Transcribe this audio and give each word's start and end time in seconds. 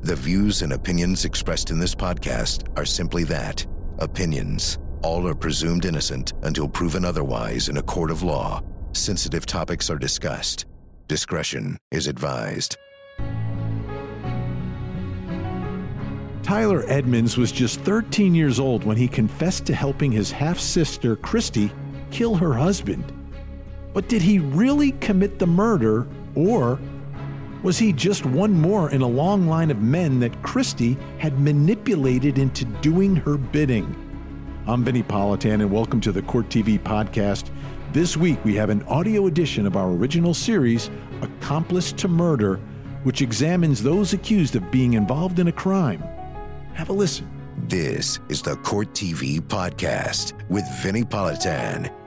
The 0.00 0.14
views 0.14 0.62
and 0.62 0.72
opinions 0.72 1.24
expressed 1.24 1.70
in 1.70 1.80
this 1.80 1.94
podcast 1.94 2.68
are 2.78 2.84
simply 2.84 3.24
that 3.24 3.66
opinions. 3.98 4.78
All 5.02 5.26
are 5.26 5.34
presumed 5.34 5.84
innocent 5.84 6.34
until 6.42 6.68
proven 6.68 7.04
otherwise 7.04 7.68
in 7.68 7.78
a 7.78 7.82
court 7.82 8.12
of 8.12 8.22
law. 8.22 8.62
Sensitive 8.92 9.44
topics 9.44 9.90
are 9.90 9.98
discussed. 9.98 10.66
Discretion 11.08 11.76
is 11.90 12.06
advised. 12.06 12.76
Tyler 16.44 16.84
Edmonds 16.86 17.36
was 17.36 17.50
just 17.50 17.80
13 17.80 18.34
years 18.34 18.60
old 18.60 18.84
when 18.84 18.96
he 18.96 19.08
confessed 19.08 19.66
to 19.66 19.74
helping 19.74 20.12
his 20.12 20.30
half 20.30 20.60
sister, 20.60 21.16
Kristi, 21.16 21.72
kill 22.10 22.36
her 22.36 22.54
husband. 22.54 23.12
But 23.92 24.08
did 24.08 24.22
he 24.22 24.38
really 24.38 24.92
commit 24.92 25.38
the 25.40 25.46
murder, 25.46 26.06
or 26.36 26.78
was 27.62 27.78
he 27.78 27.92
just 27.92 28.24
one 28.24 28.52
more 28.52 28.90
in 28.90 29.02
a 29.02 29.06
long 29.06 29.48
line 29.48 29.70
of 29.70 29.82
men 29.82 30.20
that 30.20 30.42
Kristi 30.42 30.96
had 31.18 31.40
manipulated 31.40 32.38
into 32.38 32.64
doing 32.64 33.16
her 33.16 33.36
bidding? 33.36 33.94
I'm 34.66 34.84
Vinnie 34.84 35.02
Politan, 35.02 35.54
and 35.54 35.70
welcome 35.70 36.00
to 36.02 36.12
the 36.12 36.22
Court 36.22 36.48
TV 36.50 36.78
podcast. 36.78 37.50
This 37.92 38.16
week, 38.16 38.38
we 38.44 38.54
have 38.54 38.70
an 38.70 38.82
audio 38.84 39.26
edition 39.26 39.66
of 39.66 39.76
our 39.76 39.90
original 39.90 40.34
series, 40.34 40.90
Accomplice 41.20 41.90
to 41.92 42.06
Murder, 42.06 42.60
which 43.02 43.22
examines 43.22 43.82
those 43.82 44.12
accused 44.12 44.54
of 44.54 44.70
being 44.70 44.92
involved 44.92 45.38
in 45.38 45.48
a 45.48 45.52
crime. 45.52 46.02
Have 46.74 46.90
a 46.90 46.92
listen. 46.92 47.28
This 47.66 48.20
is 48.28 48.40
the 48.40 48.56
Court 48.56 48.92
TV 48.92 49.40
podcast 49.40 50.32
with 50.48 50.64
Vinnie 50.80 51.02
Politan. 51.02 51.97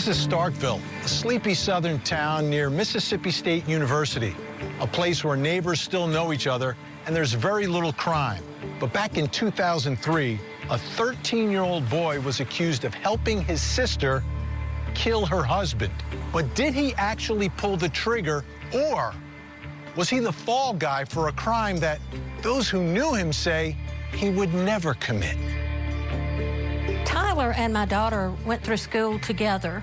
This 0.00 0.16
is 0.16 0.26
Starkville, 0.26 0.80
a 1.04 1.08
sleepy 1.08 1.52
southern 1.52 2.00
town 2.00 2.48
near 2.48 2.70
Mississippi 2.70 3.30
State 3.30 3.68
University, 3.68 4.34
a 4.80 4.86
place 4.86 5.22
where 5.22 5.36
neighbors 5.36 5.78
still 5.78 6.06
know 6.06 6.32
each 6.32 6.46
other 6.46 6.74
and 7.04 7.14
there's 7.14 7.34
very 7.34 7.66
little 7.66 7.92
crime. 7.92 8.42
But 8.80 8.94
back 8.94 9.18
in 9.18 9.28
2003, 9.28 10.40
a 10.70 10.76
13-year-old 10.76 11.90
boy 11.90 12.18
was 12.20 12.40
accused 12.40 12.86
of 12.86 12.94
helping 12.94 13.44
his 13.44 13.60
sister 13.60 14.24
kill 14.94 15.26
her 15.26 15.42
husband. 15.42 15.92
But 16.32 16.54
did 16.54 16.72
he 16.72 16.94
actually 16.94 17.50
pull 17.50 17.76
the 17.76 17.90
trigger 17.90 18.42
or 18.72 19.12
was 19.96 20.08
he 20.08 20.18
the 20.18 20.32
fall 20.32 20.72
guy 20.72 21.04
for 21.04 21.28
a 21.28 21.32
crime 21.32 21.76
that 21.80 22.00
those 22.40 22.70
who 22.70 22.82
knew 22.82 23.12
him 23.12 23.34
say 23.34 23.76
he 24.14 24.30
would 24.30 24.54
never 24.54 24.94
commit? 24.94 25.36
Tyler 27.40 27.54
and 27.56 27.72
my 27.72 27.86
daughter 27.86 28.34
went 28.44 28.62
through 28.62 28.76
school 28.76 29.18
together 29.18 29.82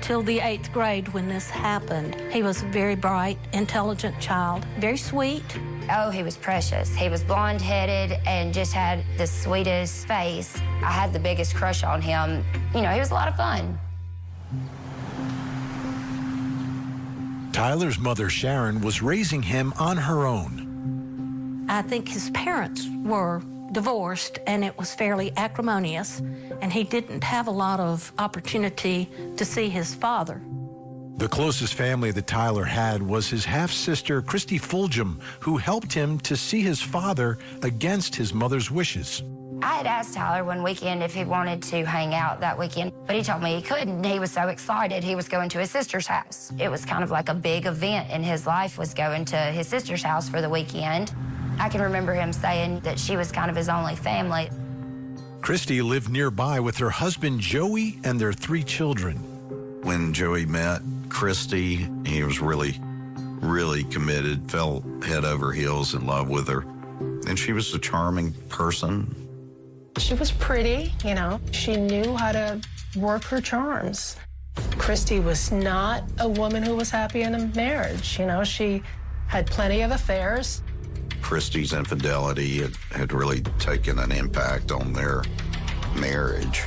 till 0.00 0.20
the 0.20 0.40
eighth 0.40 0.72
grade 0.72 1.06
when 1.14 1.28
this 1.28 1.48
happened. 1.48 2.16
He 2.32 2.42
was 2.42 2.64
a 2.64 2.66
very 2.66 2.96
bright, 2.96 3.38
intelligent 3.52 4.18
child, 4.18 4.64
very 4.80 4.96
sweet. 4.96 5.44
Oh, 5.92 6.10
he 6.10 6.24
was 6.24 6.36
precious. 6.36 6.92
He 6.92 7.08
was 7.08 7.22
blonde 7.22 7.60
headed 7.60 8.18
and 8.26 8.52
just 8.52 8.72
had 8.72 9.04
the 9.16 9.28
sweetest 9.28 10.08
face. 10.08 10.60
I 10.82 10.90
had 10.90 11.12
the 11.12 11.20
biggest 11.20 11.54
crush 11.54 11.84
on 11.84 12.02
him. 12.02 12.44
You 12.74 12.82
know, 12.82 12.90
he 12.90 12.98
was 12.98 13.12
a 13.12 13.14
lot 13.14 13.28
of 13.28 13.36
fun. 13.36 13.78
Tyler's 17.52 18.00
mother, 18.00 18.28
Sharon, 18.28 18.80
was 18.80 19.00
raising 19.02 19.42
him 19.42 19.72
on 19.78 19.96
her 19.98 20.26
own. 20.26 21.64
I 21.68 21.82
think 21.82 22.08
his 22.08 22.30
parents 22.30 22.88
were 23.04 23.40
divorced 23.72 24.38
and 24.46 24.64
it 24.64 24.76
was 24.78 24.94
fairly 24.94 25.32
acrimonious, 25.36 26.20
and 26.60 26.72
he 26.72 26.84
didn't 26.84 27.24
have 27.24 27.46
a 27.46 27.50
lot 27.50 27.80
of 27.80 28.12
opportunity 28.18 29.10
to 29.36 29.44
see 29.44 29.68
his 29.68 29.94
father. 29.94 30.40
The 31.16 31.28
closest 31.28 31.74
family 31.74 32.10
that 32.10 32.26
Tyler 32.26 32.64
had 32.64 33.02
was 33.02 33.28
his 33.28 33.44
half 33.44 33.70
sister, 33.70 34.22
Kristi 34.22 34.60
Fulgham, 34.60 35.20
who 35.40 35.56
helped 35.56 35.92
him 35.92 36.18
to 36.20 36.36
see 36.36 36.62
his 36.62 36.80
father 36.80 37.38
against 37.62 38.16
his 38.16 38.34
mother's 38.34 38.70
wishes. 38.70 39.22
I 39.62 39.76
had 39.76 39.86
asked 39.86 40.14
Tyler 40.14 40.42
one 40.42 40.64
weekend 40.64 41.04
if 41.04 41.14
he 41.14 41.24
wanted 41.24 41.62
to 41.64 41.84
hang 41.84 42.14
out 42.14 42.40
that 42.40 42.58
weekend, 42.58 42.92
but 43.06 43.14
he 43.14 43.22
told 43.22 43.42
me 43.42 43.54
he 43.54 43.62
couldn't. 43.62 44.02
He 44.02 44.18
was 44.18 44.32
so 44.32 44.48
excited 44.48 45.04
he 45.04 45.14
was 45.14 45.28
going 45.28 45.48
to 45.50 45.60
his 45.60 45.70
sister's 45.70 46.08
house. 46.08 46.52
It 46.58 46.68
was 46.68 46.84
kind 46.84 47.04
of 47.04 47.12
like 47.12 47.28
a 47.28 47.34
big 47.34 47.66
event 47.66 48.10
in 48.10 48.24
his 48.24 48.44
life 48.44 48.76
was 48.76 48.92
going 48.92 49.24
to 49.26 49.36
his 49.36 49.68
sister's 49.68 50.02
house 50.02 50.28
for 50.28 50.40
the 50.40 50.50
weekend. 50.50 51.14
I 51.58 51.68
can 51.68 51.80
remember 51.80 52.14
him 52.14 52.32
saying 52.32 52.80
that 52.80 52.98
she 52.98 53.16
was 53.16 53.30
kind 53.32 53.50
of 53.50 53.56
his 53.56 53.68
only 53.68 53.96
family. 53.96 54.50
Kristi 55.40 55.82
lived 55.82 56.08
nearby 56.08 56.60
with 56.60 56.76
her 56.78 56.90
husband 56.90 57.40
Joey 57.40 57.98
and 58.04 58.20
their 58.20 58.32
three 58.32 58.62
children. 58.62 59.16
When 59.82 60.12
Joey 60.12 60.46
met 60.46 60.82
Kristi, 61.08 62.06
he 62.06 62.22
was 62.22 62.40
really, 62.40 62.80
really 63.40 63.82
committed, 63.84 64.50
fell 64.50 64.84
head 65.04 65.24
over 65.24 65.52
heels 65.52 65.94
in 65.94 66.06
love 66.06 66.28
with 66.28 66.46
her. 66.46 66.60
And 67.26 67.36
she 67.38 67.52
was 67.52 67.74
a 67.74 67.78
charming 67.78 68.32
person. 68.48 69.12
She 69.98 70.14
was 70.14 70.30
pretty, 70.30 70.92
you 71.04 71.14
know. 71.14 71.40
She 71.50 71.76
knew 71.76 72.16
how 72.16 72.32
to 72.32 72.60
work 72.96 73.24
her 73.24 73.40
charms. 73.40 74.16
Kristi 74.54 75.22
was 75.22 75.50
not 75.50 76.04
a 76.18 76.28
woman 76.28 76.62
who 76.62 76.76
was 76.76 76.90
happy 76.90 77.22
in 77.22 77.34
a 77.34 77.46
marriage. 77.48 78.18
You 78.18 78.26
know, 78.26 78.44
she 78.44 78.82
had 79.26 79.46
plenty 79.46 79.82
of 79.82 79.90
affairs. 79.90 80.62
Kristi's 81.32 81.72
infidelity 81.72 82.58
had, 82.58 82.76
had 82.90 83.12
really 83.14 83.40
taken 83.58 83.98
an 83.98 84.12
impact 84.12 84.70
on 84.70 84.92
their 84.92 85.24
marriage. 85.98 86.58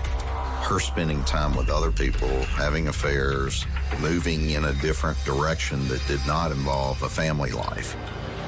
Her 0.64 0.80
spending 0.80 1.24
time 1.24 1.56
with 1.56 1.70
other 1.70 1.92
people, 1.92 2.28
having 2.58 2.88
affairs, 2.88 3.68
moving 4.02 4.50
in 4.50 4.66
a 4.66 4.74
different 4.82 5.24
direction 5.24 5.88
that 5.90 6.02
did 6.08 6.20
not 6.26 6.52
involve 6.52 7.00
a 7.04 7.10
family 7.10 7.52
life. 7.52 7.96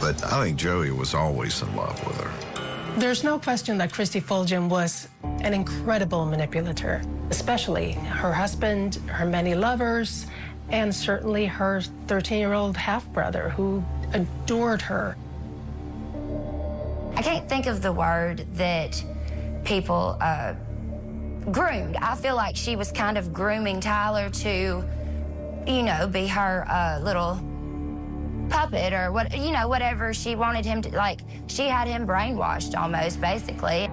But 0.02 0.24
I 0.26 0.44
think 0.44 0.58
Joey 0.58 0.90
was 0.90 1.14
always 1.14 1.62
in 1.62 1.76
love 1.76 2.04
with 2.08 2.20
her. 2.20 3.00
There's 3.00 3.24
no 3.24 3.38
question 3.38 3.78
that 3.78 3.92
Kristi 3.92 4.20
Fulgham 4.20 4.70
was 4.70 5.10
an 5.22 5.54
incredible 5.54 6.26
manipulator, 6.26 7.04
especially 7.30 7.92
her 7.92 8.34
husband, 8.34 8.96
her 9.06 9.28
many 9.28 9.54
lovers, 9.54 10.26
and 10.70 10.94
certainly 10.96 11.46
her 11.46 11.82
13 12.08 12.40
year 12.40 12.54
old 12.54 12.76
half 12.76 13.06
brother 13.14 13.50
who 13.50 13.84
adored 14.14 14.82
her. 14.82 15.16
I 17.18 17.24
can't 17.24 17.50
think 17.50 17.66
of 17.66 17.82
the 17.82 17.92
word 17.92 18.46
that 18.58 19.04
people 19.64 20.18
uh, 20.22 20.54
groomed. 21.52 21.96
I 21.96 22.14
feel 22.14 22.36
like 22.36 22.56
she 22.56 22.76
was 22.76 22.92
kind 22.92 23.18
of 23.18 23.34
grooming 23.34 23.80
Tyler 23.80 24.30
to, 24.30 24.88
you 25.66 25.82
know, 25.82 26.08
be 26.08 26.28
her 26.28 26.64
uh, 26.70 27.00
little 27.02 27.42
puppet 28.50 28.94
or 28.94 29.12
what, 29.12 29.36
you 29.36 29.52
know, 29.52 29.68
whatever 29.68 30.14
she 30.14 30.36
wanted 30.36 30.64
him 30.64 30.80
to, 30.84 30.96
like, 30.96 31.22
she 31.48 31.68
had 31.68 31.88
him 31.88 32.06
brainwashed 32.06 32.80
almost, 32.80 33.20
basically. 33.20 33.90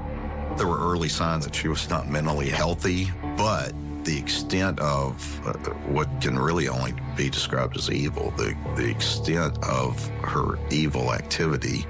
There 0.58 0.66
were 0.66 0.78
early 0.78 1.08
signs 1.08 1.46
that 1.46 1.54
she 1.54 1.68
was 1.68 1.88
not 1.88 2.06
mentally 2.10 2.50
healthy, 2.50 3.10
but 3.38 3.72
the 4.04 4.18
extent 4.18 4.78
of 4.80 5.46
uh, 5.46 5.52
what 5.88 6.10
can 6.20 6.38
really 6.38 6.68
only 6.68 6.92
be 7.16 7.30
described 7.30 7.78
as 7.78 7.90
evil, 7.90 8.34
the, 8.36 8.54
the 8.76 8.90
extent 8.90 9.56
of 9.64 10.06
her 10.18 10.58
evil 10.70 11.14
activity, 11.14 11.86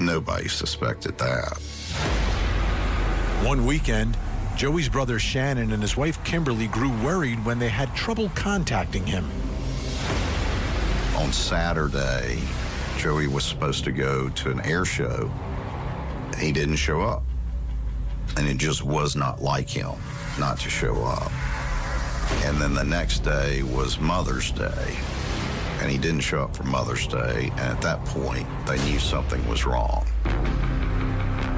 nobody 0.00 0.48
suspected 0.48 1.18
that. 1.18 1.58
One 3.44 3.66
weekend, 3.66 4.16
Joey's 4.56 4.88
brother 4.88 5.18
Shannon 5.18 5.72
and 5.72 5.82
his 5.82 5.96
wife 5.96 6.22
Kimberly 6.24 6.66
grew 6.68 6.90
worried 7.02 7.44
when 7.44 7.58
they 7.58 7.68
had 7.68 7.94
trouble 7.94 8.30
contacting 8.34 9.06
him. 9.06 9.28
On 11.16 11.32
Saturday, 11.32 12.40
Joey 12.98 13.26
was 13.26 13.44
supposed 13.44 13.84
to 13.84 13.92
go 13.92 14.28
to 14.30 14.50
an 14.50 14.60
air 14.60 14.84
show. 14.84 15.30
He 16.38 16.52
didn't 16.52 16.76
show 16.76 17.02
up. 17.02 17.22
And 18.36 18.48
it 18.48 18.56
just 18.56 18.82
was 18.82 19.14
not 19.14 19.42
like 19.42 19.68
him 19.68 19.92
not 20.38 20.58
to 20.60 20.70
show 20.70 21.04
up. 21.04 21.30
And 22.44 22.56
then 22.58 22.74
the 22.74 22.84
next 22.84 23.20
day 23.20 23.62
was 23.62 24.00
Mother's 24.00 24.50
Day. 24.50 24.96
And 25.84 25.92
he 25.92 25.98
didn't 25.98 26.20
show 26.20 26.44
up 26.44 26.56
for 26.56 26.62
Mother's 26.62 27.06
Day. 27.06 27.50
And 27.58 27.60
at 27.60 27.82
that 27.82 28.02
point, 28.06 28.48
they 28.66 28.82
knew 28.86 28.98
something 28.98 29.46
was 29.46 29.66
wrong. 29.66 30.06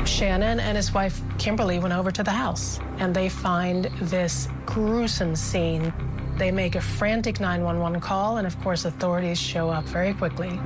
Shannon 0.04 0.58
and 0.58 0.76
his 0.76 0.92
wife 0.92 1.20
Kimberly 1.38 1.78
went 1.78 1.94
over 1.94 2.10
to 2.10 2.24
the 2.24 2.32
house 2.32 2.80
and 2.98 3.14
they 3.14 3.28
find 3.28 3.84
this 4.00 4.48
gruesome 4.64 5.36
scene. 5.36 5.92
They 6.38 6.50
make 6.50 6.74
a 6.74 6.80
frantic 6.80 7.38
911 7.38 8.00
call, 8.00 8.38
and 8.38 8.48
of 8.48 8.60
course, 8.62 8.84
authorities 8.84 9.38
show 9.38 9.70
up 9.70 9.84
very 9.84 10.12
quickly. 10.12 10.58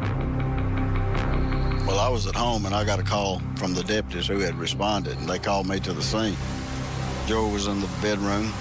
Well, 1.87 1.99
I 1.99 2.09
was 2.09 2.27
at 2.27 2.35
home 2.35 2.65
and 2.65 2.75
I 2.75 2.83
got 2.87 2.99
a 2.99 3.03
call 3.03 3.43
from 3.57 3.75
the 3.75 3.85
deputies 3.85 4.27
who 4.27 4.39
had 4.39 4.55
responded, 4.59 5.19
and 5.19 5.29
they 5.29 5.39
called 5.39 5.69
me 5.69 5.81
to 5.81 5.93
the 5.93 6.03
scene. 6.03 6.35
Joe 7.27 7.47
was 7.49 7.67
in 7.67 7.83
the 7.83 7.91
bedroom 8.01 8.55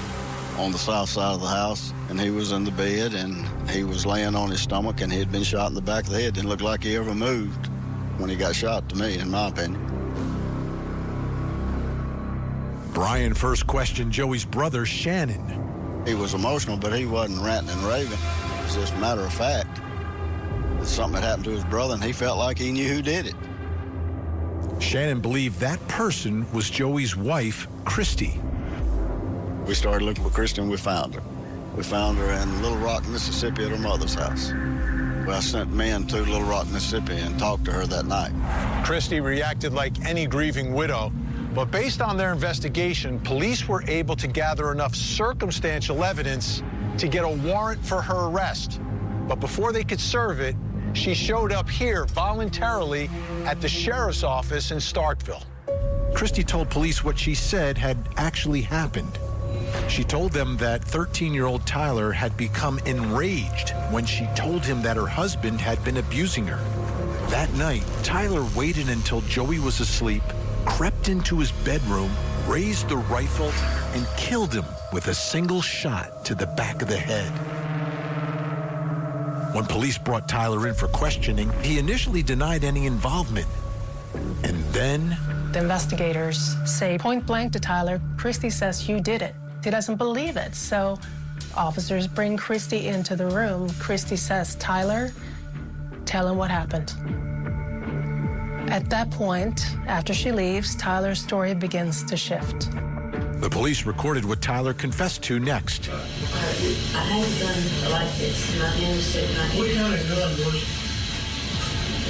on 0.60 0.74
the 0.74 0.78
south 0.78 1.10
side 1.10 1.34
of 1.34 1.42
the 1.42 1.48
house, 1.48 1.94
and 2.10 2.20
he 2.20 2.30
was 2.30 2.52
in 2.52 2.66
the 2.66 2.72
bed, 2.72 3.14
and 3.14 3.48
he 3.70 3.84
was 3.84 4.06
laying 4.06 4.36
on 4.36 4.50
his 4.50 4.62
stomach, 4.62 5.00
and 5.02 5.12
he 5.12 5.18
had 5.18 5.32
been 5.32 5.44
shot 5.44 5.70
in 5.70 5.74
the 5.74 5.82
back 5.82 6.04
of 6.04 6.10
the 6.10 6.20
head. 6.20 6.34
Didn't 6.34 6.50
look 6.50 6.62
like 6.62 6.84
he 6.84 6.98
ever 6.98 7.16
moved 7.16 7.68
when 8.18 8.30
he 8.30 8.36
got 8.36 8.54
shot, 8.56 8.90
to 8.90 8.98
me, 8.98 9.18
in 9.18 9.32
my 9.32 9.48
opinion. 9.48 9.86
Brian 12.94 13.34
first 13.34 13.68
questioned 13.68 14.12
Joey's 14.12 14.44
brother, 14.44 14.86
Shannon. 14.86 16.04
He 16.06 16.14
was 16.14 16.34
emotional, 16.34 16.76
but 16.76 16.92
he 16.92 17.06
wasn't 17.06 17.42
ranting 17.42 17.72
and 17.72 17.84
raving. 17.84 18.20
It's 18.66 18.76
just 18.76 18.94
a 18.94 18.98
matter 18.98 19.22
of 19.22 19.34
fact. 19.34 19.80
that 20.80 20.86
Something 20.86 21.22
had 21.22 21.28
happened 21.28 21.46
to 21.46 21.52
his 21.52 21.64
brother, 21.64 21.94
and 21.94 22.04
he 22.04 22.12
felt 22.12 22.38
like 22.38 22.58
he 22.58 22.74
knew 22.74 22.90
who 22.90 23.02
did 23.02 23.28
it. 23.28 23.36
Shannon 24.82 25.22
believed 25.22 25.60
that 25.62 25.86
person 25.88 26.52
was 26.52 26.70
Joey's 26.70 27.16
wife, 27.16 27.68
Kristi. 27.86 28.42
We 29.70 29.76
started 29.76 30.04
looking 30.04 30.24
for 30.24 30.32
Kristi, 30.32 30.58
and 30.58 30.72
we 30.72 30.78
found 30.78 31.14
her. 31.14 31.22
We 31.76 31.84
found 31.84 32.18
her 32.18 32.32
in 32.32 32.64
Little 32.64 32.80
Rock, 32.80 33.08
Mississippi 33.08 33.66
at 33.66 33.70
her 33.70 33.78
mother's 33.78 34.16
house. 34.16 34.52
Well, 34.52 35.38
I 35.38 35.42
sent 35.42 35.72
men 35.72 36.08
to 36.08 36.22
Little 36.22 36.42
Rock, 36.42 36.68
Mississippi 36.70 37.14
and 37.14 37.38
talked 37.38 37.66
to 37.66 37.72
her 37.74 37.86
that 37.86 38.08
night. 38.08 38.32
Kristi 38.84 39.24
reacted 39.24 39.72
like 39.72 40.04
any 40.04 40.26
grieving 40.26 40.74
widow, 40.74 41.12
but 41.54 41.66
based 41.66 42.02
on 42.02 42.18
their 42.18 42.34
investigation, 42.34 43.20
police 43.20 43.68
were 43.68 43.84
able 43.88 44.16
to 44.16 44.28
gather 44.28 44.72
enough 44.72 44.96
circumstantial 44.96 46.04
evidence 46.04 46.64
to 46.98 47.08
get 47.08 47.24
a 47.24 47.30
warrant 47.30 47.86
for 47.86 48.02
her 48.02 48.28
arrest. 48.28 48.82
But 49.28 49.36
before 49.36 49.72
they 49.72 49.84
could 49.84 50.02
serve 50.02 50.40
it, 50.40 50.56
she 50.94 51.14
showed 51.14 51.52
up 51.52 51.70
here 51.70 52.06
voluntarily 52.06 53.08
at 53.46 53.62
the 53.62 53.70
sheriff's 53.70 54.24
office 54.24 54.72
in 54.72 54.80
Starkville. 54.80 55.44
Kristi 56.16 56.44
told 56.44 56.72
police 56.72 57.04
what 57.04 57.20
she 57.20 57.36
said 57.36 57.78
had 57.78 58.10
actually 58.18 58.62
happened. 58.62 59.20
She 59.88 60.04
told 60.04 60.32
them 60.32 60.58
that 60.58 60.84
13 60.84 61.34
year 61.34 61.46
old 61.46 61.66
Tyler 61.66 62.12
had 62.12 62.38
become 62.38 62.80
enraged 62.86 63.72
when 63.92 64.06
she 64.06 64.28
told 64.36 64.66
him 64.66 64.82
that 64.84 64.98
her 64.98 65.08
husband 65.08 65.60
had 65.60 65.84
been 65.84 65.98
abusing 65.98 66.46
her. 66.48 66.60
That 67.30 67.54
night, 67.54 67.84
Tyler 68.04 68.46
waited 68.56 68.90
until 68.90 69.22
Joey 69.22 69.60
was 69.60 69.80
asleep, 69.80 70.24
crept 70.66 71.10
into 71.10 71.38
his 71.40 71.52
bedroom, 71.52 72.12
raised 72.48 72.90
the 72.90 72.98
rifle, 72.98 73.52
and 73.94 74.08
killed 74.18 74.54
him 74.54 74.66
with 74.92 75.08
a 75.08 75.14
single 75.14 75.62
shot 75.62 76.26
to 76.26 76.36
the 76.36 76.48
back 76.48 76.82
of 76.82 76.88
the 76.88 76.98
head. 76.98 77.30
When 79.54 79.66
police 79.66 79.98
brought 79.98 80.28
Tyler 80.28 80.68
in 80.68 80.76
for 80.76 80.88
questioning, 80.88 81.52
he 81.64 81.80
initially 81.80 82.22
denied 82.22 82.64
any 82.64 82.86
involvement. 82.86 83.48
And 84.44 84.64
then. 84.74 85.18
The 85.52 85.60
investigators 85.60 86.56
say 86.66 86.98
point 86.98 87.26
blank 87.26 87.54
to 87.54 87.60
Tyler, 87.60 88.00
Kristi 88.16 88.52
says 88.52 88.88
you 88.88 89.00
did 89.00 89.22
it. 89.22 89.36
He 89.64 89.70
doesn't 89.70 89.98
believe 89.98 90.38
it. 90.38 90.56
So 90.56 90.98
officers 91.56 92.08
bring 92.08 92.38
Kristi 92.38 92.86
into 92.86 93.16
the 93.16 93.28
room. 93.28 93.70
Kristi 93.72 94.18
says, 94.18 94.56
Tyler, 94.56 95.12
tell 96.06 96.28
him 96.28 96.38
what 96.38 96.52
happened. 96.52 96.94
At 98.70 98.90
that 98.92 99.10
point, 99.10 99.66
after 99.88 100.14
she 100.14 100.32
leaves, 100.32 100.76
Tyler's 100.76 101.22
story 101.22 101.54
begins 101.56 102.04
to 102.04 102.16
shift. 102.16 102.70
The 103.42 103.50
police 103.50 103.86
recorded 103.86 104.26
what 104.26 104.42
Tyler 104.42 104.74
confessed 104.74 105.24
to 105.24 105.40
next. 105.40 105.90
I 105.90 105.94
had 105.94 107.26
a 107.26 107.40
gun 107.40 107.92
like 107.92 108.14
this. 108.18 108.60
My 108.60 108.68
hand 108.68 108.96
was 108.96 109.06
sitting 109.06 109.36
right 109.38 109.50
here. 109.50 109.64
What 109.64 109.76
kind 109.76 109.94
of 109.94 110.08
gun 110.10 110.32
was 110.46 110.56
it? 110.56 110.68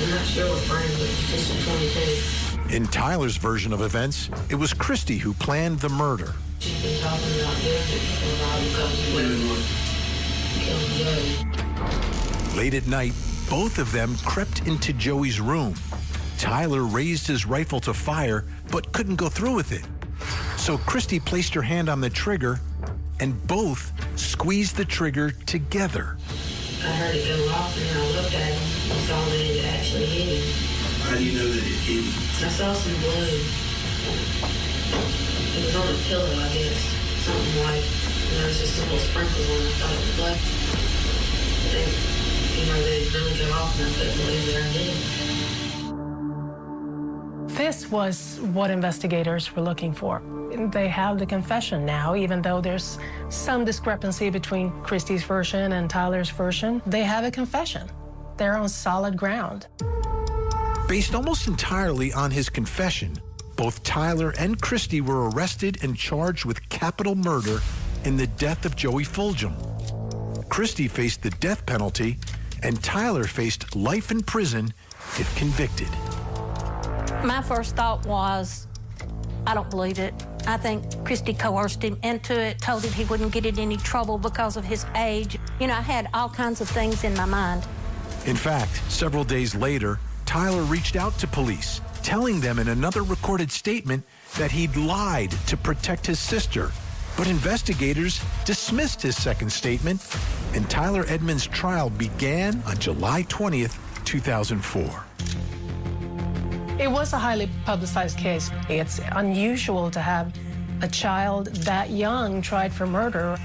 I'm 0.01 0.09
not 0.09 0.25
sure 0.25 0.49
what 0.49 0.67
brand, 0.67 0.91
but 0.93 1.01
it's 1.03 1.31
just 1.31 1.51
a 1.51 2.67
22. 2.67 2.75
In 2.75 2.87
Tyler's 2.87 3.37
version 3.37 3.73
of 3.73 3.81
events, 3.81 4.29
it 4.49 4.55
was 4.55 4.73
Kristi 4.73 5.19
who 5.19 5.33
planned 5.33 5.79
the 5.79 5.89
murder. 5.89 6.33
She's 6.59 6.81
been 6.81 6.99
talking 6.99 7.39
about 7.39 7.55
Joey. 7.61 7.77
Late 12.57 12.73
at 12.73 12.87
night, 12.87 13.13
both 13.49 13.77
of 13.79 13.93
them 13.93 14.17
crept 14.25 14.67
into 14.67 14.91
Joey's 14.91 15.39
room. 15.39 15.75
Tyler 16.37 16.83
raised 16.83 17.27
his 17.27 17.45
rifle 17.45 17.79
to 17.79 17.93
fire, 17.93 18.43
but 18.71 18.91
couldn't 18.91 19.15
go 19.15 19.29
through 19.29 19.55
with 19.55 19.71
it. 19.71 19.87
So 20.57 20.77
Kristi 20.79 21.23
placed 21.23 21.53
her 21.53 21.61
hand 21.61 21.87
on 21.87 22.01
the 22.01 22.09
trigger, 22.09 22.59
and 23.21 23.41
both 23.47 23.93
squeezed 24.19 24.75
the 24.75 24.83
trigger 24.83 25.31
together. 25.31 26.17
I 26.83 26.91
heard 26.91 27.15
it 27.15 27.25
go 27.25 27.47
off, 27.53 27.73
and 27.77 27.89
I 27.97 28.01
looked 28.21 28.33
at 28.33 28.41
him 28.41 28.91
and 28.91 28.99
saw 29.07 29.23
that 29.23 29.33
it 29.33 29.63
actually 29.65 30.07
hit 30.07 30.43
him. 30.43 30.53
How 31.03 31.15
do 31.15 31.23
you 31.23 31.39
know 31.39 31.47
that 31.47 31.57
it 31.57 31.63
hit 31.63 32.03
him? 32.03 32.13
I 32.45 32.49
saw 32.49 32.73
some 32.73 32.99
blood. 33.01 33.45
It 35.55 35.65
was 35.65 35.75
on 35.75 35.87
a 35.87 35.97
pillow, 36.07 36.29
I 36.29 36.47
guess. 36.53 36.79
Something 37.25 37.55
white. 37.63 37.83
And 37.83 38.37
there 38.37 38.47
was 38.47 38.59
just 38.59 38.75
some 38.75 38.85
little 38.89 38.99
sprinkles 38.99 39.49
on 39.49 39.57
it. 39.59 39.65
I 39.65 39.71
thought 39.79 39.91
it 39.91 39.99
was 39.99 40.13
blood. 40.15 40.37
Then, 41.73 41.89
you 42.57 42.65
know, 42.69 42.79
they 42.81 42.99
really 43.13 43.35
go 43.37 43.47
off, 43.53 43.73
and 43.79 43.87
I 43.87 43.91
couldn't 43.93 44.17
believe 44.17 44.45
that 44.47 44.55
I 44.63 44.71
did. 44.73 44.95
This 47.57 47.91
was 47.91 48.39
what 48.53 48.69
investigators 48.71 49.53
were 49.55 49.61
looking 49.61 49.93
for. 49.93 50.21
They 50.71 50.87
have 50.87 51.19
the 51.19 51.25
confession 51.25 51.85
now, 51.85 52.15
even 52.15 52.41
though 52.41 52.61
there's 52.61 52.97
some 53.29 53.65
discrepancy 53.65 54.29
between 54.29 54.71
Kristi's 54.83 55.23
version 55.23 55.73
and 55.73 55.89
Tyler's 55.89 56.29
version. 56.29 56.81
They 56.85 57.03
have 57.03 57.23
a 57.25 57.31
confession. 57.31 57.89
They're 58.37 58.55
on 58.55 58.69
solid 58.69 59.17
ground. 59.17 59.67
Based 60.87 61.13
almost 61.13 61.47
entirely 61.47 62.13
on 62.13 62.31
his 62.31 62.49
confession, 62.49 63.19
both 63.59 63.83
Tyler 63.83 64.33
and 64.39 64.57
Kristi 64.57 65.01
were 65.01 65.29
arrested 65.31 65.83
and 65.83 65.93
charged 65.93 66.45
with 66.45 66.69
capital 66.69 67.13
murder 67.13 67.59
in 68.05 68.15
the 68.15 68.25
death 68.25 68.63
of 68.65 68.73
Joey 68.77 69.03
Fulgham. 69.03 69.53
Kristi 70.47 70.89
faced 70.89 71.23
the 71.23 71.29
death 71.31 71.65
penalty, 71.65 72.19
and 72.63 72.81
Tyler 72.81 73.25
faced 73.25 73.75
life 73.75 74.11
in 74.11 74.23
prison 74.23 74.73
if 75.17 75.35
convicted. 75.35 75.89
My 77.25 77.43
first 77.45 77.75
thought 77.75 78.05
was, 78.05 78.65
I 79.45 79.53
don't 79.55 79.69
believe 79.69 79.99
it. 79.99 80.13
I 80.47 80.55
think 80.55 80.85
Kristi 81.03 81.37
coerced 81.37 81.83
him 81.83 81.99
into 82.01 82.39
it, 82.39 82.59
told 82.59 82.85
him 82.85 82.93
he 82.93 83.03
wouldn't 83.03 83.33
get 83.33 83.45
in 83.45 83.59
any 83.59 83.75
trouble 83.75 84.17
because 84.17 84.55
of 84.55 84.63
his 84.63 84.85
age. 84.95 85.37
You 85.59 85.67
know, 85.67 85.73
I 85.73 85.81
had 85.81 86.07
all 86.13 86.29
kinds 86.29 86.61
of 86.61 86.69
things 86.69 87.03
in 87.03 87.13
my 87.13 87.25
mind. 87.25 87.67
In 88.25 88.37
fact, 88.37 88.73
several 88.89 89.25
days 89.25 89.53
later, 89.53 89.99
Tyler 90.29 90.61
reached 90.61 90.95
out 90.95 91.17
to 91.17 91.25
police, 91.25 91.81
telling 92.03 92.39
them 92.39 92.59
in 92.59 92.67
another 92.67 93.01
recorded 93.01 93.51
statement 93.51 94.03
that 94.37 94.51
he'd 94.51 94.75
lied 94.75 95.31
to 95.47 95.57
protect 95.57 96.05
his 96.05 96.19
sister. 96.19 96.71
But 97.17 97.25
investigators 97.25 98.21
dismissed 98.45 99.01
his 99.01 99.19
second 99.19 99.51
statement, 99.51 100.05
and 100.53 100.69
Tyler 100.69 101.03
Edmonds' 101.07 101.47
trial 101.47 101.89
began 101.89 102.61
on 102.67 102.77
July 102.77 103.23
20th, 103.23 103.75
2004. 104.05 105.03
It 106.77 106.91
was 106.91 107.13
a 107.13 107.17
highly 107.17 107.49
publicized 107.65 108.19
case. 108.19 108.51
It's 108.69 109.01
unusual 109.13 109.89
to 109.89 109.99
have 109.99 110.31
a 110.83 110.87
child 110.87 111.47
that 111.65 111.89
young 111.89 112.43
tried 112.43 112.71
for 112.71 112.85
murder. 112.85 113.35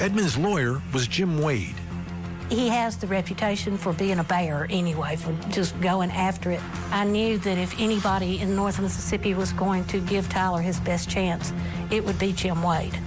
Edmonds' 0.00 0.38
lawyer 0.38 0.80
was 0.94 1.06
Jim 1.06 1.42
Wade. 1.42 1.76
He 2.48 2.68
has 2.68 2.96
the 2.96 3.06
reputation 3.06 3.76
for 3.76 3.92
being 3.92 4.18
a 4.18 4.24
bear 4.24 4.66
anyway, 4.70 5.16
for 5.16 5.32
just 5.50 5.78
going 5.82 6.10
after 6.10 6.50
it. 6.50 6.60
I 6.90 7.04
knew 7.04 7.36
that 7.38 7.58
if 7.58 7.78
anybody 7.78 8.40
in 8.40 8.56
North 8.56 8.80
Mississippi 8.80 9.34
was 9.34 9.52
going 9.52 9.84
to 9.86 10.00
give 10.00 10.30
Tyler 10.30 10.62
his 10.62 10.80
best 10.80 11.10
chance, 11.10 11.52
it 11.90 12.02
would 12.02 12.18
be 12.18 12.32
Jim 12.32 12.62
Wade. 12.62 12.98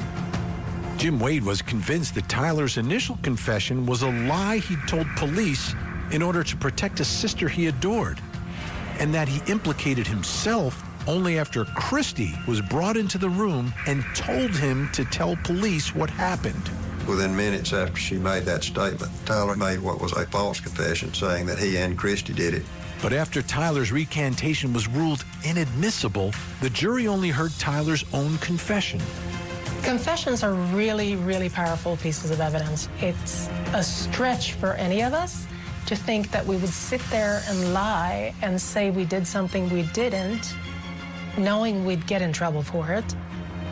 Jim 0.98 1.20
Wade 1.20 1.44
was 1.44 1.64
convinced 1.64 2.14
that 2.14 2.30
Tyler's 2.30 2.78
initial 2.78 3.18
confession 3.24 3.88
was 3.88 4.04
a 4.04 4.12
lie 4.12 4.58
he'd 4.58 4.88
told 4.88 5.08
police 5.16 5.74
in 6.12 6.22
order 6.22 6.44
to 6.44 6.56
protect 6.58 7.00
a 7.00 7.06
sister 7.06 7.50
he 7.50 7.66
adored 7.66 8.20
and 9.00 9.12
that 9.12 9.28
he 9.28 9.42
implicated 9.52 10.06
himself 10.06 10.84
only 11.08 11.40
after 11.40 11.66
Kristi 11.66 12.46
was 12.46 12.62
brought 12.62 12.98
into 12.98 13.18
the 13.18 13.30
room 13.30 13.74
and 13.88 14.06
told 14.14 14.52
him 14.52 14.90
to 14.94 15.04
tell 15.06 15.36
police 15.38 15.96
what 15.96 16.12
happened. 16.12 16.70
Within 17.12 17.36
minutes 17.36 17.74
after 17.74 17.98
she 17.98 18.16
made 18.16 18.44
that 18.44 18.64
statement, 18.64 19.12
Tyler 19.26 19.58
made 19.58 19.82
what 19.82 20.00
was 20.00 20.14
a 20.14 20.26
false 20.28 20.62
confession 20.62 21.14
saying 21.14 21.46
that 21.46 21.60
he 21.60 21.76
and 21.76 22.00
Kristi 22.00 22.34
did 22.34 22.54
it. 22.54 22.64
But 23.02 23.12
after 23.12 23.42
Tyler's 23.42 23.92
recantation 23.92 24.72
was 24.72 24.88
ruled 24.88 25.26
inadmissible, 25.44 26.34
the 26.62 26.70
jury 26.70 27.10
only 27.10 27.28
heard 27.28 27.52
Tyler's 27.60 28.06
own 28.14 28.38
confession. 28.38 29.02
Confessions 29.84 30.42
are 30.42 30.54
really, 30.54 31.18
really 31.18 31.50
powerful 31.50 31.98
pieces 31.98 32.32
of 32.32 32.40
evidence. 32.40 32.88
It's 33.02 33.50
a 33.74 33.84
stretch 33.84 34.54
for 34.54 34.76
any 34.76 35.04
of 35.04 35.12
us 35.14 35.46
to 35.88 35.98
think 35.98 36.32
that 36.32 36.46
we 36.46 36.56
would 36.56 36.70
sit 36.70 37.02
there 37.10 37.44
and 37.50 37.74
lie 37.74 38.34
and 38.42 38.60
say 38.60 38.90
we 38.90 39.04
did 39.04 39.28
something 39.28 39.70
we 39.70 39.84
didn't, 39.88 40.56
knowing 41.38 41.84
we'd 41.84 42.08
get 42.08 42.22
in 42.22 42.32
trouble 42.32 42.64
for 42.64 42.94
it. 42.94 43.16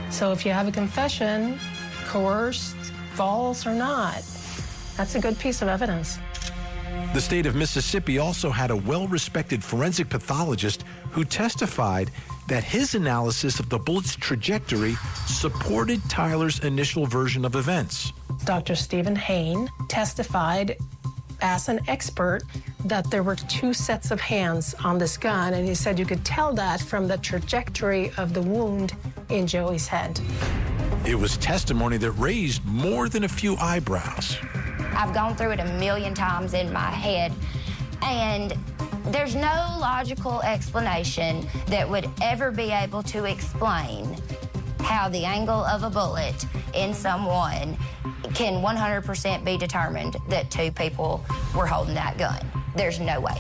So 0.10 0.34
if 0.34 0.46
you 0.46 0.52
have 0.52 0.68
a 0.68 0.74
confession, 0.74 1.58
coerced, 2.08 2.76
false 3.20 3.68
or 3.68 3.76
not, 3.76 4.24
that's 4.96 5.16
a 5.16 5.20
good 5.20 5.38
piece 5.40 5.62
of 5.62 5.68
evidence. 5.68 6.20
The 7.14 7.20
state 7.20 7.46
of 7.46 7.54
Mississippi 7.54 8.18
also 8.18 8.50
had 8.50 8.72
a 8.72 8.78
well 8.78 9.10
respected 9.10 9.62
forensic 9.62 10.08
pathologist 10.08 10.86
who 11.12 11.26
testified 11.26 12.12
that 12.48 12.64
his 12.64 12.96
analysis 12.96 13.60
of 13.60 13.68
the 13.68 13.78
bullet's 13.78 14.16
trajectory 14.16 14.96
supported 15.28 16.00
Tyler's 16.10 16.60
initial 16.60 17.06
version 17.06 17.44
of 17.44 17.58
events. 17.58 18.14
Dr. 18.46 18.74
Steven 18.74 19.18
Hayne 19.18 19.68
testified 19.90 20.78
as 21.42 21.68
an 21.68 21.82
expert 21.90 22.44
that 22.86 23.12
there 23.12 23.24
were 23.24 23.36
two 23.36 23.74
sets 23.74 24.12
of 24.12 24.22
hands 24.22 24.76
on 24.86 24.98
this 24.98 25.18
gun, 25.18 25.56
and 25.56 25.68
he 25.68 25.76
said 25.76 26.00
you 26.00 26.06
could 26.06 26.24
tell 26.24 26.54
that 26.54 26.80
from 26.80 27.06
the 27.06 27.18
trajectory 27.18 28.14
of 28.18 28.34
the 28.34 28.42
wound 28.42 28.94
in 29.28 29.46
Joey's 29.46 29.90
head. 29.90 30.22
It 31.06 31.16
was 31.16 31.38
testimony 31.38 31.98
that 31.98 32.12
raised 32.12 32.64
more 32.66 33.10
than 33.10 33.24
a 33.24 33.28
few 33.28 33.56
eyebrows. 33.58 34.38
I've 34.94 35.14
gone 35.14 35.36
through 35.36 35.52
it 35.52 35.60
a 35.60 35.66
million 35.80 36.14
times 36.14 36.54
in 36.54 36.72
my 36.74 36.92
head, 36.92 37.32
and 38.04 38.54
there's 39.06 39.34
no 39.34 39.78
logical 39.80 40.42
explanation 40.42 41.48
that 41.68 41.90
would 41.90 42.08
ever 42.22 42.52
be 42.52 42.72
able 42.72 43.02
to 43.04 43.26
explain 43.26 44.18
how 44.82 45.08
the 45.10 45.24
angle 45.24 45.64
of 45.64 45.84
a 45.84 45.90
bullet 45.90 46.46
in 46.76 46.94
someone 46.94 47.78
can 48.34 48.62
100% 48.62 49.46
be 49.46 49.58
determined 49.58 50.18
that 50.28 50.52
two 50.52 50.72
people 50.72 51.24
were 51.56 51.66
holding 51.66 51.96
that 51.96 52.18
gun. 52.18 52.46
There's 52.76 53.00
no 53.00 53.20
way. 53.20 53.40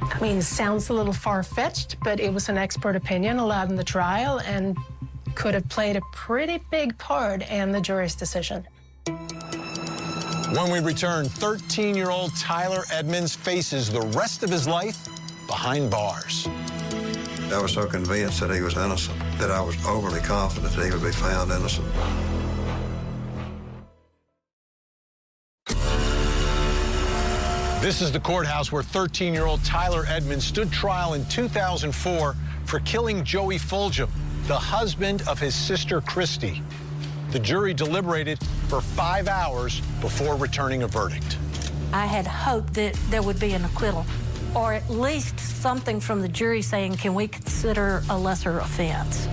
I 0.00 0.18
mean, 0.20 0.40
sounds 0.40 0.88
a 0.88 0.94
little 0.94 1.12
far 1.12 1.42
fetched, 1.42 1.96
but 2.02 2.20
it 2.20 2.32
was 2.32 2.48
an 2.48 2.56
expert 2.56 2.96
opinion 2.96 3.38
allowed 3.38 3.68
in 3.68 3.76
the 3.76 3.84
trial 3.84 4.40
and 4.40 4.76
could 5.36 5.54
have 5.54 5.68
played 5.68 5.96
a 5.96 6.00
pretty 6.12 6.60
big 6.70 6.96
part 6.98 7.48
in 7.48 7.70
the 7.70 7.80
jury's 7.80 8.14
decision. 8.14 8.66
When 10.54 10.72
we 10.72 10.80
return, 10.80 11.28
13 11.28 11.94
year 11.94 12.10
old 12.10 12.34
Tyler 12.36 12.82
Edmonds 12.90 13.36
faces 13.36 13.92
the 13.92 14.00
rest 14.00 14.42
of 14.42 14.50
his 14.50 14.66
life 14.66 15.06
behind 15.46 15.90
bars. 15.90 16.48
I 17.52 17.60
was 17.60 17.72
so 17.72 17.86
convinced 17.86 18.40
that 18.40 18.52
he 18.52 18.60
was 18.60 18.76
innocent 18.76 19.18
that 19.38 19.50
I 19.50 19.60
was 19.60 19.76
overly 19.86 20.20
confident 20.20 20.74
that 20.74 20.84
he 20.84 20.90
would 20.90 21.02
be 21.02 21.12
found 21.12 21.52
innocent. 21.52 21.86
This 27.80 28.02
is 28.02 28.10
the 28.10 28.18
courthouse 28.18 28.72
where 28.72 28.82
13 28.82 29.32
year 29.32 29.46
old 29.46 29.62
Tyler 29.64 30.06
Edmonds 30.08 30.44
stood 30.44 30.72
trial 30.72 31.14
in 31.14 31.24
2004 31.26 32.34
for 32.64 32.80
killing 32.80 33.22
Joey 33.22 33.58
Fulgham, 33.58 34.08
the 34.46 34.56
husband 34.56 35.26
of 35.26 35.40
his 35.40 35.56
sister 35.56 36.00
Kristi. 36.00 36.62
The 37.32 37.38
jury 37.40 37.74
deliberated 37.74 38.38
for 38.68 38.80
five 38.80 39.26
hours 39.26 39.80
before 40.00 40.36
returning 40.36 40.84
a 40.84 40.86
verdict. 40.86 41.36
I 41.92 42.06
had 42.06 42.28
hoped 42.28 42.74
that 42.74 42.94
there 43.10 43.22
would 43.22 43.40
be 43.40 43.54
an 43.54 43.64
acquittal, 43.64 44.06
or 44.54 44.72
at 44.72 44.88
least 44.88 45.40
something 45.40 45.98
from 45.98 46.22
the 46.22 46.28
jury 46.28 46.62
saying, 46.62 46.94
can 46.96 47.12
we 47.12 47.26
consider 47.26 48.04
a 48.08 48.16
lesser 48.16 48.60
offense? 48.60 49.26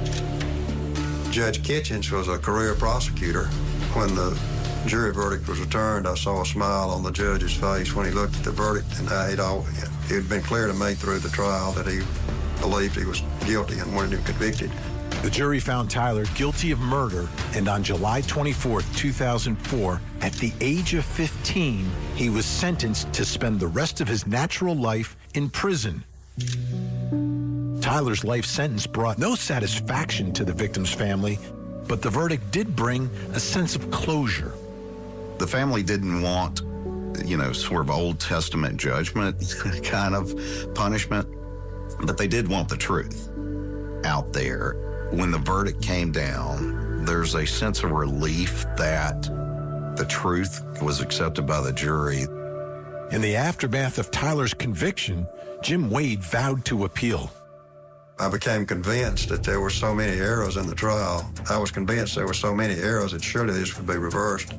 Judge 1.29 1.63
Kitchens 1.63 2.09
was 2.09 2.27
a 2.27 2.39
career 2.39 2.73
prosecutor. 2.73 3.45
When 3.93 4.15
the 4.15 4.35
jury 4.87 5.13
verdict 5.13 5.47
was 5.47 5.59
returned, 5.59 6.07
I 6.07 6.15
saw 6.15 6.41
a 6.41 6.45
smile 6.45 6.89
on 6.89 7.03
the 7.03 7.11
judge's 7.11 7.53
face 7.53 7.93
when 7.93 8.07
he 8.07 8.11
looked 8.11 8.35
at 8.37 8.43
the 8.43 8.51
verdict, 8.51 8.87
and 8.97 9.07
I, 9.09 9.33
it, 9.33 9.39
all, 9.39 9.63
it 10.09 10.15
had 10.15 10.27
been 10.27 10.41
clear 10.41 10.65
to 10.65 10.73
me 10.73 10.95
through 10.95 11.19
the 11.19 11.29
trial 11.29 11.71
that 11.73 11.85
he 11.85 12.01
believed 12.59 12.95
he 12.95 13.05
was 13.05 13.21
guilty 13.45 13.77
and 13.77 13.95
wanted 13.95 14.13
him 14.13 14.23
convicted. 14.23 14.71
The 15.23 15.29
jury 15.29 15.61
found 15.61 15.89
Tyler 15.89 16.25
guilty 16.35 16.71
of 16.71 16.79
murder, 16.79 17.29
and 17.55 17.69
on 17.69 17.81
July 17.81 18.19
24, 18.19 18.81
2004, 18.81 20.01
at 20.19 20.33
the 20.33 20.51
age 20.59 20.95
of 20.95 21.05
15, 21.05 21.89
he 22.15 22.29
was 22.29 22.45
sentenced 22.45 23.13
to 23.13 23.23
spend 23.23 23.61
the 23.61 23.67
rest 23.67 24.01
of 24.01 24.09
his 24.09 24.27
natural 24.27 24.75
life 24.75 25.15
in 25.33 25.49
prison. 25.49 26.03
Tyler's 27.79 28.25
life 28.25 28.43
sentence 28.43 28.85
brought 28.85 29.17
no 29.17 29.33
satisfaction 29.33 30.33
to 30.33 30.43
the 30.43 30.51
victim's 30.51 30.91
family, 30.91 31.39
but 31.87 32.01
the 32.01 32.09
verdict 32.09 32.51
did 32.51 32.75
bring 32.75 33.09
a 33.31 33.39
sense 33.39 33.77
of 33.77 33.89
closure. 33.91 34.51
The 35.37 35.47
family 35.47 35.83
didn't 35.83 36.21
want, 36.21 36.63
you 37.23 37.37
know, 37.37 37.53
sort 37.53 37.83
of 37.83 37.91
Old 37.91 38.19
Testament 38.19 38.75
judgment 38.75 39.55
kind 39.85 40.15
of 40.15 40.35
punishment, 40.75 41.29
but 42.01 42.17
they 42.17 42.27
did 42.27 42.49
want 42.49 42.67
the 42.67 42.75
truth 42.75 43.29
out 44.03 44.33
there. 44.33 44.92
When 45.13 45.29
the 45.29 45.37
verdict 45.37 45.79
came 45.83 46.11
down, 46.11 47.05
there's 47.05 47.35
a 47.35 47.45
sense 47.45 47.83
of 47.83 47.91
relief 47.91 48.65
that 48.77 49.21
the 49.95 50.05
truth 50.09 50.65
was 50.81 51.01
accepted 51.01 51.45
by 51.45 51.61
the 51.61 51.71
jury. 51.71 52.23
In 53.11 53.21
the 53.21 53.35
aftermath 53.35 53.99
of 53.99 54.09
Tyler's 54.09 54.55
conviction, 54.55 55.27
Jim 55.61 55.91
Wade 55.91 56.23
vowed 56.23 56.65
to 56.65 56.85
appeal. 56.85 57.31
I 58.17 58.27
became 58.27 58.65
convinced 58.65 59.29
that 59.29 59.43
there 59.43 59.61
were 59.61 59.69
so 59.69 59.93
many 59.93 60.19
errors 60.19 60.57
in 60.57 60.65
the 60.65 60.73
trial. 60.73 61.31
I 61.47 61.59
was 61.59 61.69
convinced 61.69 62.15
there 62.15 62.25
were 62.25 62.33
so 62.33 62.55
many 62.55 62.73
errors 62.73 63.11
that 63.11 63.23
surely 63.23 63.53
this 63.53 63.77
would 63.77 63.85
be 63.85 63.97
reversed. 63.97 64.55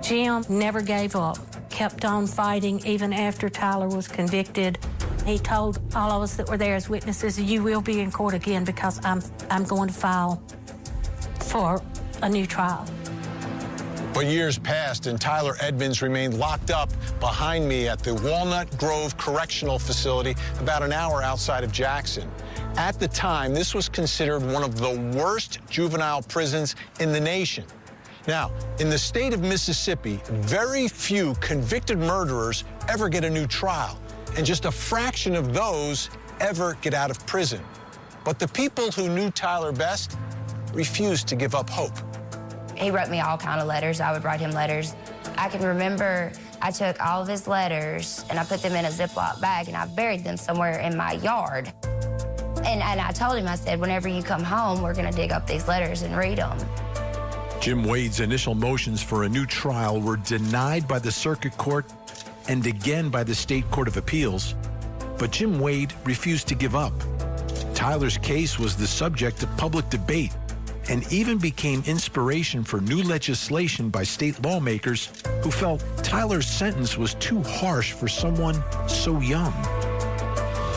Jim 0.00 0.42
never 0.48 0.80
gave 0.80 1.16
up, 1.16 1.36
kept 1.68 2.06
on 2.06 2.26
fighting 2.26 2.80
even 2.86 3.12
after 3.12 3.50
Tyler 3.50 3.88
was 3.88 4.08
convicted. 4.08 4.78
He 5.24 5.38
told 5.38 5.80
all 5.94 6.10
of 6.10 6.22
us 6.22 6.36
that 6.36 6.48
were 6.48 6.58
there 6.58 6.74
as 6.74 6.88
witnesses, 6.90 7.40
you 7.40 7.62
will 7.62 7.80
be 7.80 8.00
in 8.00 8.10
court 8.10 8.34
again 8.34 8.64
because 8.64 9.02
I'm, 9.04 9.22
I'm 9.50 9.64
going 9.64 9.88
to 9.88 9.94
file 9.94 10.42
for 11.40 11.82
a 12.22 12.28
new 12.28 12.46
trial. 12.46 12.86
But 14.12 14.26
years 14.26 14.58
passed, 14.58 15.06
and 15.06 15.20
Tyler 15.20 15.56
Edmonds 15.60 16.02
remained 16.02 16.38
locked 16.38 16.70
up 16.70 16.90
behind 17.20 17.68
me 17.68 17.88
at 17.88 17.98
the 18.00 18.14
Walnut 18.14 18.76
Grove 18.78 19.16
Correctional 19.16 19.78
Facility, 19.78 20.36
about 20.60 20.82
an 20.82 20.92
hour 20.92 21.22
outside 21.22 21.64
of 21.64 21.72
Jackson. 21.72 22.30
At 22.76 23.00
the 23.00 23.08
time, 23.08 23.54
this 23.54 23.74
was 23.74 23.88
considered 23.88 24.42
one 24.42 24.62
of 24.62 24.76
the 24.76 25.18
worst 25.18 25.58
juvenile 25.68 26.22
prisons 26.22 26.76
in 27.00 27.12
the 27.12 27.20
nation. 27.20 27.64
Now, 28.28 28.52
in 28.78 28.88
the 28.88 28.98
state 28.98 29.32
of 29.32 29.40
Mississippi, 29.40 30.20
very 30.26 30.86
few 30.86 31.34
convicted 31.40 31.98
murderers 31.98 32.64
ever 32.88 33.08
get 33.08 33.24
a 33.24 33.30
new 33.30 33.46
trial, 33.46 33.98
and 34.36 34.44
just 34.44 34.64
a 34.64 34.70
fraction 34.70 35.34
of 35.34 35.52
those 35.54 36.10
ever 36.40 36.76
get 36.80 36.94
out 36.94 37.10
of 37.10 37.24
prison. 37.26 37.60
But 38.24 38.38
the 38.38 38.48
people 38.48 38.90
who 38.90 39.08
knew 39.08 39.30
Tyler 39.30 39.72
best 39.72 40.16
refused 40.72 41.28
to 41.28 41.36
give 41.36 41.54
up 41.54 41.68
hope. 41.70 41.92
He 42.76 42.90
wrote 42.90 43.08
me 43.08 43.20
all 43.20 43.38
kind 43.38 43.60
of 43.60 43.66
letters. 43.66 44.00
I 44.00 44.12
would 44.12 44.24
write 44.24 44.40
him 44.40 44.50
letters. 44.50 44.94
I 45.36 45.48
can 45.48 45.62
remember 45.62 46.32
I 46.60 46.70
took 46.70 47.00
all 47.04 47.22
of 47.22 47.28
his 47.28 47.46
letters 47.46 48.24
and 48.30 48.38
I 48.38 48.44
put 48.44 48.62
them 48.62 48.72
in 48.72 48.84
a 48.84 48.88
Ziploc 48.88 49.40
bag 49.40 49.68
and 49.68 49.76
I 49.76 49.86
buried 49.86 50.24
them 50.24 50.36
somewhere 50.36 50.80
in 50.80 50.96
my 50.96 51.12
yard. 51.12 51.72
And, 51.84 52.82
and 52.82 53.00
I 53.00 53.12
told 53.12 53.36
him, 53.36 53.46
I 53.46 53.56
said, 53.56 53.78
whenever 53.78 54.08
you 54.08 54.22
come 54.22 54.42
home, 54.42 54.80
we're 54.80 54.94
going 54.94 55.10
to 55.10 55.14
dig 55.14 55.30
up 55.30 55.46
these 55.46 55.68
letters 55.68 56.02
and 56.02 56.16
read 56.16 56.38
them. 56.38 56.58
Jim 57.60 57.84
Wade's 57.84 58.20
initial 58.20 58.54
motions 58.54 59.02
for 59.02 59.24
a 59.24 59.28
new 59.28 59.46
trial 59.46 60.00
were 60.00 60.16
denied 60.16 60.88
by 60.88 60.98
the 60.98 61.12
circuit 61.12 61.56
court 61.56 61.86
and 62.48 62.66
again 62.66 63.08
by 63.08 63.24
the 63.24 63.34
state 63.34 63.70
court 63.70 63.88
of 63.88 63.96
appeals. 63.96 64.54
But 65.18 65.30
Jim 65.30 65.58
Wade 65.58 65.92
refused 66.04 66.48
to 66.48 66.54
give 66.54 66.74
up. 66.74 66.92
Tyler's 67.74 68.18
case 68.18 68.58
was 68.58 68.76
the 68.76 68.86
subject 68.86 69.42
of 69.42 69.56
public 69.56 69.88
debate 69.90 70.32
and 70.88 71.10
even 71.12 71.38
became 71.38 71.82
inspiration 71.86 72.62
for 72.62 72.80
new 72.80 73.02
legislation 73.02 73.88
by 73.88 74.02
state 74.02 74.42
lawmakers 74.44 75.10
who 75.42 75.50
felt 75.50 75.82
Tyler's 76.02 76.46
sentence 76.46 76.98
was 76.98 77.14
too 77.14 77.42
harsh 77.42 77.92
for 77.92 78.08
someone 78.08 78.62
so 78.88 79.20
young. 79.20 79.52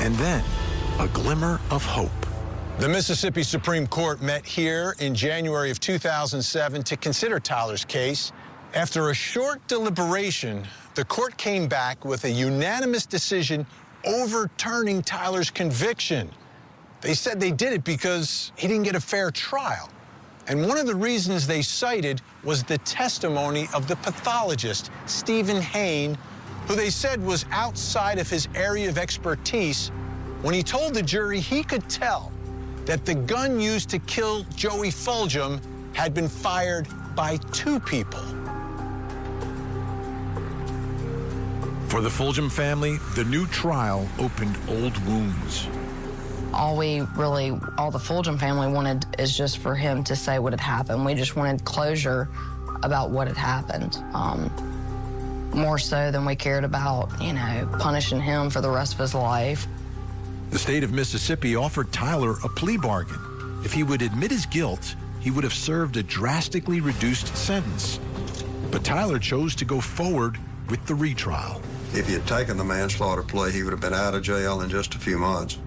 And 0.01 0.15
then, 0.15 0.43
a 0.99 1.07
glimmer 1.09 1.59
of 1.71 1.83
hope. 1.83 2.11
The 2.79 2.87
Mississippi 2.87 3.43
Supreme 3.43 3.87
Court 3.87 4.21
met 4.21 4.45
here 4.45 4.95
in 4.99 5.15
January 5.15 5.71
of 5.71 5.79
2007 5.79 6.83
to 6.83 6.97
consider 6.97 7.39
Tyler's 7.39 7.83
case. 7.83 8.31
After 8.73 9.09
a 9.09 9.13
short 9.15 9.65
deliberation, 9.67 10.63
the 10.97 11.05
court 11.05 11.37
came 11.37 11.67
back 11.67 12.03
with 12.03 12.25
a 12.25 12.29
unanimous 12.31 13.05
decision 13.05 13.67
overturning 14.03 15.03
Tyler's 15.03 15.51
conviction. 15.51 16.27
They 17.01 17.13
said 17.13 17.39
they 17.39 17.51
did 17.51 17.71
it 17.71 17.83
because 17.83 18.51
he 18.57 18.67
didn't 18.67 18.81
get 18.81 18.95
a 18.95 18.99
fair 18.99 19.29
trial. 19.29 19.91
And 20.47 20.67
one 20.67 20.79
of 20.79 20.87
the 20.87 20.95
reasons 20.95 21.45
they 21.45 21.61
cited 21.61 22.23
was 22.43 22.63
the 22.63 22.79
testimony 22.79 23.67
of 23.75 23.87
the 23.87 23.95
pathologist, 23.97 24.89
Steven 25.05 25.61
Hayne, 25.61 26.17
who 26.65 26.75
they 26.75 26.89
said 26.89 27.23
was 27.23 27.45
outside 27.51 28.17
of 28.17 28.27
his 28.27 28.47
area 28.55 28.89
of 28.89 28.97
expertise 28.97 29.89
when 30.41 30.55
he 30.55 30.63
told 30.63 30.95
the 30.95 31.03
jury 31.03 31.39
he 31.39 31.63
could 31.63 31.87
tell 31.87 32.31
that 32.85 33.05
the 33.05 33.13
gun 33.13 33.59
used 33.59 33.87
to 33.89 33.99
kill 33.99 34.41
Joey 34.55 34.89
Fulgham 34.89 35.61
had 35.95 36.15
been 36.15 36.27
fired 36.27 36.87
by 37.15 37.37
two 37.51 37.79
people. 37.81 38.46
For 41.97 42.03
the 42.03 42.09
Fulgham 42.09 42.51
family, 42.51 42.97
the 43.15 43.23
new 43.23 43.47
trial 43.47 44.07
opened 44.19 44.55
old 44.69 44.95
wounds. 45.07 45.67
All 46.53 46.77
we 46.77 47.01
really, 47.15 47.59
all 47.75 47.89
the 47.89 47.97
Fulgham 47.97 48.39
family 48.39 48.71
wanted 48.71 49.07
is 49.17 49.35
just 49.35 49.57
for 49.57 49.73
him 49.73 50.03
to 50.03 50.15
say 50.15 50.37
what 50.37 50.53
had 50.53 50.59
happened. 50.59 51.03
We 51.03 51.15
just 51.15 51.35
wanted 51.35 51.65
closure 51.65 52.29
about 52.83 53.09
what 53.09 53.27
had 53.27 53.35
happened. 53.35 53.97
Um, 54.13 54.51
more 55.55 55.79
so 55.79 56.11
than 56.11 56.23
we 56.23 56.35
cared 56.35 56.63
about, 56.63 57.19
you 57.19 57.33
know, 57.33 57.67
punishing 57.79 58.21
him 58.21 58.51
for 58.51 58.61
the 58.61 58.69
rest 58.69 58.93
of 58.93 58.99
his 58.99 59.15
life. 59.15 59.65
The 60.51 60.59
state 60.59 60.83
of 60.83 60.93
Mississippi 60.93 61.55
offered 61.55 61.91
Tyler 61.91 62.35
a 62.43 62.47
plea 62.49 62.77
bargain. 62.77 63.17
If 63.65 63.73
he 63.73 63.81
would 63.81 64.03
admit 64.03 64.29
his 64.29 64.45
guilt, 64.45 64.95
he 65.19 65.31
would 65.31 65.43
have 65.43 65.51
served 65.51 65.97
a 65.97 66.03
drastically 66.03 66.79
reduced 66.79 67.35
sentence. 67.35 67.99
But 68.69 68.83
Tyler 68.83 69.17
chose 69.17 69.55
to 69.55 69.65
go 69.65 69.81
forward 69.81 70.37
with 70.69 70.85
the 70.85 70.93
retrial. 70.93 71.59
If 71.93 72.07
he 72.07 72.13
had 72.13 72.27
taken 72.27 72.57
the 72.57 72.63
manslaughter 72.63 73.23
plea, 73.23 73.51
he 73.51 73.63
would 73.63 73.71
have 73.71 73.79
been 73.79 73.93
out 73.93 74.13
of 74.13 74.23
jail 74.23 74.61
in 74.61 74.69
just 74.69 74.95
a 74.95 74.99
few 74.99 75.17
months. 75.17 75.57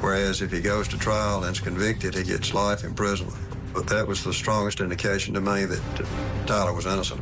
Whereas 0.00 0.42
if 0.42 0.52
he 0.52 0.60
goes 0.60 0.86
to 0.88 0.98
trial 0.98 1.44
and 1.44 1.56
is 1.56 1.60
convicted, 1.60 2.14
he 2.14 2.24
gets 2.24 2.52
life 2.52 2.84
imprisonment. 2.84 3.38
But 3.72 3.86
that 3.88 4.06
was 4.06 4.22
the 4.22 4.32
strongest 4.32 4.80
indication 4.80 5.34
to 5.34 5.40
me 5.40 5.64
that 5.64 6.06
Tyler 6.46 6.72
was 6.72 6.86
innocent. 6.86 7.20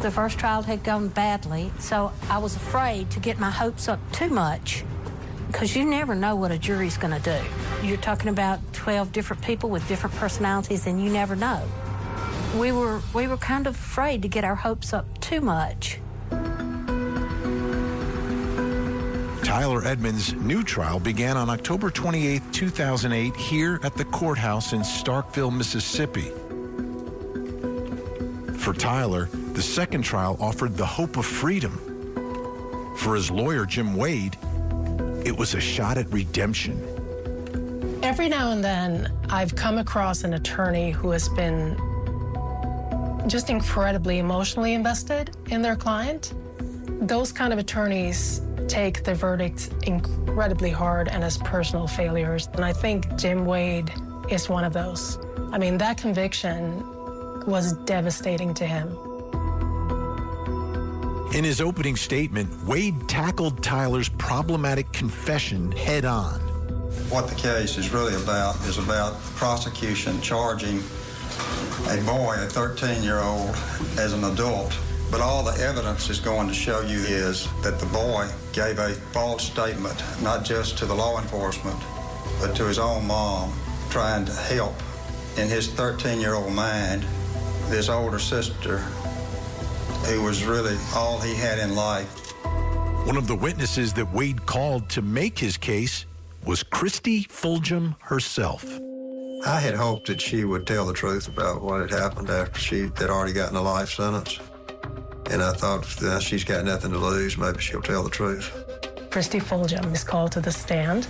The 0.00 0.10
first 0.10 0.38
trial 0.38 0.62
had 0.62 0.84
gone 0.84 1.08
badly, 1.08 1.72
so 1.80 2.12
I 2.30 2.38
was 2.38 2.54
afraid 2.54 3.10
to 3.10 3.20
get 3.20 3.40
my 3.40 3.50
hopes 3.50 3.88
up 3.88 3.98
too 4.12 4.28
much 4.28 4.84
because 5.48 5.74
you 5.74 5.84
never 5.84 6.14
know 6.14 6.36
what 6.36 6.52
a 6.52 6.58
jury's 6.58 6.96
going 6.96 7.20
to 7.20 7.40
do. 7.40 7.86
You're 7.86 7.96
talking 7.96 8.28
about 8.28 8.60
12 8.74 9.10
different 9.12 9.42
people 9.42 9.70
with 9.70 9.86
different 9.88 10.14
personalities, 10.16 10.86
and 10.86 11.02
you 11.02 11.10
never 11.10 11.34
know. 11.34 11.66
We 12.56 12.70
were, 12.70 13.00
we 13.14 13.26
were 13.26 13.38
kind 13.38 13.66
of 13.66 13.74
afraid 13.74 14.22
to 14.22 14.28
get 14.28 14.44
our 14.44 14.54
hopes 14.54 14.92
up 14.92 15.20
too 15.20 15.40
much. 15.40 15.98
Tyler 19.48 19.82
Edmonds' 19.86 20.34
new 20.34 20.62
trial 20.62 21.00
began 21.00 21.38
on 21.38 21.48
October 21.48 21.90
28, 21.90 22.42
2008, 22.52 23.34
here 23.34 23.80
at 23.82 23.94
the 23.96 24.04
courthouse 24.04 24.74
in 24.74 24.80
Starkville, 24.80 25.50
Mississippi. 25.50 26.30
For 28.58 28.74
Tyler, 28.74 29.24
the 29.54 29.62
second 29.62 30.02
trial 30.02 30.36
offered 30.38 30.76
the 30.76 30.84
hope 30.84 31.16
of 31.16 31.24
freedom. 31.24 31.72
For 32.98 33.14
his 33.14 33.30
lawyer, 33.30 33.64
Jim 33.64 33.96
Wade, 33.96 34.36
it 35.24 35.34
was 35.34 35.54
a 35.54 35.60
shot 35.60 35.96
at 35.96 36.12
redemption. 36.12 36.76
Every 38.02 38.28
now 38.28 38.50
and 38.50 38.62
then, 38.62 39.10
I've 39.30 39.56
come 39.56 39.78
across 39.78 40.24
an 40.24 40.34
attorney 40.34 40.90
who 40.90 41.08
has 41.12 41.26
been 41.30 41.74
just 43.26 43.48
incredibly 43.48 44.18
emotionally 44.18 44.74
invested 44.74 45.34
in 45.48 45.62
their 45.62 45.74
client. 45.74 46.34
Those 47.00 47.32
kind 47.32 47.54
of 47.54 47.58
attorneys 47.58 48.42
take 48.68 49.04
the 49.04 49.14
verdicts 49.14 49.70
incredibly 49.84 50.70
hard 50.70 51.08
and 51.08 51.24
as 51.24 51.38
personal 51.38 51.86
failures. 51.86 52.48
And 52.52 52.64
I 52.64 52.72
think 52.72 53.16
Jim 53.16 53.44
Wade 53.44 53.92
is 54.28 54.48
one 54.48 54.64
of 54.64 54.72
those. 54.72 55.18
I 55.52 55.58
mean, 55.58 55.78
that 55.78 55.96
conviction 55.96 56.84
was 57.46 57.72
devastating 57.84 58.52
to 58.54 58.66
him. 58.66 58.96
In 61.34 61.44
his 61.44 61.60
opening 61.60 61.96
statement, 61.96 62.50
Wade 62.64 63.08
tackled 63.08 63.62
Tyler's 63.62 64.08
problematic 64.08 64.90
confession 64.92 65.72
head 65.72 66.04
on. 66.04 66.40
What 67.10 67.28
the 67.28 67.34
case 67.34 67.78
is 67.78 67.92
really 67.92 68.14
about 68.14 68.56
is 68.66 68.78
about 68.78 69.20
the 69.22 69.30
prosecution 69.32 70.20
charging 70.20 70.78
a 71.88 72.02
boy, 72.04 72.36
a 72.38 72.46
13 72.46 73.02
year 73.02 73.20
old, 73.20 73.54
as 73.98 74.12
an 74.12 74.24
adult 74.24 74.76
but 75.10 75.20
all 75.20 75.42
the 75.42 75.58
evidence 75.62 76.10
is 76.10 76.20
going 76.20 76.48
to 76.48 76.54
show 76.54 76.80
you 76.80 76.98
is 76.98 77.48
that 77.62 77.78
the 77.78 77.86
boy 77.86 78.28
gave 78.52 78.78
a 78.78 78.90
false 79.12 79.44
statement, 79.44 80.02
not 80.22 80.44
just 80.44 80.76
to 80.78 80.86
the 80.86 80.94
law 80.94 81.20
enforcement, 81.20 81.78
but 82.40 82.54
to 82.56 82.64
his 82.64 82.78
own 82.78 83.06
mom, 83.06 83.52
trying 83.90 84.24
to 84.24 84.32
help 84.32 84.74
in 85.36 85.48
his 85.48 85.68
13 85.68 86.20
year 86.20 86.34
old 86.34 86.52
mind 86.52 87.04
this 87.68 87.88
older 87.88 88.18
sister 88.18 88.78
who 90.06 90.22
was 90.22 90.44
really 90.44 90.76
all 90.94 91.20
he 91.20 91.34
had 91.34 91.58
in 91.58 91.74
life. 91.74 92.08
One 93.06 93.16
of 93.16 93.26
the 93.26 93.36
witnesses 93.36 93.92
that 93.94 94.12
Wade 94.12 94.44
called 94.46 94.88
to 94.90 95.02
make 95.02 95.38
his 95.38 95.56
case 95.56 96.06
was 96.44 96.62
Kristi 96.62 97.26
Fulgham 97.26 97.96
herself. 98.00 98.64
I 99.46 99.60
had 99.60 99.74
hoped 99.74 100.08
that 100.08 100.20
she 100.20 100.44
would 100.44 100.66
tell 100.66 100.84
the 100.84 100.92
truth 100.92 101.28
about 101.28 101.62
what 101.62 101.80
had 101.80 101.90
happened 101.90 102.28
after 102.28 102.58
she 102.58 102.82
had 102.82 103.10
already 103.10 103.32
gotten 103.32 103.56
a 103.56 103.62
life 103.62 103.90
sentence. 103.90 104.40
And 105.30 105.42
I 105.42 105.52
thought, 105.52 105.86
well, 106.00 106.20
she's 106.20 106.44
got 106.44 106.64
nothing 106.64 106.92
to 106.92 106.98
lose. 106.98 107.36
Maybe 107.36 107.60
she'll 107.60 107.82
tell 107.82 108.02
the 108.02 108.10
truth. 108.10 108.50
Kristi 109.10 109.40
Fulgham 109.40 109.92
is 109.92 110.04
called 110.04 110.32
to 110.32 110.40
the 110.40 110.52
stand. 110.52 111.06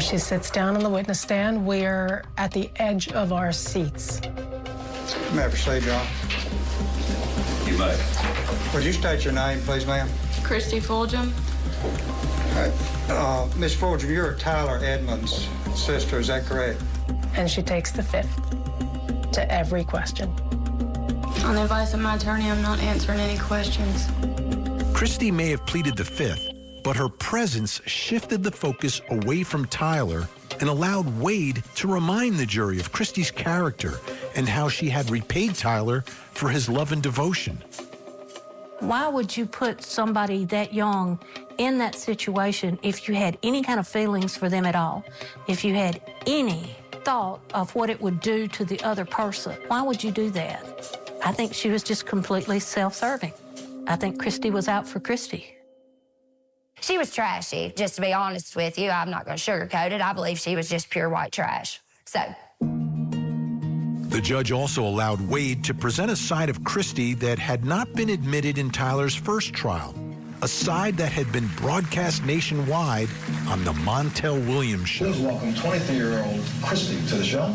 She 0.00 0.18
sits 0.18 0.50
down 0.50 0.76
on 0.76 0.82
the 0.82 0.88
witness 0.90 1.20
stand. 1.20 1.66
We're 1.66 2.24
at 2.36 2.52
the 2.52 2.70
edge 2.76 3.08
of 3.12 3.32
our 3.32 3.52
seats. 3.52 4.20
May 5.32 5.44
I 5.44 5.48
proceed, 5.48 5.82
John? 5.82 6.06
You 7.66 7.78
may. 7.78 7.96
Would 8.74 8.84
you 8.84 8.92
state 8.92 9.24
your 9.24 9.34
name, 9.34 9.60
please, 9.60 9.86
ma'am? 9.86 10.08
Kristi 10.42 10.80
Fulgham. 10.80 11.32
Uh, 13.10 13.48
Miss 13.56 13.74
Fulgham, 13.74 14.08
you're 14.08 14.34
Tyler 14.34 14.80
Edmonds' 14.82 15.48
sister, 15.74 16.18
is 16.18 16.26
that 16.26 16.44
correct? 16.44 16.82
And 17.34 17.50
she 17.50 17.62
takes 17.62 17.92
the 17.92 18.02
fifth 18.02 18.34
to 19.32 19.50
every 19.52 19.84
question. 19.84 20.34
On 21.48 21.54
the 21.54 21.62
advice 21.62 21.94
of 21.94 22.00
my 22.00 22.16
attorney, 22.16 22.50
I'm 22.50 22.60
not 22.60 22.78
answering 22.80 23.20
any 23.20 23.38
questions. 23.38 24.06
Kristi 24.92 25.32
may 25.32 25.48
have 25.48 25.64
pleaded 25.64 25.96
the 25.96 26.04
fifth, 26.04 26.50
but 26.84 26.94
her 26.94 27.08
presence 27.08 27.80
shifted 27.86 28.42
the 28.42 28.50
focus 28.50 29.00
away 29.08 29.44
from 29.44 29.64
Tyler 29.64 30.28
and 30.60 30.68
allowed 30.68 31.18
Wade 31.18 31.62
to 31.76 31.88
remind 31.88 32.36
the 32.36 32.44
jury 32.44 32.78
of 32.78 32.92
Kristi's 32.92 33.30
character 33.30 33.94
and 34.36 34.46
how 34.46 34.68
she 34.68 34.90
had 34.90 35.08
repaid 35.08 35.54
Tyler 35.54 36.02
for 36.32 36.50
his 36.50 36.68
love 36.68 36.92
and 36.92 37.02
devotion. 37.02 37.64
Why 38.80 39.08
would 39.08 39.34
you 39.34 39.46
put 39.46 39.82
somebody 39.82 40.44
that 40.44 40.74
young 40.74 41.18
in 41.56 41.78
that 41.78 41.94
situation 41.94 42.78
if 42.82 43.08
you 43.08 43.14
had 43.14 43.38
any 43.42 43.62
kind 43.62 43.80
of 43.80 43.88
feelings 43.88 44.36
for 44.36 44.50
them 44.50 44.66
at 44.66 44.76
all? 44.76 45.02
If 45.46 45.64
you 45.64 45.72
had 45.72 46.02
any 46.26 46.76
thought 47.04 47.40
of 47.54 47.74
what 47.74 47.88
it 47.88 47.98
would 48.02 48.20
do 48.20 48.48
to 48.48 48.66
the 48.66 48.78
other 48.82 49.06
person? 49.06 49.56
Why 49.68 49.80
would 49.80 50.04
you 50.04 50.10
do 50.10 50.28
that? 50.32 51.07
I 51.24 51.32
think 51.32 51.52
she 51.52 51.68
was 51.68 51.82
just 51.82 52.06
completely 52.06 52.60
self 52.60 52.94
serving. 52.94 53.32
I 53.86 53.96
think 53.96 54.22
Kristi 54.22 54.50
was 54.50 54.68
out 54.68 54.86
for 54.86 55.00
Kristi. 55.00 55.44
She 56.80 56.96
was 56.96 57.12
trashy, 57.12 57.72
just 57.76 57.96
to 57.96 58.00
be 58.00 58.12
honest 58.12 58.54
with 58.54 58.78
you. 58.78 58.90
I'm 58.90 59.10
not 59.10 59.24
going 59.24 59.36
to 59.36 59.42
sugarcoat 59.42 59.90
it. 59.90 60.00
I 60.00 60.12
believe 60.12 60.38
she 60.38 60.54
was 60.54 60.68
just 60.68 60.90
pure 60.90 61.08
white 61.08 61.32
trash. 61.32 61.80
So. 62.04 62.20
The 62.60 64.20
judge 64.20 64.52
also 64.52 64.82
allowed 64.84 65.20
Wade 65.20 65.64
to 65.64 65.74
present 65.74 66.10
a 66.10 66.16
side 66.16 66.48
of 66.48 66.60
Kristi 66.60 67.18
that 67.18 67.38
had 67.38 67.64
not 67.64 67.92
been 67.94 68.10
admitted 68.10 68.58
in 68.58 68.70
Tyler's 68.70 69.14
first 69.14 69.52
trial, 69.52 69.94
a 70.42 70.48
side 70.48 70.96
that 70.98 71.12
had 71.12 71.30
been 71.32 71.48
broadcast 71.56 72.24
nationwide 72.24 73.08
on 73.48 73.64
the 73.64 73.72
Montel 73.72 74.44
Williams 74.46 74.88
show. 74.88 75.12
Please 75.12 75.20
welcome 75.20 75.52
23-year-old 75.54 76.40
Kristi 76.62 77.08
to 77.08 77.16
the 77.16 77.24
show. 77.24 77.54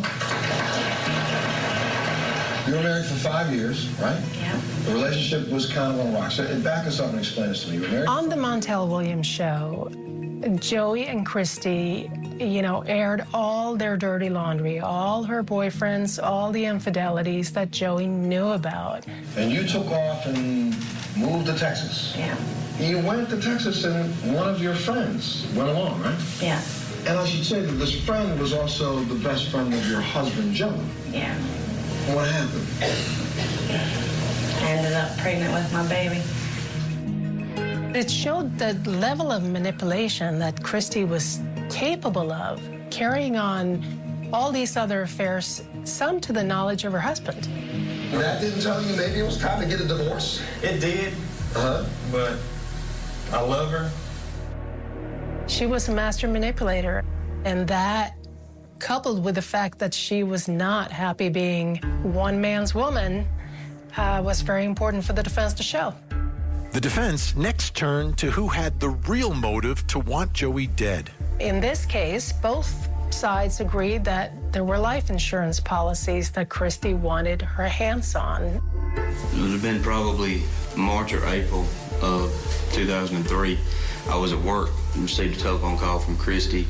You 2.68 2.76
were 2.76 2.84
married 2.84 3.06
for 3.06 3.16
five 3.16 3.54
years, 3.54 3.90
right? 4.00 4.22
Yeah. 4.40 4.60
The 4.86 4.94
relationship 4.94 5.50
was 5.50 5.72
kind 5.72 5.94
of 5.94 6.06
on 6.06 6.14
rocks. 6.14 6.36
So 6.36 6.60
back 6.62 6.88
us 6.88 7.00
up 7.00 7.10
and 7.10 7.20
explain 7.20 7.50
this 7.50 7.66
to 7.66 7.70
me. 7.70 7.76
You 7.76 7.82
were 7.82 7.88
married? 7.90 8.08
On 8.08 8.30
the 8.30 8.38
Montel 8.38 8.88
Williams 8.88 9.28
show, 9.28 9.90
Joey 10.60 11.08
and 11.08 11.26
Kristi, 11.26 12.10
you 12.40 12.62
know, 12.62 12.82
aired 12.82 13.26
all 13.34 13.76
their 13.76 13.98
dirty 13.98 14.30
laundry, 14.30 14.80
all 14.80 15.24
her 15.24 15.44
boyfriends, 15.44 16.24
all 16.24 16.52
the 16.52 16.64
infidelities 16.64 17.52
that 17.52 17.72
Joey 17.72 18.08
knew 18.08 18.48
about. 18.48 19.06
And 19.36 19.52
you 19.52 19.68
took 19.68 19.88
off 19.88 20.26
and 20.26 20.74
moved 21.18 21.48
to 21.48 21.58
Texas. 21.58 22.14
Yeah. 22.18 22.38
You 22.80 23.00
went 23.00 23.30
to 23.30 23.42
Texas 23.42 23.84
and 23.84 24.10
one 24.34 24.50
of 24.50 24.62
your 24.62 24.74
friends 24.74 25.46
went 25.54 25.70
along, 25.70 26.02
right? 26.02 26.18
Yeah. 26.42 26.62
And 27.08 27.20
I 27.20 27.26
should 27.26 27.46
say 27.46 27.62
that 27.62 27.74
this 27.74 28.04
friend 28.06 28.40
was 28.40 28.54
also 28.54 29.00
the 29.02 29.16
best 29.16 29.50
friend 29.50 29.74
of 29.74 29.90
your 29.90 30.00
husband, 30.00 30.54
Joe. 30.54 30.74
Yeah. 31.12 31.38
What 32.12 32.28
happened? 32.28 32.68
I 34.62 34.70
ended 34.70 34.94
up 34.94 35.18
pregnant 35.18 35.54
with 35.54 35.72
my 35.74 35.88
baby. 35.88 36.22
It 37.98 38.12
showed 38.12 38.58
the 38.60 38.74
level 38.90 39.32
of 39.32 39.44
manipulation 39.50 40.38
that 40.40 40.56
Kristi 40.62 41.08
was 41.08 41.40
capable 41.70 42.32
of, 42.34 42.62
carrying 42.90 43.38
on 43.38 43.84
all 44.34 44.52
these 44.52 44.76
other 44.76 45.04
affairs, 45.04 45.64
some 45.86 46.20
to 46.22 46.34
the 46.34 46.44
knowledge 46.44 46.84
of 46.86 46.92
her 46.92 47.00
husband. 47.00 47.48
That 48.12 48.42
didn't 48.42 48.62
tell 48.62 48.82
you 48.82 48.96
maybe 48.98 49.20
it 49.20 49.24
was 49.24 49.38
time 49.38 49.62
to 49.62 49.66
get 49.68 49.80
a 49.80 49.88
divorce? 49.88 50.42
It 50.62 50.80
did, 50.80 51.14
Uh-huh. 51.56 51.86
but 52.12 52.38
I 53.32 53.42
love 53.42 53.70
her. 53.72 53.90
She 55.48 55.66
was 55.68 55.88
a 55.88 55.92
master 55.94 56.28
manipulator, 56.28 57.04
and 57.46 57.68
that 57.68 58.16
coupled 58.84 59.24
with 59.24 59.36
the 59.36 59.42
fact 59.42 59.80
that 59.80 59.94
she 59.94 60.24
was 60.24 60.50
not 60.50 60.92
happy 60.92 61.30
being 61.30 61.78
one 62.04 62.42
man's 62.42 62.76
woman, 62.76 63.26
uh, 63.96 64.22
was 64.22 64.42
very 64.42 64.66
important 64.66 65.06
for 65.06 65.14
the 65.14 65.24
defense 65.24 65.54
to 65.54 65.64
show. 65.64 65.94
The 66.74 66.82
defense 66.82 67.34
next 67.34 67.76
turned 67.76 68.18
to 68.18 68.30
who 68.30 68.50
had 68.50 68.82
the 68.82 68.90
real 68.90 69.34
motive 69.34 69.88
to 69.88 70.00
want 70.00 70.34
Joey 70.34 70.68
dead. 70.68 71.12
In 71.40 71.62
this 71.62 71.86
case, 71.86 72.34
both 72.34 72.90
sides 73.10 73.62
agreed 73.62 74.04
that 74.04 74.34
there 74.52 74.66
were 74.66 74.78
life 74.78 75.10
insurance 75.10 75.62
policies 75.62 76.32
that 76.32 76.50
Kristi 76.50 76.94
wanted 76.94 77.42
her 77.42 77.70
hands 77.70 78.16
on. 78.16 78.42
It 78.44 79.40
would 79.40 79.52
have 79.52 79.62
been 79.62 79.82
probably 79.82 80.42
March 80.76 81.14
or 81.14 81.26
April 81.28 81.66
of 82.02 82.34
2003. 82.74 83.58
I 84.10 84.18
was 84.18 84.34
at 84.34 84.40
work 84.40 84.72
and 84.94 85.04
received 85.04 85.38
a 85.38 85.40
telephone 85.40 85.78
call 85.78 86.00
from 86.00 86.18
Kristi. 86.18 86.66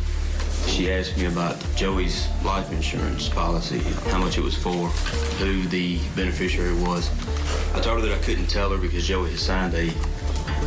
She 0.67 0.91
asked 0.91 1.17
me 1.17 1.25
about 1.25 1.57
Joey's 1.75 2.27
life 2.43 2.71
insurance 2.71 3.29
policy, 3.29 3.79
how 4.09 4.17
much 4.17 4.37
it 4.37 4.41
was 4.41 4.55
for, 4.55 4.87
who 5.37 5.63
the 5.67 5.99
beneficiary 6.15 6.73
was. 6.81 7.09
I 7.73 7.79
told 7.79 8.01
her 8.01 8.07
that 8.07 8.17
I 8.17 8.21
couldn't 8.23 8.47
tell 8.47 8.69
her 8.71 8.77
because 8.77 9.07
Joey 9.07 9.31
had 9.31 9.39
signed 9.39 9.73
a 9.75 9.89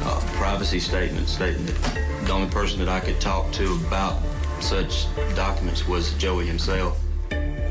uh, 0.03 0.21
privacy 0.35 0.81
statement 0.81 1.29
stating 1.29 1.65
that 1.67 2.25
the 2.27 2.33
only 2.33 2.49
person 2.51 2.79
that 2.79 2.89
I 2.89 3.01
could 3.01 3.21
talk 3.21 3.51
to 3.53 3.75
about 3.87 4.21
such 4.61 5.07
documents 5.35 5.87
was 5.87 6.15
Joey 6.15 6.47
himself. 6.47 7.01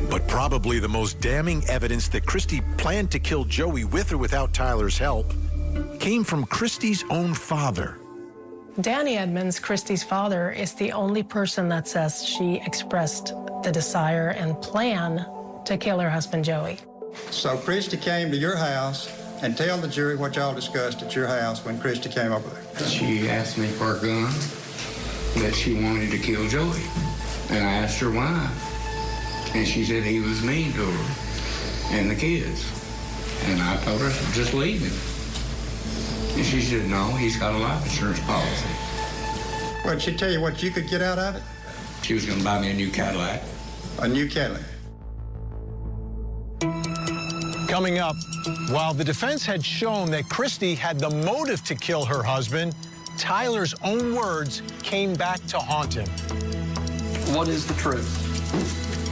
But 0.10 0.28
probably 0.28 0.80
the 0.80 0.88
most 0.88 1.20
damning 1.20 1.64
evidence 1.68 2.08
that 2.10 2.26
Kristi 2.26 2.62
planned 2.78 3.12
to 3.12 3.20
kill 3.20 3.44
Joey 3.46 3.86
with 3.86 4.12
or 4.12 4.18
without 4.18 4.54
Tyler's 4.54 4.98
help 4.98 5.34
came 6.00 6.24
from 6.24 6.46
Kristi's 6.46 7.04
own 7.10 7.34
father. 7.34 7.98
Danny 8.82 9.18
Edmonds, 9.18 9.58
Kristi's 9.58 10.04
father, 10.04 10.52
is 10.52 10.74
the 10.74 10.92
only 10.92 11.24
person 11.24 11.70
that 11.70 11.88
says 11.88 12.26
she 12.26 12.62
expressed 12.66 13.28
the 13.64 13.72
desire 13.72 14.30
and 14.30 14.62
plan 14.62 15.26
to 15.64 15.78
kill 15.78 15.98
her 16.00 16.10
husband 16.10 16.44
Joey. 16.44 16.80
So 17.32 17.56
Kristi 17.58 18.00
came 18.02 18.32
to 18.32 18.38
your 18.38 18.58
house 18.58 19.10
and 19.42 19.56
tell 19.56 19.78
the 19.78 19.88
jury 19.88 20.18
what 20.18 20.36
y'all 20.36 20.54
discussed 20.54 21.02
at 21.04 21.16
your 21.16 21.26
house 21.26 21.64
when 21.64 21.78
Kristi 21.78 22.14
came 22.14 22.34
over 22.34 22.50
there. 22.50 22.88
She 22.90 23.30
asked 23.30 23.58
me 23.58 23.68
for 23.68 23.96
a 23.96 24.02
gun 24.02 24.34
that 25.42 25.56
she 25.56 25.82
wanted 25.82 26.12
to 26.12 26.18
kill 26.18 26.46
Joey. 26.50 26.84
And 27.52 27.66
I 27.66 27.72
asked 27.72 28.00
her 28.02 28.12
why. 28.12 28.52
And 29.54 29.66
she 29.66 29.86
said 29.86 30.04
he 30.04 30.20
was 30.20 30.44
mean 30.44 30.74
to 30.74 30.86
her 30.86 31.16
and 31.92 32.12
the 32.12 32.16
kids. 32.16 32.70
And 33.46 33.62
I 33.62 33.78
told 33.86 34.02
her, 34.02 34.10
just 34.34 34.54
leave 34.54 34.82
him. 34.82 35.15
And 36.36 36.46
she 36.46 36.60
said, 36.62 36.90
no, 36.90 37.06
he's 37.12 37.38
got 37.38 37.56
a 37.56 37.58
life 37.58 37.84
insurance 37.86 38.20
policy. 38.22 38.68
What 39.84 39.94
did 39.94 40.02
she 40.02 40.16
tell 40.16 40.32
you 40.32 40.42
what 40.42 40.62
you 40.62 40.70
could 40.70 40.90
get 40.90 41.02
out 41.02 41.18
of 41.18 41.36
it? 41.36 41.44
She 42.02 42.14
was 42.14 42.26
going 42.26 42.40
to 42.40 42.44
buy 42.44 42.60
me 42.60 42.72
a 42.72 42.74
new 42.74 42.92
Cadillac. 42.92 43.42
A 44.00 44.08
new 44.08 44.28
Cadillac. 44.28 44.62
Coming 47.70 48.00
up, 48.00 48.16
while 48.70 48.94
the 48.94 49.04
defense 49.04 49.46
had 49.46 49.64
shown 49.64 50.12
that 50.12 50.26
Kristi 50.26 50.76
had 50.76 51.00
the 51.00 51.10
motive 51.10 51.64
to 51.64 51.76
kill 51.76 52.04
her 52.04 52.22
husband, 52.22 52.76
Tyler's 53.18 53.74
own 53.84 54.14
words 54.14 54.62
came 54.84 55.14
back 55.14 55.44
to 55.48 55.58
haunt 55.58 55.94
him. 55.94 56.08
What 57.34 57.48
is 57.48 57.66
the 57.66 57.74
truth? 57.76 58.12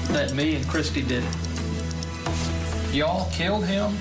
That 0.10 0.34
me 0.34 0.56
and 0.56 0.66
Kristi 0.66 1.08
did 1.08 1.24
it. 1.24 2.94
Y'all 2.94 3.32
killed 3.32 3.66
him? 3.66 3.96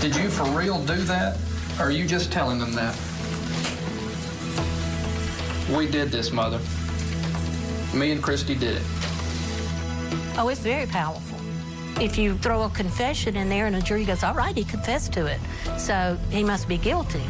Did 0.00 0.16
you 0.16 0.30
for 0.30 0.44
real 0.58 0.82
do 0.86 0.96
that? 1.04 1.36
Are 1.78 1.90
you 1.90 2.06
just 2.06 2.32
telling 2.32 2.58
them 2.58 2.72
that? 2.72 2.96
We 5.76 5.86
did 5.86 6.10
this, 6.10 6.32
Mother. 6.32 6.58
Me 7.92 8.12
and 8.12 8.22
Kristi 8.22 8.58
did 8.58 8.76
it. 8.76 8.82
Oh, 10.38 10.48
it's 10.48 10.60
very 10.60 10.86
powerful. 10.86 11.38
If 12.02 12.16
you 12.16 12.38
throw 12.38 12.64
a 12.64 12.70
confession 12.70 13.36
in 13.36 13.48
there 13.48 13.66
and 13.66 13.76
a 13.76 13.80
jury 13.82 14.04
goes, 14.04 14.22
all 14.22 14.34
right, 14.34 14.56
he 14.56 14.64
confessed 14.64 15.12
to 15.14 15.26
it, 15.26 15.40
so 15.78 16.18
he 16.30 16.42
must 16.42 16.66
be 16.66 16.78
guilty. 16.78 17.22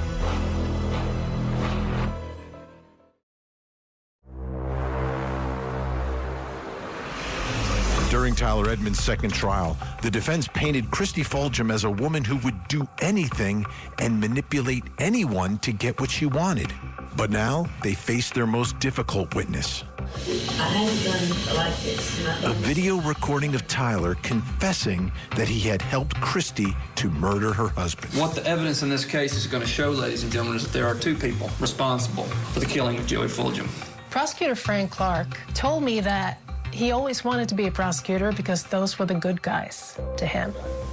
During 8.27 8.35
Tyler 8.35 8.71
Edmonds' 8.71 8.99
second 8.99 9.33
trial, 9.33 9.79
the 10.03 10.11
defense 10.11 10.49
painted 10.49 10.87
Kristi 10.87 11.25
Fulgham 11.25 11.73
as 11.73 11.85
a 11.85 11.91
woman 11.91 12.25
who 12.25 12.39
would 12.39 12.67
do 12.67 12.89
anything 12.99 13.65
and 14.01 14.19
manipulate 14.19 14.83
anyone 14.99 15.59
to 15.59 15.71
get 15.71 16.01
what 16.01 16.11
she 16.11 16.27
wanted. 16.27 16.75
But 17.17 17.31
now 17.31 17.69
they 17.85 17.95
face 17.95 18.31
their 18.31 18.49
most 18.49 18.81
difficult 18.81 19.37
witness. 19.37 19.85
I 20.01 20.05
haven't 20.07 21.05
done 21.05 21.57
like 21.57 21.77
this. 21.85 22.27
A 22.43 22.53
video 22.55 22.97
recording 23.03 23.55
of 23.55 23.69
Tyler 23.69 24.17
confessing 24.25 25.13
that 25.37 25.47
he 25.47 25.61
had 25.61 25.81
helped 25.81 26.17
Kristi 26.17 26.75
to 26.97 27.09
murder 27.11 27.53
her 27.53 27.69
husband. 27.69 28.13
What 28.15 28.35
the 28.35 28.45
evidence 28.45 28.83
in 28.83 28.89
this 28.89 29.05
case 29.05 29.37
is 29.37 29.47
going 29.47 29.63
to 29.63 29.69
show, 29.69 29.91
ladies 29.91 30.25
and 30.25 30.33
gentlemen, 30.33 30.57
is 30.57 30.65
that 30.65 30.73
there 30.73 30.89
are 30.89 30.97
two 30.97 31.15
people 31.15 31.49
responsible 31.61 32.25
for 32.25 32.59
the 32.59 32.67
killing 32.67 32.99
of 32.99 33.07
Joey 33.07 33.29
Fulgham. 33.29 33.69
Prosecutor 34.11 34.57
Frank 34.57 34.91
Clark 34.91 35.39
told 35.55 35.85
me 35.85 36.01
that 36.01 36.41
he 36.77 36.93
always 36.93 37.25
wanted 37.25 37.49
to 37.49 37.55
be 37.55 37.67
a 37.67 37.71
prosecutor 37.71 38.33
because 38.33 38.63
those 38.65 38.99
were 38.99 39.07
the 39.07 39.15
good 39.15 39.41
guys 39.41 39.99
to 40.19 40.27
him. 40.27 40.53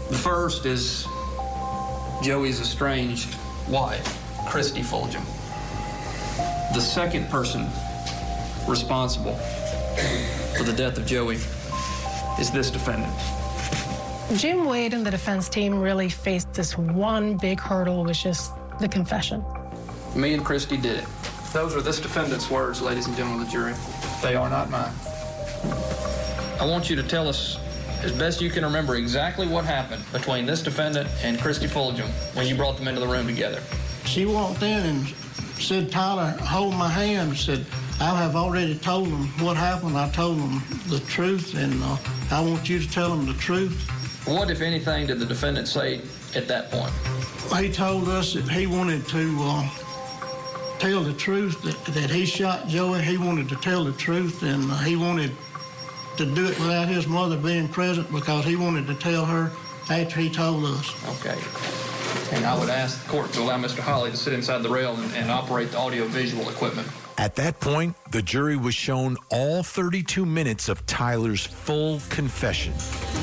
The 0.09 0.17
first 0.17 0.65
is 0.65 1.05
Joey's 2.21 2.61
estranged 2.61 3.35
wife, 3.67 4.05
Kristi 4.47 4.81
Fulgham. 4.81 5.25
The 6.73 6.79
second 6.79 7.29
person 7.29 7.67
responsible 8.65 9.35
for 10.55 10.63
the 10.63 10.71
death 10.71 10.97
of 10.97 11.05
Joey 11.05 11.35
is 12.39 12.49
this 12.49 12.71
defendant. 12.71 13.13
Jim 14.39 14.65
Wade 14.65 14.93
and 14.93 15.05
the 15.05 15.11
defense 15.11 15.49
team 15.49 15.77
really 15.77 16.07
faced 16.07 16.53
this 16.53 16.77
one 16.77 17.35
big 17.35 17.59
hurdle, 17.59 18.05
which 18.05 18.25
is 18.25 18.49
the 18.79 18.87
confession. 18.87 19.43
Me 20.15 20.33
and 20.33 20.45
Kristi 20.45 20.81
did 20.81 20.99
it. 20.99 21.05
Those 21.51 21.75
are 21.75 21.81
this 21.81 21.99
defendant's 21.99 22.49
words, 22.49 22.81
ladies 22.81 23.05
and 23.05 23.17
gentlemen 23.17 23.41
of 23.41 23.47
the 23.47 23.51
jury. 23.51 23.73
They 24.21 24.35
are 24.35 24.49
not 24.49 24.69
mine. 24.69 24.93
I 26.59 26.65
want 26.65 26.89
you 26.89 26.95
to 26.95 27.03
tell 27.03 27.27
us, 27.27 27.57
as 28.01 28.11
best 28.11 28.41
you 28.41 28.49
can 28.49 28.63
remember, 28.63 28.95
exactly 28.95 29.47
what 29.47 29.65
happened 29.65 30.03
between 30.11 30.45
this 30.45 30.61
defendant 30.61 31.09
and 31.23 31.37
Kristi 31.37 31.67
Fulgham 31.67 32.07
when 32.35 32.47
you 32.47 32.55
brought 32.55 32.77
them 32.77 32.87
into 32.87 32.99
the 32.99 33.07
room 33.07 33.27
together. 33.27 33.61
She 34.05 34.25
walked 34.25 34.61
in 34.61 34.85
and 34.85 35.07
said, 35.59 35.91
Tyler, 35.91 36.31
hold 36.41 36.73
my 36.75 36.89
hand. 36.89 37.37
Said, 37.37 37.65
I 37.99 38.17
have 38.17 38.35
already 38.35 38.75
told 38.75 39.07
them 39.07 39.27
what 39.39 39.55
happened. 39.55 39.97
I 39.97 40.09
told 40.09 40.37
them 40.37 40.61
the 40.87 40.99
truth, 41.01 41.55
and 41.55 41.81
uh, 41.83 41.97
I 42.31 42.41
want 42.41 42.69
you 42.69 42.79
to 42.79 42.89
tell 42.89 43.09
them 43.09 43.25
the 43.25 43.33
truth. 43.33 43.89
What, 44.25 44.49
if 44.49 44.61
anything, 44.61 45.07
did 45.07 45.19
the 45.19 45.25
defendant 45.25 45.67
say 45.67 46.01
at 46.35 46.47
that 46.47 46.71
point? 46.71 46.93
He 47.57 47.71
told 47.71 48.09
us 48.09 48.33
that 48.33 48.49
he 48.49 48.67
wanted 48.67 49.07
to 49.09 49.37
uh, 49.41 49.69
tell 50.79 51.01
the 51.01 51.13
truth, 51.13 51.61
that, 51.63 51.93
that 51.93 52.09
he 52.09 52.25
shot 52.25 52.67
Joey. 52.67 53.01
He 53.01 53.17
wanted 53.17 53.47
to 53.49 53.55
tell 53.57 53.83
the 53.83 53.93
truth, 53.93 54.43
and 54.43 54.69
uh, 54.71 54.77
he 54.77 54.95
wanted 54.95 55.31
to 56.17 56.25
do 56.25 56.45
it 56.45 56.59
without 56.59 56.87
his 56.87 57.07
mother 57.07 57.37
being 57.37 57.67
present 57.67 58.11
because 58.11 58.45
he 58.45 58.55
wanted 58.55 58.87
to 58.87 58.95
tell 58.95 59.25
her 59.25 59.51
after 59.89 60.19
he 60.19 60.29
told 60.29 60.63
us. 60.65 61.19
Okay. 61.19 61.39
And 62.35 62.45
I 62.45 62.57
would 62.57 62.69
ask 62.69 63.03
the 63.03 63.09
court 63.09 63.31
to 63.33 63.41
allow 63.41 63.57
Mr. 63.57 63.79
Holly 63.79 64.11
to 64.11 64.17
sit 64.17 64.33
inside 64.33 64.63
the 64.63 64.69
rail 64.69 64.95
and, 64.95 65.13
and 65.15 65.31
operate 65.31 65.71
the 65.71 65.77
audio-visual 65.77 66.49
equipment. 66.49 66.87
At 67.17 67.35
that 67.35 67.59
point, 67.59 67.95
the 68.11 68.21
jury 68.21 68.57
was 68.57 68.73
shown 68.73 69.17
all 69.29 69.61
32 69.61 70.25
minutes 70.25 70.67
of 70.67 70.83
Tyler's 70.87 71.45
full 71.45 72.01
confession. 72.09 72.73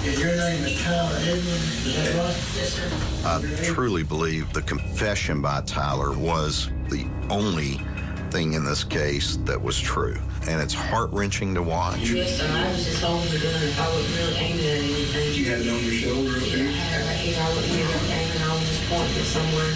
And 0.04 0.18
your 0.18 0.36
name 0.36 0.64
is 0.64 0.82
Tyler 0.82 1.16
Edmonds, 1.16 1.86
is 1.86 1.96
that 1.96 2.14
right? 2.14 2.36
Yes, 2.56 2.72
sir. 2.74 2.90
I 3.26 3.64
truly 3.64 4.04
believe 4.04 4.52
the 4.52 4.62
confession 4.62 5.42
by 5.42 5.62
Tyler 5.62 6.16
was 6.16 6.70
the 6.88 7.06
only 7.28 7.80
thing 8.30 8.54
in 8.54 8.64
this 8.64 8.84
case 8.84 9.36
that 9.44 9.60
was 9.60 9.78
true. 9.78 10.16
And 10.48 10.60
it's 10.60 10.74
heart 10.74 11.10
wrenching 11.12 11.54
to 11.54 11.62
watch. 11.62 11.98
Yes, 12.10 12.38
sir. 12.38 12.46
I 12.50 12.70
was 12.70 12.84
just 12.84 13.02
holding 13.02 13.30
the 13.32 13.38
gun 13.38 13.54
if 13.62 13.80
I 13.80 13.88
wasn't 13.88 14.16
really 14.18 14.36
aiming 14.36 14.64
at 14.66 14.78
anything. 14.78 15.34
You 15.34 15.44
had 15.50 15.60
it 15.60 15.68
on 15.70 15.84
your 15.84 15.92
shoulder 15.94 16.36
up 16.36 16.42
Yeah, 16.46 16.64
I 16.64 16.72
had 16.72 17.00
it 17.00 17.06
right 17.06 17.16
here. 17.18 17.36
I 17.40 17.48
wasn't 17.48 17.72
really 17.72 18.12
aiming. 18.12 18.42
I 18.42 18.52
was 18.54 18.68
just 18.68 18.88
pointing 18.88 19.16
it 19.16 19.24
somewhere. 19.24 19.72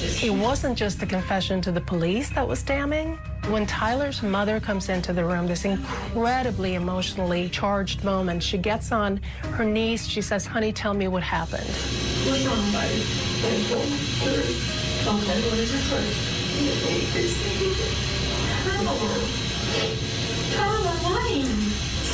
Just- 0.00 0.22
It 0.24 0.30
wasn't 0.30 0.78
just 0.78 1.00
the 1.00 1.06
confession 1.06 1.60
to 1.62 1.72
the 1.72 1.80
police 1.80 2.30
that 2.30 2.46
was 2.46 2.62
damning. 2.62 3.18
When 3.50 3.66
Tyler's 3.66 4.22
mother 4.22 4.60
comes 4.60 4.88
into 4.88 5.12
the 5.12 5.24
room, 5.24 5.46
this 5.48 5.64
incredibly 5.64 6.74
emotionally 6.74 7.48
charged 7.48 8.04
moment, 8.04 8.42
she 8.42 8.56
gets 8.58 8.92
on 8.92 9.20
her 9.56 9.64
knees. 9.64 10.08
She 10.08 10.22
says, 10.22 10.46
Honey, 10.46 10.72
tell 10.72 10.94
me 10.94 11.08
what 11.08 11.22
happened. 11.24 11.66
What's 11.66 12.44
wrong, 12.46 12.72
baby? 12.72 13.02
Okay, 15.04 15.40
what 15.50 15.58
is 15.58 15.72
the 15.72 15.78
truth? 15.96 16.31
Tyler 20.54 21.14
Lane, 21.14 21.46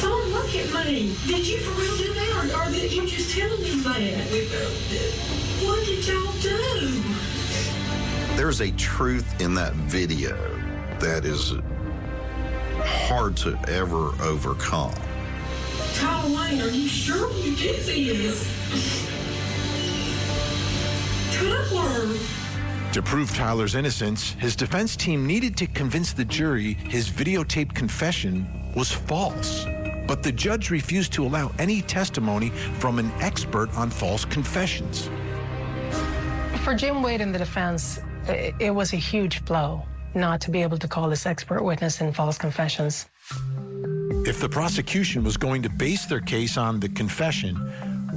son, 0.01 0.33
look 0.33 0.55
at 0.55 0.87
me. 0.87 1.15
Did 1.27 1.47
you 1.47 1.59
for 1.59 1.81
real 1.81 1.97
do 1.97 2.13
that, 2.15 2.31
or, 2.35 2.63
or 2.63 2.71
did 2.73 2.93
you 2.93 3.07
just 3.07 3.37
tell 3.37 3.57
me 3.59 3.81
that? 3.83 4.31
We 4.33 4.49
both 4.49 4.91
did. 4.91 5.15
What 5.65 5.85
did 5.87 6.07
y'all 6.07 6.33
do? 6.41 7.03
There's 8.37 8.61
a 8.61 8.71
truth 8.73 9.41
in 9.41 9.55
that 9.55 9.75
video 9.75 10.37
that 10.99 11.25
is 11.25 11.55
hard 12.79 13.37
to 13.39 13.59
ever 13.69 14.11
overcome. 14.23 14.95
Tyler 15.95 16.29
Lane, 16.31 16.61
are 16.63 16.69
you 16.69 16.89
sure 16.89 17.31
you 17.33 17.55
did 17.55 17.85
this? 17.85 18.45
Tyler. 21.33 22.48
To 22.93 23.03
prove 23.03 23.35
Tyler's 23.35 23.75
innocence, 23.75 24.33
his 24.33 24.57
defense 24.57 24.97
team 24.97 25.27
needed 25.27 25.57
to 25.59 25.67
convince 25.67 26.15
the 26.15 26.25
jury 26.25 26.73
his 26.73 27.11
videotaped 27.11 27.75
confession 27.75 28.47
was 28.75 28.91
false. 28.91 29.67
But 30.07 30.23
the 30.23 30.33
judge 30.33 30.71
refused 30.71 31.13
to 31.13 31.27
allow 31.27 31.53
any 31.59 31.83
testimony 31.83 32.49
from 32.49 32.99
an 32.99 33.13
expert 33.21 33.73
on 33.77 33.91
false 33.91 34.25
confessions. 34.25 35.11
For 36.65 36.75
Jim 36.75 37.03
Wade 37.03 37.21
and 37.21 37.35
the 37.35 37.39
defense, 37.39 38.01
it 38.27 38.75
was 38.75 38.95
a 38.95 38.97
huge 38.97 39.45
blow 39.45 39.85
not 40.15 40.41
to 40.41 40.51
be 40.51 40.63
able 40.63 40.79
to 40.79 40.89
call 40.89 41.11
this 41.11 41.27
expert 41.27 41.63
witness 41.63 42.01
in 42.01 42.13
false 42.13 42.39
confessions. 42.39 43.07
If 44.27 44.41
the 44.41 44.49
prosecution 44.49 45.23
was 45.23 45.37
going 45.37 45.63
to 45.63 45.71
base 45.71 46.07
their 46.07 46.21
case 46.21 46.57
on 46.57 46.81
the 46.81 46.89
confession, 46.89 47.57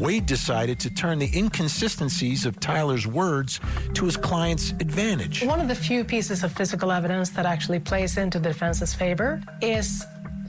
Wade 0.02 0.26
decided 0.26 0.80
to 0.80 0.90
turn 0.90 1.20
the 1.20 1.30
inconsistencies 1.38 2.48
of 2.48 2.60
Tyler's 2.60 3.06
words 3.06 3.60
to 3.94 4.06
his 4.06 4.18
client's 4.18 4.72
advantage. 4.72 5.44
One 5.44 5.62
of 5.62 5.68
the 5.68 5.76
few 5.76 6.04
pieces 6.04 6.44
of 6.44 6.52
physical 6.52 6.92
evidence 6.92 7.30
that 7.30 7.46
actually 7.46 7.80
plays 7.80 8.18
into 8.18 8.40
the 8.40 8.50
defense's 8.50 8.96
favor 8.96 9.40
is 9.62 10.04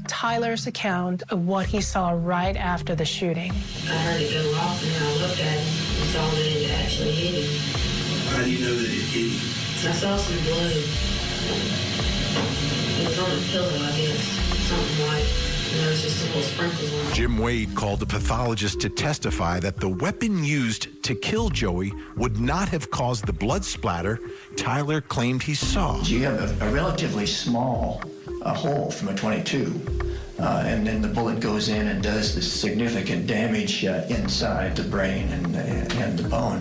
Tyler's 0.08 0.66
account 0.66 1.22
of 1.28 1.46
what 1.46 1.66
he 1.66 1.82
saw 1.82 2.12
right 2.12 2.56
after 2.56 2.94
the 2.94 3.04
shooting. 3.04 3.52
I 3.90 3.96
heard 4.08 4.22
it 4.22 4.32
go 4.32 4.54
off 4.54 4.82
and 4.82 5.04
I 5.04 5.12
looked 5.20 5.38
at 5.38 5.58
him 5.58 6.00
and 6.00 6.10
saw 6.10 6.30
that 6.30 6.46
it 6.46 6.70
actually 6.70 7.12
hit 7.12 7.44
him. 7.44 8.32
How 8.32 8.44
do 8.44 8.50
you 8.50 8.64
know 8.64 8.74
that 8.74 8.88
it 8.88 9.04
hit 9.12 9.32
him? 9.32 9.90
I 9.90 9.92
saw 9.92 10.16
some 10.16 10.44
blood. 10.46 10.72
It 12.96 13.06
was 13.06 13.18
on 13.18 13.28
the 13.28 13.42
pillow, 13.52 13.68
I 13.68 13.96
guess. 14.00 14.24
Something 14.66 15.06
white. 15.06 15.51
And 15.72 15.80
there 15.80 15.88
was 15.88 16.02
just 16.02 16.20
some 16.20 16.28
little 16.28 16.42
sprinkles. 16.42 17.12
Jim 17.14 17.38
Wade 17.38 17.74
called 17.74 18.00
the 18.00 18.06
pathologist 18.06 18.78
to 18.82 18.90
testify 18.90 19.58
that 19.60 19.78
the 19.78 19.88
weapon 19.88 20.44
used 20.44 21.02
to 21.04 21.14
kill 21.14 21.48
Joey 21.48 21.94
would 22.14 22.38
not 22.38 22.68
have 22.68 22.90
caused 22.90 23.24
the 23.24 23.32
blood 23.32 23.64
splatter 23.64 24.20
Tyler 24.56 25.00
claimed 25.00 25.42
he 25.42 25.54
saw. 25.54 25.98
You 26.02 26.24
have 26.24 26.60
a, 26.60 26.68
a 26.68 26.70
relatively 26.70 27.24
small 27.24 28.02
uh, 28.42 28.52
hole 28.52 28.90
from 28.90 29.08
a 29.08 29.14
22, 29.14 29.80
uh, 30.38 30.62
and 30.66 30.86
then 30.86 31.00
the 31.00 31.08
bullet 31.08 31.40
goes 31.40 31.70
in 31.70 31.86
and 31.88 32.02
does 32.02 32.34
this 32.34 32.52
significant 32.52 33.26
damage 33.26 33.82
uh, 33.86 34.04
inside 34.10 34.76
the 34.76 34.84
brain 34.84 35.28
and, 35.28 35.56
and 35.56 36.18
the 36.18 36.28
bone. 36.28 36.60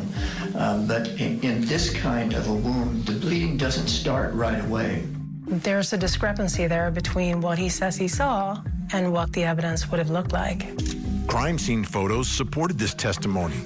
Um, 0.55 0.87
but 0.87 1.09
in, 1.19 1.41
in 1.41 1.65
this 1.65 1.93
kind 1.93 2.33
of 2.33 2.47
a 2.47 2.53
wound, 2.53 3.05
the 3.05 3.19
bleeding 3.19 3.57
doesn't 3.57 3.87
start 3.87 4.33
right 4.33 4.63
away. 4.63 5.03
There's 5.51 5.91
a 5.91 5.97
discrepancy 5.97 6.65
there 6.67 6.89
between 6.91 7.41
what 7.41 7.59
he 7.59 7.67
says 7.67 7.97
he 7.97 8.07
saw 8.07 8.63
and 8.93 9.11
what 9.11 9.33
the 9.33 9.43
evidence 9.43 9.91
would 9.91 9.99
have 9.99 10.09
looked 10.09 10.31
like. 10.31 10.65
Crime 11.27 11.59
scene 11.59 11.83
photos 11.83 12.29
supported 12.29 12.79
this 12.79 12.93
testimony. 12.93 13.57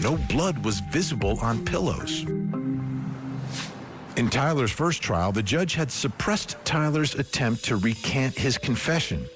No 0.00 0.16
blood 0.28 0.64
was 0.64 0.78
visible 0.92 1.40
on 1.40 1.64
pillows. 1.64 2.22
In 4.16 4.30
Tyler's 4.30 4.70
first 4.70 5.02
trial, 5.02 5.32
the 5.32 5.42
judge 5.42 5.74
had 5.74 5.90
suppressed 5.90 6.56
Tyler's 6.64 7.16
attempt 7.16 7.64
to 7.64 7.76
recant 7.76 8.38
his 8.38 8.56
confession. 8.56 9.26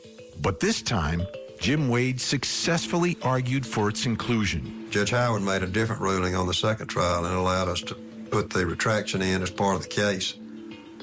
But 0.41 0.61
this 0.61 0.83
time, 0.83 1.27
Jim 1.59 1.89
Wade 1.89 2.21
successfully 2.21 3.17
argued 3.23 3.67
for 3.67 3.89
its 3.89 4.07
inclusion. 4.07 4.87
Judge 4.91 5.11
Howard 5.11 5.43
made 5.43 5.65
a 5.65 5.67
different 5.67 6.03
ruling 6.03 6.37
on 6.37 6.47
the 6.47 6.55
second 6.55 6.87
trial 6.87 7.25
and 7.25 7.35
allowed 7.35 7.67
us 7.67 7.81
to 7.81 7.97
put 8.31 8.51
the 8.51 8.65
retraction 8.65 9.23
in 9.23 9.43
as 9.43 9.51
part 9.51 9.75
of 9.75 9.83
the 9.83 9.89
case. 9.89 10.35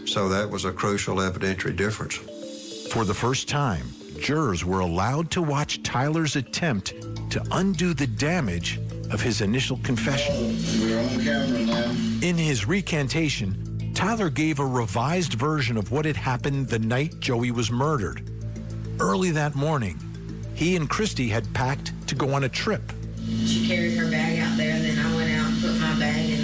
So 0.06 0.30
that 0.30 0.50
was 0.50 0.66
a 0.66 0.72
crucial 0.72 1.18
evidentiary 1.18 1.76
difference. 1.76 2.16
For 2.92 3.06
the 3.06 3.14
first 3.14 3.48
time, 3.48 3.88
jurors 4.20 4.64
were 4.64 4.80
allowed 4.80 5.32
to 5.32 5.42
watch 5.42 5.82
Tyler's 5.84 6.36
attempt 6.36 6.94
to 7.32 7.44
undo 7.52 7.94
the 7.94 8.08
damage 8.08 8.80
of 9.12 9.22
his 9.22 9.42
initial 9.42 9.78
confession. 9.78 10.58
We're 10.82 11.00
on 11.00 11.24
camera 11.24 11.60
now. 11.60 11.92
In 12.22 12.38
his 12.38 12.68
recantation, 12.68 13.92
Tyler 13.94 14.30
gave 14.30 14.60
a 14.60 14.66
revised 14.66 15.34
version 15.34 15.78
of 15.78 15.92
what 15.92 16.06
had 16.06 16.18
happened 16.18 16.68
the 16.68 16.80
night 16.80 17.20
Joey 17.20 17.52
was 17.52 17.72
murdered. 17.72 18.30
Early 19.00 19.32
that 19.32 19.56
morning, 19.56 20.00
he 20.54 20.76
and 20.76 20.90
Kristi 20.90 21.30
had 21.30 21.52
packed 21.54 21.94
to 22.08 22.16
go 22.16 22.34
on 22.34 22.44
a 22.44 22.50
trip. 22.50 22.92
She 23.46 23.68
carried 23.68 23.98
her 23.98 24.10
bag 24.12 24.40
out 24.40 24.58
there, 24.58 24.76
and 24.76 24.84
then 24.84 25.00
I 25.06 25.16
went 25.16 25.32
out 25.32 25.52
and 25.52 25.62
put 25.62 25.80
my 25.80 26.00
bag 26.00 26.30
in 26.30 26.38
there. 26.38 26.43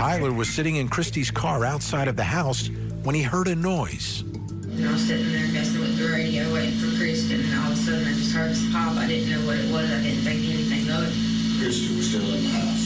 Tyler 0.00 0.32
was 0.32 0.48
sitting 0.48 0.76
in 0.76 0.88
Kristi's 0.88 1.30
car 1.30 1.66
outside 1.66 2.08
of 2.08 2.16
the 2.16 2.24
house 2.24 2.70
when 3.02 3.14
he 3.14 3.20
heard 3.20 3.48
a 3.48 3.54
noise. 3.54 4.22
And 4.22 4.88
I 4.88 4.92
was 4.92 5.06
sitting 5.06 5.30
there 5.30 5.46
messing 5.48 5.78
with 5.78 5.98
the 5.98 6.10
radio, 6.10 6.50
waiting 6.54 6.72
for 6.78 6.96
Kristen, 6.96 7.44
and 7.44 7.60
all 7.60 7.70
of 7.70 7.72
a 7.72 7.76
sudden 7.76 8.08
I 8.08 8.12
just 8.14 8.34
heard 8.34 8.48
this 8.48 8.72
pop. 8.72 8.96
I 8.96 9.06
didn't 9.06 9.28
know 9.28 9.46
what 9.46 9.58
it 9.58 9.70
was. 9.70 9.90
I 9.90 10.02
didn't 10.02 10.22
think 10.22 10.42
anything 10.42 10.90
of 10.90 11.04
it. 11.04 11.12
Kristi 11.60 11.94
was 11.98 12.08
still 12.08 12.22
in 12.22 12.42
the 12.44 12.48
house. 12.48 12.80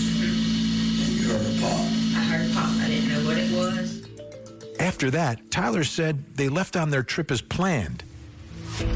And 0.98 1.14
you 1.14 1.29
heard 1.29 1.40
a 1.40 1.61
pop. 1.61 1.87
I 2.18 2.24
heard 2.27 2.50
a 2.50 2.53
pop. 2.53 2.70
I 2.83 2.88
didn't 2.88 3.09
know 3.09 3.29
what 3.29 3.38
it 3.38 3.53
was. 3.55 4.81
After 4.81 5.09
that, 5.12 5.53
Tyler 5.53 5.85
said 5.85 6.35
they 6.35 6.48
left 6.48 6.74
on 6.74 6.90
their 6.90 7.05
trip 7.05 7.31
as 7.31 7.40
planned. 7.40 8.03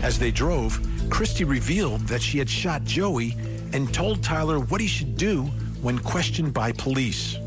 As 0.02 0.18
they 0.18 0.33
drove, 0.33 0.81
Kristi 1.07 1.48
revealed 1.48 2.00
that 2.09 2.22
she 2.22 2.38
had 2.38 2.50
shot 2.50 2.83
Joey 2.83 3.37
and 3.72 3.94
told 3.94 4.24
Tyler 4.24 4.59
what 4.59 4.81
he 4.81 4.88
should 4.88 5.16
do 5.16 5.42
when 5.83 6.00
questioned 6.00 6.52
by 6.52 6.72
police. 6.72 7.38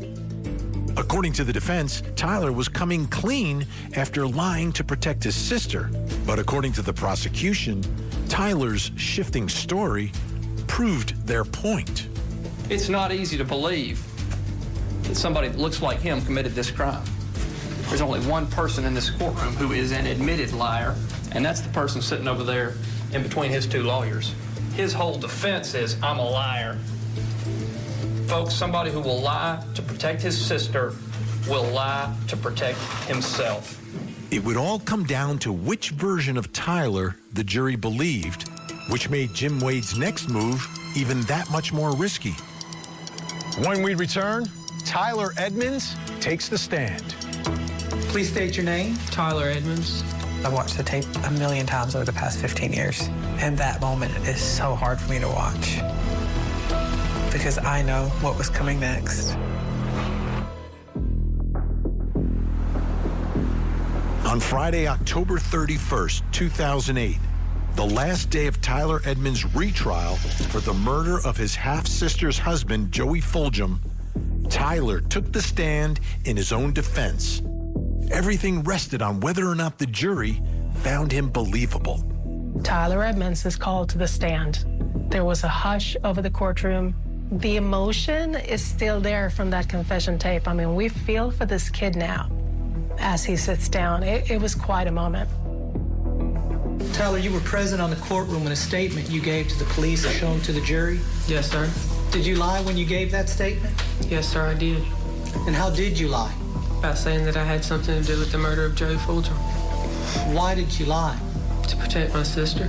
According 0.96 1.32
to 1.34 1.44
the 1.44 1.52
defense, 1.52 2.02
Tyler 2.16 2.52
was 2.52 2.68
coming 2.68 3.06
clean 3.06 3.66
after 3.94 4.26
lying 4.26 4.72
to 4.72 4.84
protect 4.84 5.24
his 5.24 5.34
sister. 5.34 5.90
But 6.26 6.38
according 6.38 6.72
to 6.74 6.82
the 6.82 6.92
prosecution, 6.92 7.82
Tyler's 8.28 8.90
shifting 8.96 9.48
story 9.48 10.12
proved 10.66 11.26
their 11.26 11.44
point. 11.44 12.08
It's 12.68 12.88
not 12.88 13.12
easy 13.12 13.38
to 13.38 13.44
believe 13.44 14.04
that 15.04 15.14
somebody 15.14 15.48
that 15.48 15.58
looks 15.58 15.82
like 15.82 16.00
him 16.00 16.22
committed 16.22 16.52
this 16.52 16.70
crime. 16.70 17.04
There's 17.88 18.00
only 18.00 18.20
one 18.20 18.46
person 18.46 18.84
in 18.84 18.94
this 18.94 19.10
courtroom 19.10 19.54
who 19.54 19.72
is 19.72 19.92
an 19.92 20.06
admitted 20.06 20.52
liar, 20.52 20.94
and 21.32 21.44
that's 21.44 21.60
the 21.60 21.68
person 21.70 22.00
sitting 22.00 22.28
over 22.28 22.44
there 22.44 22.74
in 23.12 23.22
between 23.22 23.50
his 23.50 23.66
two 23.66 23.82
lawyers. 23.82 24.34
His 24.74 24.92
whole 24.92 25.18
defense 25.18 25.74
is, 25.74 25.96
I'm 26.02 26.18
a 26.18 26.30
liar. 26.30 26.78
Folks, 28.26 28.54
somebody 28.54 28.90
who 28.90 29.00
will 29.00 29.20
lie 29.20 29.62
to 29.74 29.82
protect 29.82 30.22
his 30.22 30.38
sister 30.38 30.94
will 31.48 31.64
lie 31.64 32.14
to 32.28 32.36
protect 32.36 32.78
himself. 33.06 33.78
It 34.32 34.42
would 34.44 34.56
all 34.56 34.78
come 34.78 35.04
down 35.04 35.38
to 35.40 35.52
which 35.52 35.90
version 35.90 36.36
of 36.36 36.52
Tyler 36.52 37.16
the 37.34 37.44
jury 37.44 37.76
believed, 37.76 38.48
which 38.88 39.10
made 39.10 39.34
Jim 39.34 39.60
Wade's 39.60 39.98
next 39.98 40.28
move 40.28 40.66
even 40.96 41.20
that 41.22 41.50
much 41.50 41.72
more 41.72 41.94
risky. 41.94 42.34
When 43.58 43.82
we 43.82 43.94
return, 43.94 44.46
Tyler 44.84 45.32
Edmonds 45.36 45.94
takes 46.20 46.48
the 46.48 46.56
stand. 46.58 47.02
Please 48.08 48.30
state 48.30 48.56
your 48.56 48.64
name. 48.64 48.96
Tyler 49.10 49.48
Edmonds. 49.48 50.02
I've 50.44 50.52
watched 50.52 50.76
the 50.76 50.82
tape 50.82 51.04
a 51.24 51.30
million 51.32 51.66
times 51.66 51.94
over 51.94 52.04
the 52.04 52.12
past 52.12 52.38
15 52.40 52.72
years, 52.72 53.08
and 53.38 53.56
that 53.58 53.80
moment 53.80 54.16
is 54.26 54.40
so 54.40 54.74
hard 54.74 55.00
for 55.00 55.10
me 55.10 55.20
to 55.20 55.28
watch 55.28 55.80
because 57.32 57.58
I 57.58 57.82
know 57.82 58.06
what 58.20 58.36
was 58.36 58.48
coming 58.48 58.78
next. 58.80 59.36
On 64.26 64.40
Friday, 64.40 64.86
October 64.86 65.38
31st, 65.38 66.22
2008, 66.32 67.18
the 67.74 67.84
last 67.84 68.30
day 68.30 68.46
of 68.46 68.60
Tyler 68.60 69.00
Edmonds' 69.04 69.44
retrial 69.54 70.16
for 70.16 70.60
the 70.60 70.74
murder 70.74 71.18
of 71.26 71.36
his 71.36 71.54
half 71.54 71.86
sister's 71.86 72.38
husband, 72.38 72.92
Joey 72.92 73.20
Fulgham, 73.20 73.78
Tyler 74.48 75.00
took 75.00 75.32
the 75.32 75.40
stand 75.40 76.00
in 76.24 76.36
his 76.36 76.52
own 76.52 76.72
defense. 76.72 77.42
Everything 78.10 78.62
rested 78.62 79.00
on 79.00 79.20
whether 79.20 79.48
or 79.48 79.54
not 79.54 79.78
the 79.78 79.86
jury 79.86 80.42
found 80.76 81.10
him 81.10 81.30
believable. 81.30 82.04
Tyler 82.62 83.02
Edmonds 83.02 83.44
is 83.46 83.56
called 83.56 83.88
to 83.90 83.98
the 83.98 84.06
stand. 84.06 84.64
There 85.10 85.24
was 85.24 85.44
a 85.44 85.48
hush 85.48 85.96
over 86.04 86.22
the 86.22 86.30
courtroom. 86.30 86.94
The 87.38 87.56
emotion 87.56 88.34
is 88.34 88.62
still 88.62 89.00
there 89.00 89.30
from 89.30 89.48
that 89.50 89.66
confession 89.66 90.18
tape. 90.18 90.46
I 90.46 90.52
mean, 90.52 90.74
we 90.74 90.90
feel 90.90 91.30
for 91.30 91.46
this 91.46 91.70
kid 91.70 91.96
now 91.96 92.30
as 92.98 93.24
he 93.24 93.36
sits 93.36 93.70
down. 93.70 94.02
It, 94.02 94.30
it 94.30 94.38
was 94.38 94.54
quite 94.54 94.86
a 94.86 94.90
moment. 94.90 95.30
Tyler, 96.92 97.16
you 97.16 97.32
were 97.32 97.40
present 97.40 97.80
on 97.80 97.88
the 97.88 97.96
courtroom 97.96 98.42
when 98.44 98.52
a 98.52 98.56
statement 98.56 99.08
you 99.08 99.22
gave 99.22 99.48
to 99.48 99.58
the 99.58 99.64
police 99.72 100.04
is 100.04 100.12
shown 100.12 100.40
to 100.42 100.52
the 100.52 100.60
jury. 100.60 101.00
Yes, 101.26 101.50
sir. 101.50 101.70
Did 102.10 102.26
you 102.26 102.36
lie 102.36 102.60
when 102.60 102.76
you 102.76 102.84
gave 102.84 103.10
that 103.12 103.30
statement? 103.30 103.82
Yes, 104.08 104.28
sir, 104.28 104.46
I 104.46 104.52
did. 104.52 104.84
And 105.46 105.56
how 105.56 105.70
did 105.70 105.98
you 105.98 106.08
lie? 106.08 106.34
By 106.82 106.92
saying 106.92 107.24
that 107.24 107.38
I 107.38 107.44
had 107.44 107.64
something 107.64 107.98
to 107.98 108.06
do 108.06 108.18
with 108.18 108.30
the 108.30 108.36
murder 108.36 108.66
of 108.66 108.74
Joey 108.74 108.96
Fulgham. 108.96 109.38
Why 110.34 110.54
did 110.54 110.78
you 110.78 110.84
lie? 110.84 111.18
To 111.68 111.76
protect 111.76 112.12
my 112.12 112.24
sister. 112.24 112.68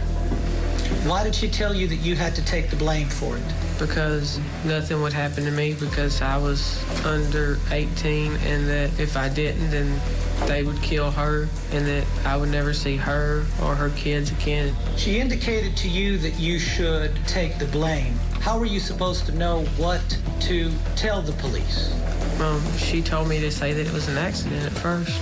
Why 1.05 1.25
did 1.25 1.35
she 1.35 1.49
tell 1.49 1.73
you 1.73 1.85
that 1.87 1.97
you 1.97 2.15
had 2.15 2.33
to 2.35 2.45
take 2.45 2.69
the 2.69 2.77
blame 2.77 3.09
for 3.09 3.35
it? 3.35 3.43
Because 3.79 4.39
nothing 4.65 5.01
would 5.01 5.13
happen 5.13 5.43
to 5.45 5.51
me 5.51 5.73
because 5.73 6.21
I 6.21 6.37
was 6.37 6.83
under 7.05 7.57
18 7.71 8.31
and 8.35 8.67
that 8.67 8.99
if 8.99 9.17
I 9.17 9.29
didn't, 9.29 9.71
then 9.71 9.99
they 10.47 10.63
would 10.63 10.81
kill 10.81 11.11
her 11.11 11.47
and 11.71 11.85
that 11.87 12.05
I 12.25 12.37
would 12.37 12.49
never 12.49 12.73
see 12.73 12.95
her 12.97 13.45
or 13.61 13.75
her 13.75 13.89
kids 13.91 14.31
again. 14.31 14.75
She 14.97 15.19
indicated 15.19 15.75
to 15.77 15.89
you 15.89 16.17
that 16.19 16.39
you 16.39 16.59
should 16.59 17.15
take 17.27 17.57
the 17.59 17.65
blame. 17.65 18.13
How 18.41 18.59
were 18.59 18.65
you 18.65 18.79
supposed 18.79 19.25
to 19.27 19.31
know 19.31 19.63
what 19.77 20.01
to 20.41 20.71
tell 20.95 21.21
the 21.21 21.33
police? 21.33 21.93
Um, 22.41 22.61
she 22.77 23.01
told 23.01 23.27
me 23.27 23.39
to 23.39 23.51
say 23.51 23.73
that 23.73 23.87
it 23.87 23.93
was 23.93 24.07
an 24.09 24.17
accident 24.17 24.65
at 24.65 24.71
first. 24.73 25.19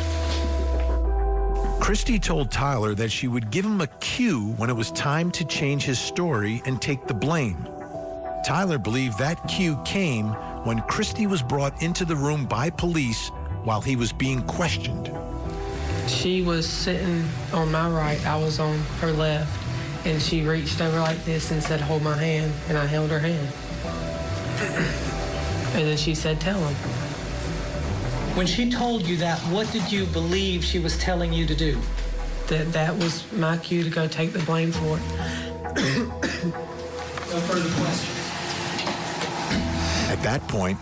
Kristi 1.82 2.22
told 2.22 2.52
Tyler 2.52 2.94
that 2.96 3.10
she 3.12 3.28
would 3.28 3.50
give 3.50 3.66
him 3.66 3.82
a 3.82 3.88
cue 3.88 4.54
when 4.58 4.70
it 4.70 4.76
was 4.76 4.92
time 4.92 5.32
to 5.32 5.44
change 5.44 5.84
his 5.84 6.00
story 6.00 6.62
and 6.66 6.82
take 6.82 7.06
the 7.08 7.14
blame. 7.14 7.68
Tyler 8.43 8.77
believed 8.77 9.17
that 9.17 9.47
cue 9.47 9.80
came 9.86 10.30
when 10.63 10.80
Kristi 10.82 11.30
was 11.30 11.41
brought 11.41 11.82
into 11.82 12.06
the 12.06 12.15
room 12.15 12.45
by 12.45 12.69
police 12.69 13.30
while 13.63 13.82
he 13.82 13.95
was 13.95 14.12
being 14.12 14.43
questioned. 14.43 15.12
She 16.08 16.41
was 16.41 16.67
sitting 16.67 17.23
on 17.54 17.71
my 17.71 17.89
right, 17.89 18.25
I 18.25 18.38
was 18.38 18.60
on 18.60 18.77
her 18.99 19.12
left, 19.12 19.51
and 20.06 20.21
she 20.21 20.41
reached 20.41 20.82
over 20.82 20.99
like 20.99 21.23
this 21.25 21.51
and 21.51 21.62
said, 21.62 21.80
Hold 21.82 22.01
my 22.01 22.17
hand, 22.17 22.51
and 22.67 22.77
I 22.77 22.86
held 22.86 23.12
her 23.12 23.19
hand. 23.19 23.47
and 25.75 25.88
then 25.88 25.97
she 25.97 26.15
said, 26.15 26.41
Tell 26.41 26.60
him. 26.60 26.75
When 28.36 28.47
she 28.47 28.69
told 28.71 29.04
you 29.04 29.17
that, 29.17 29.39
what 29.51 29.71
did 29.71 29.91
you 29.91 30.06
believe 30.06 30.63
she 30.63 30.80
was 30.80 30.97
telling 30.97 31.34
you 31.34 31.45
to 31.45 31.56
do? 31.56 31.80
that 32.51 32.73
that 32.73 32.93
was 32.97 33.32
my 33.32 33.56
cue 33.58 33.82
to 33.82 33.89
go 33.89 34.08
take 34.10 34.34
the 34.34 34.39
blame 34.39 34.73
for 34.73 34.97
it. 34.97 35.04
No 37.32 37.39
further 37.47 37.69
questions. 37.82 38.11
At 40.22 40.40
that 40.40 40.48
point, 40.50 40.78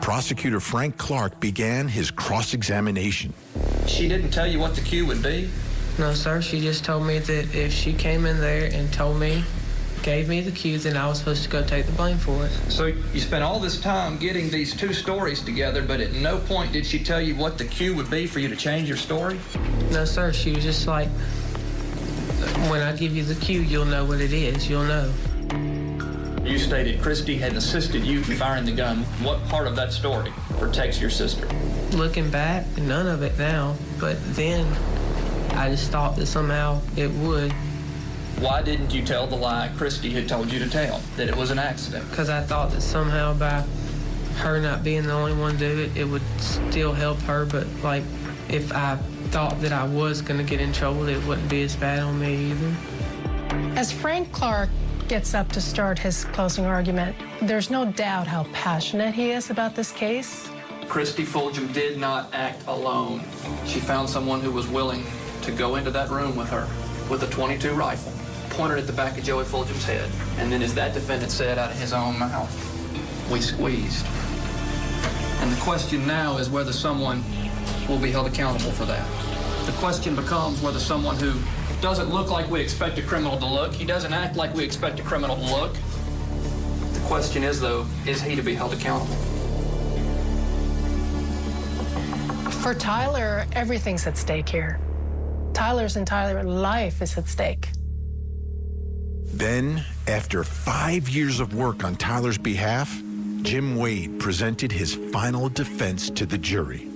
prosecutor 0.00 0.60
Frank 0.60 0.96
Clark 0.96 1.38
began 1.40 1.88
his 1.88 2.10
cross 2.10 2.54
examination. 2.54 3.34
She 3.86 4.08
didn't 4.08 4.30
tell 4.30 4.46
you 4.46 4.58
what 4.58 4.74
the 4.74 4.80
cue 4.80 5.04
would 5.04 5.22
be? 5.22 5.50
No, 5.98 6.14
sir. 6.14 6.40
She 6.40 6.62
just 6.62 6.86
told 6.86 7.06
me 7.06 7.18
that 7.18 7.54
if 7.54 7.70
she 7.70 7.92
came 7.92 8.24
in 8.24 8.40
there 8.40 8.70
and 8.72 8.90
told 8.90 9.20
me, 9.20 9.44
gave 10.02 10.30
me 10.30 10.40
the 10.40 10.50
cue, 10.50 10.78
then 10.78 10.96
I 10.96 11.06
was 11.06 11.18
supposed 11.18 11.42
to 11.42 11.50
go 11.50 11.62
take 11.62 11.84
the 11.84 11.92
blame 11.92 12.16
for 12.16 12.46
it. 12.46 12.50
So 12.70 12.86
you 12.86 13.20
spent 13.20 13.44
all 13.44 13.60
this 13.60 13.78
time 13.78 14.16
getting 14.16 14.48
these 14.48 14.74
two 14.74 14.94
stories 14.94 15.42
together, 15.42 15.82
but 15.82 16.00
at 16.00 16.14
no 16.14 16.38
point 16.38 16.72
did 16.72 16.86
she 16.86 17.04
tell 17.04 17.20
you 17.20 17.36
what 17.36 17.58
the 17.58 17.66
cue 17.66 17.94
would 17.94 18.08
be 18.08 18.26
for 18.26 18.38
you 18.38 18.48
to 18.48 18.56
change 18.56 18.88
your 18.88 18.96
story? 18.96 19.38
No, 19.90 20.06
sir. 20.06 20.32
She 20.32 20.52
was 20.52 20.64
just 20.64 20.86
like, 20.86 21.08
when 22.70 22.80
I 22.80 22.96
give 22.96 23.14
you 23.14 23.22
the 23.22 23.34
cue, 23.34 23.60
you'll 23.60 23.84
know 23.84 24.06
what 24.06 24.22
it 24.22 24.32
is. 24.32 24.66
You'll 24.66 24.84
know. 24.84 25.12
You 26.48 26.58
stated 26.58 26.98
Kristi 27.00 27.38
had 27.38 27.52
assisted 27.56 28.02
you 28.04 28.20
in 28.20 28.24
firing 28.24 28.64
the 28.64 28.72
gun. 28.72 29.02
What 29.22 29.46
part 29.48 29.66
of 29.66 29.76
that 29.76 29.92
story 29.92 30.32
protects 30.58 30.98
your 30.98 31.10
sister? 31.10 31.46
Looking 31.92 32.30
back, 32.30 32.64
none 32.78 33.06
of 33.06 33.22
it 33.22 33.38
now. 33.38 33.76
But 34.00 34.16
then 34.34 34.66
I 35.50 35.68
just 35.68 35.90
thought 35.90 36.16
that 36.16 36.24
somehow 36.24 36.80
it 36.96 37.10
would. 37.10 37.52
Why 38.40 38.62
didn't 38.62 38.94
you 38.94 39.04
tell 39.04 39.26
the 39.26 39.36
lie 39.36 39.70
Kristi 39.76 40.10
had 40.10 40.26
told 40.26 40.50
you 40.50 40.58
to 40.60 40.70
tell, 40.70 41.02
that 41.16 41.28
it 41.28 41.36
was 41.36 41.50
an 41.50 41.58
accident? 41.58 42.08
Because 42.08 42.30
I 42.30 42.40
thought 42.40 42.70
that 42.70 42.80
somehow 42.80 43.34
by 43.34 43.62
her 44.38 44.58
not 44.58 44.82
being 44.82 45.02
the 45.02 45.12
only 45.12 45.34
one 45.34 45.52
to 45.52 45.58
do 45.58 45.80
it, 45.82 45.94
it 45.98 46.04
would 46.04 46.22
still 46.38 46.94
help 46.94 47.18
her. 47.22 47.44
But 47.44 47.66
like, 47.82 48.04
if 48.48 48.72
I 48.72 48.96
thought 49.32 49.60
that 49.60 49.72
I 49.72 49.84
was 49.84 50.22
going 50.22 50.38
to 50.38 50.48
get 50.48 50.62
in 50.62 50.72
trouble, 50.72 51.08
it 51.08 51.22
wouldn't 51.26 51.50
be 51.50 51.62
as 51.62 51.76
bad 51.76 51.98
on 51.98 52.18
me 52.18 52.52
either. 52.52 52.74
As 53.76 53.92
Frank 53.92 54.32
Clark 54.32 54.70
gets 55.08 55.32
up 55.34 55.50
to 55.52 55.60
start 55.60 55.98
his 55.98 56.26
closing 56.26 56.66
argument, 56.66 57.16
there's 57.40 57.70
no 57.70 57.90
doubt 57.92 58.26
how 58.26 58.44
passionate 58.52 59.14
he 59.14 59.30
is 59.30 59.48
about 59.48 59.74
this 59.74 59.90
case. 59.90 60.48
Kristi 60.82 61.24
Fulgham 61.24 61.72
did 61.72 61.98
not 61.98 62.32
act 62.34 62.66
alone. 62.66 63.20
She 63.64 63.80
found 63.80 64.08
someone 64.08 64.40
who 64.40 64.52
was 64.52 64.68
willing 64.68 65.04
to 65.42 65.50
go 65.50 65.76
into 65.76 65.90
that 65.92 66.10
room 66.10 66.36
with 66.36 66.50
her 66.50 66.68
with 67.10 67.22
a 67.22 67.26
22 67.28 67.72
rifle, 67.72 68.12
pointed 68.50 68.78
at 68.78 68.86
the 68.86 68.92
back 68.92 69.16
of 69.16 69.24
Joey 69.24 69.44
Fulgham's 69.44 69.84
head, 69.84 70.10
and 70.36 70.52
then 70.52 70.60
as 70.60 70.74
that 70.74 70.92
defendant 70.92 71.32
said 71.32 71.58
out 71.58 71.70
of 71.70 71.80
his 71.80 71.94
own 71.94 72.18
mouth, 72.18 73.30
we 73.30 73.40
squeezed. 73.40 74.04
And 75.40 75.50
the 75.50 75.60
question 75.60 76.06
now 76.06 76.36
is 76.36 76.50
whether 76.50 76.72
someone 76.72 77.24
will 77.88 77.98
be 77.98 78.10
held 78.10 78.26
accountable 78.26 78.72
for 78.72 78.84
that. 78.84 79.06
The 79.64 79.72
question 79.72 80.14
becomes 80.14 80.60
whether 80.60 80.78
someone 80.78 81.16
who 81.16 81.32
doesn't 81.80 82.10
look 82.10 82.30
like 82.30 82.50
we 82.50 82.60
expect 82.60 82.98
a 82.98 83.02
criminal 83.02 83.38
to 83.38 83.46
look, 83.46 83.72
he 83.72 83.84
doesn't 83.84 84.12
act 84.12 84.36
like 84.36 84.54
we 84.54 84.64
expect 84.64 84.98
a 85.00 85.02
criminal 85.02 85.36
to 85.36 85.42
look. 85.42 85.74
The 86.92 87.00
question 87.06 87.42
is, 87.42 87.60
though, 87.60 87.86
is 88.06 88.20
he 88.20 88.34
to 88.36 88.42
be 88.42 88.54
held 88.54 88.72
accountable? 88.72 89.14
For 92.62 92.74
Tyler, 92.74 93.46
everything's 93.52 94.06
at 94.06 94.16
stake 94.16 94.48
here. 94.48 94.80
Tyler's 95.54 95.96
entire 95.96 96.42
life 96.42 97.00
is 97.00 97.16
at 97.16 97.28
stake. 97.28 97.68
Then, 99.24 99.84
after 100.06 100.42
five 100.42 101.08
years 101.08 101.38
of 101.38 101.54
work 101.54 101.84
on 101.84 101.96
Tyler's 101.96 102.38
behalf, 102.38 103.02
Jim 103.42 103.76
Wade 103.76 104.18
presented 104.18 104.72
his 104.72 104.94
final 105.12 105.48
defense 105.48 106.10
to 106.10 106.26
the 106.26 106.38
jury. 106.38 106.87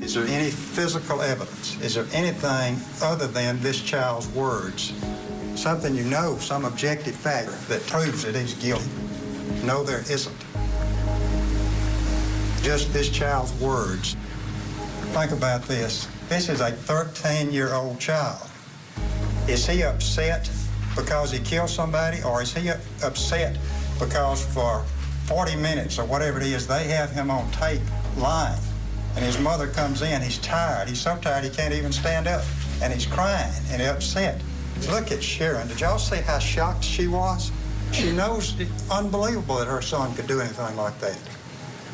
Is 0.00 0.14
there 0.14 0.26
any 0.26 0.50
physical 0.50 1.22
evidence? 1.22 1.80
Is 1.80 1.94
there 1.94 2.06
anything 2.12 2.76
other 3.02 3.26
than 3.26 3.60
this 3.60 3.80
child's 3.80 4.28
words? 4.28 4.92
Something 5.54 5.94
you 5.94 6.04
know, 6.04 6.36
some 6.38 6.64
objective 6.64 7.14
fact 7.14 7.50
that 7.68 7.86
proves 7.86 8.24
that 8.24 8.34
he's 8.34 8.54
guilty? 8.54 8.90
No, 9.62 9.82
there 9.82 10.00
isn't. 10.10 10.36
Just 12.62 12.92
this 12.92 13.08
child's 13.08 13.52
words. 13.60 14.16
Think 15.12 15.32
about 15.32 15.62
this. 15.62 16.08
This 16.28 16.48
is 16.48 16.60
a 16.60 16.72
13 16.72 17.52
year 17.52 17.72
old 17.72 18.00
child. 18.00 18.48
Is 19.48 19.66
he 19.66 19.82
upset 19.84 20.50
because 20.96 21.30
he 21.30 21.38
killed 21.38 21.70
somebody, 21.70 22.22
or 22.22 22.42
is 22.42 22.52
he 22.52 22.70
upset 23.02 23.58
because 23.98 24.44
for 24.46 24.84
40 25.26 25.56
minutes 25.56 25.98
or 25.98 26.04
whatever 26.04 26.40
it 26.40 26.46
is, 26.46 26.66
they 26.66 26.84
have 26.84 27.10
him 27.10 27.30
on 27.30 27.50
tape 27.52 27.80
lying? 28.16 28.60
And 29.16 29.24
his 29.24 29.38
mother 29.38 29.68
comes 29.68 30.02
in, 30.02 30.22
he's 30.22 30.38
tired. 30.38 30.88
He's 30.88 31.00
so 31.00 31.16
tired 31.18 31.44
he 31.44 31.50
can't 31.50 31.72
even 31.72 31.92
stand 31.92 32.26
up. 32.26 32.44
And 32.82 32.92
he's 32.92 33.06
crying 33.06 33.52
and 33.70 33.80
upset. 33.82 34.40
Look 34.90 35.12
at 35.12 35.22
Sharon. 35.22 35.68
Did 35.68 35.80
y'all 35.80 35.98
see 35.98 36.16
how 36.16 36.38
shocked 36.38 36.84
she 36.84 37.06
was? 37.06 37.52
She 37.92 38.10
knows 38.10 38.58
it's 38.58 38.90
unbelievable 38.90 39.56
that 39.58 39.68
her 39.68 39.80
son 39.80 40.14
could 40.14 40.26
do 40.26 40.40
anything 40.40 40.76
like 40.76 40.98
that. 40.98 41.18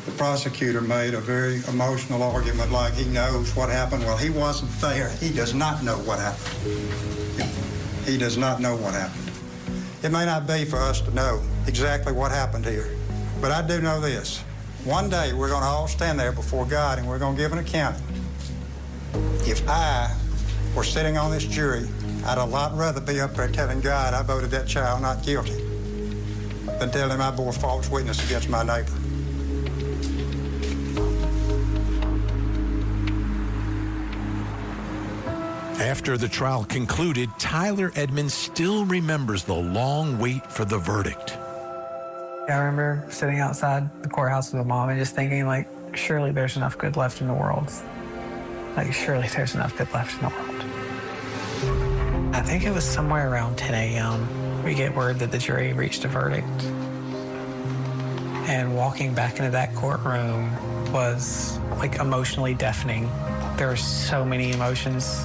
The 0.05 0.11
prosecutor 0.13 0.81
made 0.81 1.13
a 1.13 1.21
very 1.21 1.61
emotional 1.67 2.23
argument 2.23 2.71
like 2.71 2.93
he 2.93 3.05
knows 3.05 3.55
what 3.55 3.69
happened. 3.69 4.03
Well, 4.03 4.17
he 4.17 4.31
wasn't 4.31 4.71
there. 4.81 5.11
He 5.11 5.31
does 5.31 5.53
not 5.53 5.83
know 5.83 5.97
what 5.99 6.17
happened. 6.17 6.91
He 8.05 8.17
does 8.17 8.35
not 8.35 8.59
know 8.59 8.75
what 8.75 8.95
happened. 8.95 9.31
It 10.01 10.11
may 10.11 10.25
not 10.25 10.47
be 10.47 10.65
for 10.65 10.77
us 10.77 11.01
to 11.01 11.11
know 11.13 11.43
exactly 11.67 12.13
what 12.13 12.31
happened 12.31 12.65
here, 12.65 12.89
but 13.39 13.51
I 13.51 13.61
do 13.61 13.79
know 13.79 14.01
this. 14.01 14.43
One 14.85 15.11
day 15.11 15.31
we're 15.31 15.49
going 15.49 15.61
to 15.61 15.67
all 15.67 15.87
stand 15.87 16.19
there 16.19 16.31
before 16.31 16.65
God 16.65 16.97
and 16.97 17.07
we're 17.07 17.19
going 17.19 17.35
to 17.35 17.41
give 17.41 17.51
an 17.51 17.59
account. 17.59 17.95
If 19.45 19.67
I 19.69 20.15
were 20.75 20.83
sitting 20.83 21.17
on 21.19 21.29
this 21.29 21.45
jury, 21.45 21.87
I'd 22.25 22.39
a 22.39 22.45
lot 22.45 22.75
rather 22.75 22.99
be 22.99 23.19
up 23.19 23.35
there 23.35 23.47
telling 23.47 23.79
God 23.79 24.15
I 24.15 24.23
voted 24.23 24.49
that 24.51 24.67
child 24.67 25.03
not 25.03 25.23
guilty 25.23 25.63
than 26.79 26.89
telling 26.89 27.13
him 27.13 27.21
I 27.21 27.29
bore 27.29 27.53
false 27.53 27.91
witness 27.91 28.25
against 28.25 28.49
my 28.49 28.63
neighbor. 28.63 28.91
After 35.79 36.17
the 36.17 36.27
trial 36.27 36.63
concluded, 36.63 37.29
Tyler 37.37 37.91
Edmonds 37.95 38.33
still 38.33 38.85
remembers 38.85 39.43
the 39.43 39.53
long 39.53 40.17
wait 40.17 40.51
for 40.51 40.65
the 40.65 40.79
verdict. 40.79 41.37
I 42.51 42.57
remember 42.57 43.05
sitting 43.09 43.39
outside 43.39 43.89
the 44.03 44.09
courthouse 44.09 44.51
with 44.51 44.65
my 44.65 44.67
mom 44.67 44.89
and 44.89 44.99
just 44.99 45.15
thinking, 45.15 45.47
like, 45.47 45.69
surely 45.95 46.31
there's 46.31 46.57
enough 46.57 46.77
good 46.77 46.97
left 46.97 47.21
in 47.21 47.27
the 47.27 47.33
world. 47.33 47.71
Like, 48.75 48.91
surely 48.93 49.29
there's 49.29 49.55
enough 49.55 49.77
good 49.77 49.91
left 49.93 50.21
in 50.21 50.27
the 50.27 50.33
world. 50.35 50.65
I 52.35 52.41
think 52.41 52.65
it 52.65 52.73
was 52.73 52.83
somewhere 52.83 53.31
around 53.31 53.57
10 53.57 53.73
a.m. 53.73 54.63
We 54.63 54.73
get 54.73 54.93
word 54.95 55.19
that 55.19 55.31
the 55.31 55.37
jury 55.37 55.73
reached 55.73 56.05
a 56.05 56.07
verdict. 56.07 56.47
And 58.49 58.75
walking 58.75 59.13
back 59.13 59.37
into 59.39 59.51
that 59.51 59.75
courtroom 59.75 60.51
was 60.91 61.59
like 61.77 61.99
emotionally 61.99 62.53
deafening. 62.53 63.09
There 63.55 63.67
were 63.67 63.77
so 63.77 64.25
many 64.25 64.51
emotions. 64.51 65.23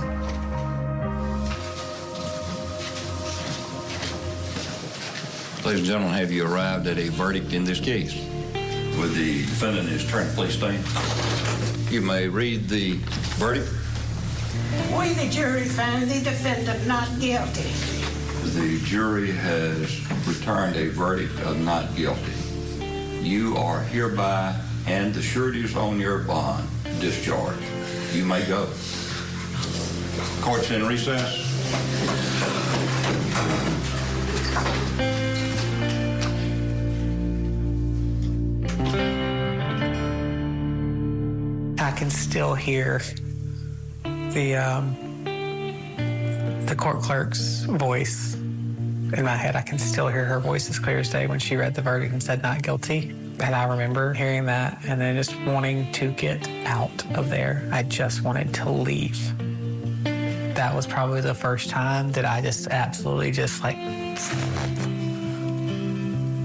Ladies 5.66 5.80
and 5.80 5.88
gentlemen, 5.88 6.16
have 6.16 6.30
you 6.30 6.46
arrived 6.46 6.86
at 6.86 6.96
a 6.96 7.08
verdict 7.08 7.52
in 7.52 7.64
this 7.64 7.80
case? 7.80 8.14
Would 8.98 9.14
the 9.14 9.40
defendant 9.40 9.88
and 9.88 9.88
his 9.88 10.04
attorney 10.04 10.30
please 10.32 10.54
stand? 10.54 10.78
You 11.90 12.02
may 12.02 12.28
read 12.28 12.68
the 12.68 13.00
verdict. 13.34 13.68
We, 14.96 15.12
the 15.14 15.28
jury, 15.28 15.64
find 15.64 16.08
the 16.08 16.22
defendant 16.22 16.86
not 16.86 17.08
guilty. 17.18 17.68
The 18.50 18.80
jury 18.84 19.32
has 19.32 20.08
returned 20.24 20.76
a 20.76 20.86
verdict 20.90 21.36
of 21.40 21.58
not 21.58 21.96
guilty. 21.96 22.30
You 23.20 23.56
are 23.56 23.80
hereby, 23.80 24.56
and 24.86 25.12
the 25.12 25.20
sureties 25.20 25.74
on 25.74 25.98
your 25.98 26.18
bond, 26.18 26.68
discharged. 27.00 27.60
You 28.12 28.24
may 28.24 28.46
go. 28.46 28.68
Court's 30.42 30.70
in 30.70 30.86
recess. 30.86 32.75
Can 42.06 42.14
still 42.14 42.54
hear 42.54 43.02
the 44.04 44.54
um, 44.54 44.94
the 46.66 46.76
court 46.76 47.02
clerk's 47.02 47.64
voice 47.64 48.34
in 48.34 49.24
my 49.24 49.34
head. 49.34 49.56
I 49.56 49.62
can 49.62 49.76
still 49.76 50.06
hear 50.06 50.24
her 50.24 50.38
voice 50.38 50.70
as 50.70 50.78
clear 50.78 51.00
as 51.00 51.10
day 51.10 51.26
when 51.26 51.40
she 51.40 51.56
read 51.56 51.74
the 51.74 51.82
verdict 51.82 52.12
and 52.12 52.22
said 52.22 52.44
not 52.44 52.62
guilty. 52.62 53.10
And 53.40 53.56
I 53.56 53.64
remember 53.64 54.12
hearing 54.12 54.46
that 54.46 54.78
and 54.86 55.00
then 55.00 55.16
just 55.16 55.36
wanting 55.46 55.90
to 55.94 56.12
get 56.12 56.48
out 56.64 57.04
of 57.16 57.28
there. 57.28 57.68
I 57.72 57.82
just 57.82 58.22
wanted 58.22 58.54
to 58.54 58.70
leave. 58.70 59.18
That 60.54 60.76
was 60.76 60.86
probably 60.86 61.22
the 61.22 61.34
first 61.34 61.70
time 61.70 62.12
that 62.12 62.24
I 62.24 62.40
just 62.40 62.68
absolutely 62.68 63.32
just 63.32 63.64
like 63.64 63.78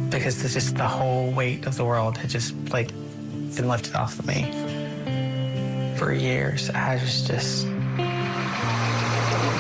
because 0.09 0.43
it's 0.43 0.55
just 0.55 0.75
the 0.75 0.87
whole 0.87 1.29
weight 1.31 1.67
of 1.67 1.77
the 1.77 1.85
world 1.85 2.17
had 2.17 2.31
just 2.31 2.55
like 2.73 2.87
been 2.87 3.67
lifted 3.67 3.95
off 3.95 4.17
of 4.17 4.25
me 4.25 4.80
for 6.01 6.11
years. 6.11 6.71
I 6.73 6.97
was 6.97 7.21
just 7.29 7.69
Can 7.69 8.01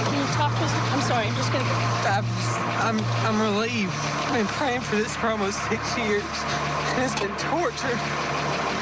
you 0.09 0.25
talk 0.33 0.49
to 0.57 0.65
us? 0.65 0.73
I'm, 0.89 1.05
sorry, 1.05 1.29
I'm 1.29 1.37
just 1.37 1.53
gonna 1.53 1.69
go. 1.69 1.77
I'm, 2.81 2.97
I'm 3.29 3.37
relieved. 3.37 3.93
I've 4.25 4.33
been 4.33 4.49
praying 4.57 4.81
for 4.81 4.95
this 4.95 5.15
for 5.15 5.27
almost 5.27 5.61
six 5.69 5.85
years, 6.01 6.25
and 6.97 7.05
it's 7.05 7.13
been 7.21 7.29
torture. 7.45 7.93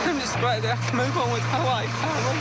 I'm 0.08 0.16
just 0.24 0.40
glad 0.40 0.64
that 0.64 0.80
I 0.80 0.80
can 0.88 1.04
move 1.04 1.12
on 1.20 1.28
with 1.36 1.44
my 1.52 1.60
life 1.68 1.92
finally. 2.00 2.40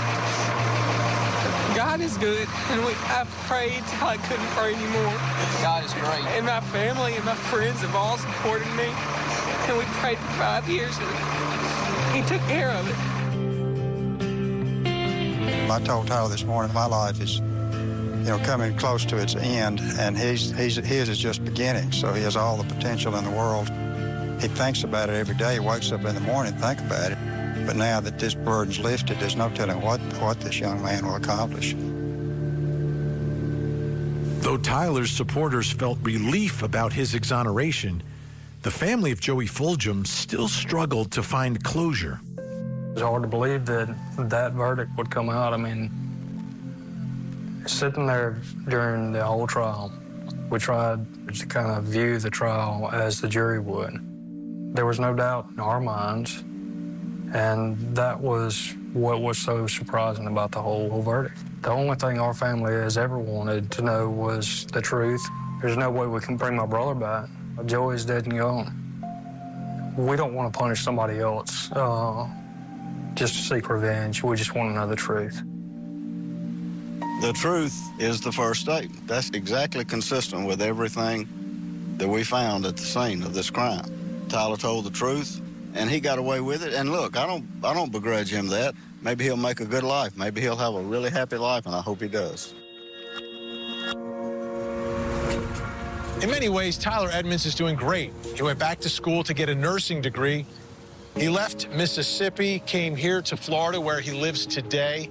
God 1.74 1.98
is 1.98 2.14
good, 2.22 2.46
and 2.70 2.78
we, 2.86 2.94
I've 3.10 3.26
prayed 3.50 3.82
till 3.98 4.06
I 4.06 4.22
couldn't 4.22 4.46
pray 4.54 4.70
anymore. 4.70 5.18
God 5.66 5.82
is 5.82 5.90
great. 5.98 6.22
And 6.38 6.46
my 6.46 6.62
family 6.70 7.18
and 7.18 7.24
my 7.26 7.34
friends 7.50 7.82
have 7.82 7.96
all 7.98 8.22
supported 8.22 8.70
me, 8.78 8.86
and 9.66 9.74
we 9.74 9.82
prayed 9.98 10.22
for 10.22 10.46
five 10.46 10.62
years, 10.70 10.94
and 10.94 11.10
He 12.14 12.22
took 12.22 12.38
care 12.46 12.70
of 12.70 12.86
it. 12.86 13.17
I 15.70 15.80
told 15.80 16.06
Tyler 16.06 16.28
this 16.28 16.44
morning, 16.44 16.72
my 16.72 16.86
life 16.86 17.20
is, 17.20 17.38
you 17.38 18.24
know, 18.24 18.40
coming 18.44 18.76
close 18.76 19.04
to 19.06 19.18
its 19.18 19.36
end, 19.36 19.80
and 19.98 20.16
his, 20.16 20.50
his, 20.50 20.76
his 20.76 21.08
is 21.08 21.18
just 21.18 21.44
beginning. 21.44 21.92
So 21.92 22.12
he 22.14 22.22
has 22.22 22.36
all 22.36 22.56
the 22.56 22.74
potential 22.74 23.14
in 23.16 23.24
the 23.24 23.30
world. 23.30 23.68
He 24.40 24.48
thinks 24.48 24.84
about 24.84 25.10
it 25.10 25.14
every 25.14 25.34
day. 25.34 25.54
He 25.54 25.60
wakes 25.60 25.92
up 25.92 26.04
in 26.04 26.14
the 26.14 26.20
morning, 26.22 26.54
think 26.54 26.80
about 26.80 27.12
it. 27.12 27.18
But 27.66 27.76
now 27.76 28.00
that 28.00 28.18
this 28.18 28.34
burden's 28.34 28.78
lifted, 28.80 29.18
there's 29.20 29.36
no 29.36 29.50
telling 29.50 29.80
what, 29.82 30.00
what 30.20 30.40
this 30.40 30.58
young 30.58 30.82
man 30.82 31.04
will 31.04 31.16
accomplish. 31.16 31.74
Though 34.40 34.56
Tyler's 34.56 35.10
supporters 35.10 35.70
felt 35.70 35.98
relief 36.02 36.62
about 36.62 36.94
his 36.94 37.14
exoneration, 37.14 38.02
the 38.62 38.70
family 38.70 39.10
of 39.10 39.20
Joey 39.20 39.46
Fulgham 39.46 40.06
still 40.06 40.48
struggled 40.48 41.10
to 41.12 41.22
find 41.22 41.62
closure. 41.62 42.20
It's 42.98 43.04
hard 43.04 43.22
to 43.22 43.28
believe 43.28 43.64
that 43.66 43.94
that 44.28 44.54
verdict 44.54 44.90
would 44.96 45.08
come 45.08 45.30
out. 45.30 45.52
I 45.52 45.56
mean, 45.56 45.88
sitting 47.64 48.08
there 48.08 48.42
during 48.66 49.12
the 49.12 49.24
whole 49.24 49.46
trial, 49.46 49.92
we 50.50 50.58
tried 50.58 51.06
to 51.32 51.46
kind 51.46 51.70
of 51.70 51.84
view 51.84 52.18
the 52.18 52.28
trial 52.28 52.90
as 52.92 53.20
the 53.20 53.28
jury 53.28 53.60
would. 53.60 54.00
There 54.74 54.84
was 54.84 54.98
no 54.98 55.14
doubt 55.14 55.46
in 55.52 55.60
our 55.60 55.80
minds, 55.80 56.40
and 57.34 57.76
that 57.94 58.18
was 58.18 58.74
what 58.92 59.22
was 59.22 59.38
so 59.38 59.68
surprising 59.68 60.26
about 60.26 60.50
the 60.50 60.60
whole, 60.60 60.90
whole 60.90 61.02
verdict. 61.02 61.38
The 61.62 61.70
only 61.70 61.94
thing 61.94 62.18
our 62.18 62.34
family 62.34 62.72
has 62.72 62.98
ever 62.98 63.16
wanted 63.16 63.70
to 63.70 63.82
know 63.82 64.10
was 64.10 64.66
the 64.72 64.82
truth. 64.82 65.24
There's 65.62 65.76
no 65.76 65.88
way 65.88 66.08
we 66.08 66.18
can 66.18 66.36
bring 66.36 66.56
my 66.56 66.66
brother 66.66 66.96
back. 66.96 67.28
Joey's 67.64 68.04
dead 68.04 68.26
and 68.26 68.36
gone. 68.36 69.94
We 69.96 70.16
don't 70.16 70.34
want 70.34 70.52
to 70.52 70.58
punish 70.58 70.82
somebody 70.82 71.20
else 71.20 71.70
uh, 71.70 72.28
just 73.18 73.34
to 73.34 73.42
seek 73.42 73.68
revenge. 73.68 74.22
We 74.22 74.36
just 74.36 74.54
want 74.54 74.70
to 74.70 74.74
know 74.74 74.86
the 74.86 74.94
truth. 74.94 75.42
The 77.20 77.32
truth 77.32 77.76
is 77.98 78.20
the 78.20 78.30
first 78.30 78.60
statement. 78.60 79.08
That's 79.08 79.30
exactly 79.30 79.84
consistent 79.84 80.46
with 80.46 80.62
everything 80.62 81.96
that 81.98 82.06
we 82.06 82.22
found 82.22 82.64
at 82.64 82.76
the 82.76 82.82
scene 82.82 83.24
of 83.24 83.34
this 83.34 83.50
crime. 83.50 84.26
Tyler 84.28 84.56
told 84.56 84.84
the 84.84 84.90
truth, 84.90 85.40
and 85.74 85.90
he 85.90 85.98
got 85.98 86.18
away 86.18 86.40
with 86.40 86.62
it. 86.62 86.74
And 86.74 86.92
look, 86.92 87.16
I 87.16 87.26
don't, 87.26 87.44
I 87.64 87.74
don't 87.74 87.90
begrudge 87.90 88.30
him 88.30 88.46
that. 88.48 88.76
Maybe 89.02 89.24
he'll 89.24 89.36
make 89.36 89.58
a 89.58 89.64
good 89.64 89.82
life. 89.82 90.16
Maybe 90.16 90.40
he'll 90.40 90.56
have 90.56 90.74
a 90.74 90.80
really 90.80 91.10
happy 91.10 91.38
life, 91.38 91.66
and 91.66 91.74
I 91.74 91.80
hope 91.80 92.00
he 92.00 92.08
does. 92.08 92.54
In 96.22 96.30
many 96.30 96.48
ways, 96.48 96.78
Tyler 96.78 97.10
Edmonds 97.12 97.46
is 97.46 97.56
doing 97.56 97.74
great. 97.74 98.12
He 98.36 98.42
went 98.42 98.60
back 98.60 98.78
to 98.80 98.88
school 98.88 99.24
to 99.24 99.34
get 99.34 99.48
a 99.48 99.54
nursing 99.56 100.00
degree. 100.00 100.46
He 101.18 101.28
left 101.28 101.68
Mississippi, 101.70 102.60
came 102.60 102.94
here 102.94 103.20
to 103.22 103.36
Florida, 103.36 103.80
where 103.80 103.98
he 103.98 104.12
lives 104.12 104.46
today. 104.46 105.10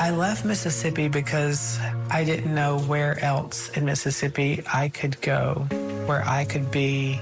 I 0.00 0.10
left 0.10 0.44
Mississippi 0.44 1.06
because 1.06 1.78
I 2.10 2.24
didn't 2.24 2.52
know 2.52 2.80
where 2.80 3.22
else 3.24 3.68
in 3.76 3.84
Mississippi 3.84 4.60
I 4.74 4.88
could 4.88 5.20
go, 5.20 5.68
where 6.06 6.24
I 6.26 6.44
could 6.44 6.68
be 6.72 7.20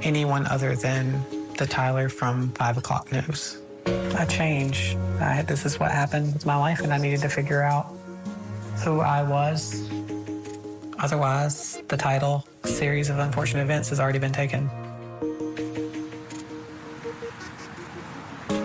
anyone 0.00 0.46
other 0.46 0.74
than 0.74 1.22
the 1.58 1.66
Tyler 1.66 2.08
from 2.08 2.50
5 2.52 2.78
o'clock 2.78 3.12
news. 3.12 3.58
I 3.86 4.24
changed. 4.24 4.96
I, 5.20 5.42
this 5.42 5.66
is 5.66 5.78
what 5.78 5.90
happened 5.90 6.32
with 6.32 6.46
my 6.46 6.56
life, 6.56 6.80
and 6.80 6.94
I 6.94 6.96
needed 6.96 7.20
to 7.20 7.28
figure 7.28 7.60
out 7.60 7.92
who 8.82 9.00
I 9.00 9.22
was. 9.22 9.86
Otherwise, 10.98 11.82
the 11.88 11.98
title, 11.98 12.46
Series 12.64 13.10
of 13.10 13.18
Unfortunate 13.18 13.62
Events, 13.64 13.90
has 13.90 14.00
already 14.00 14.18
been 14.18 14.32
taken. 14.32 14.70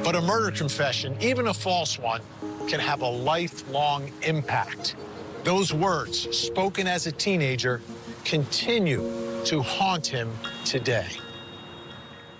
But 0.07 0.15
a 0.15 0.21
murder 0.21 0.51
confession, 0.51 1.17
even 1.19 1.47
a 1.47 1.53
false 1.53 1.99
one, 1.99 2.21
can 2.69 2.79
have 2.79 3.01
a 3.01 3.09
lifelong 3.09 4.09
impact. 4.21 4.95
Those 5.43 5.73
words, 5.73 6.33
spoken 6.33 6.87
as 6.87 7.07
a 7.07 7.11
teenager, 7.11 7.81
continue 8.23 9.01
to 9.43 9.61
haunt 9.61 10.07
him 10.07 10.33
today. 10.63 11.09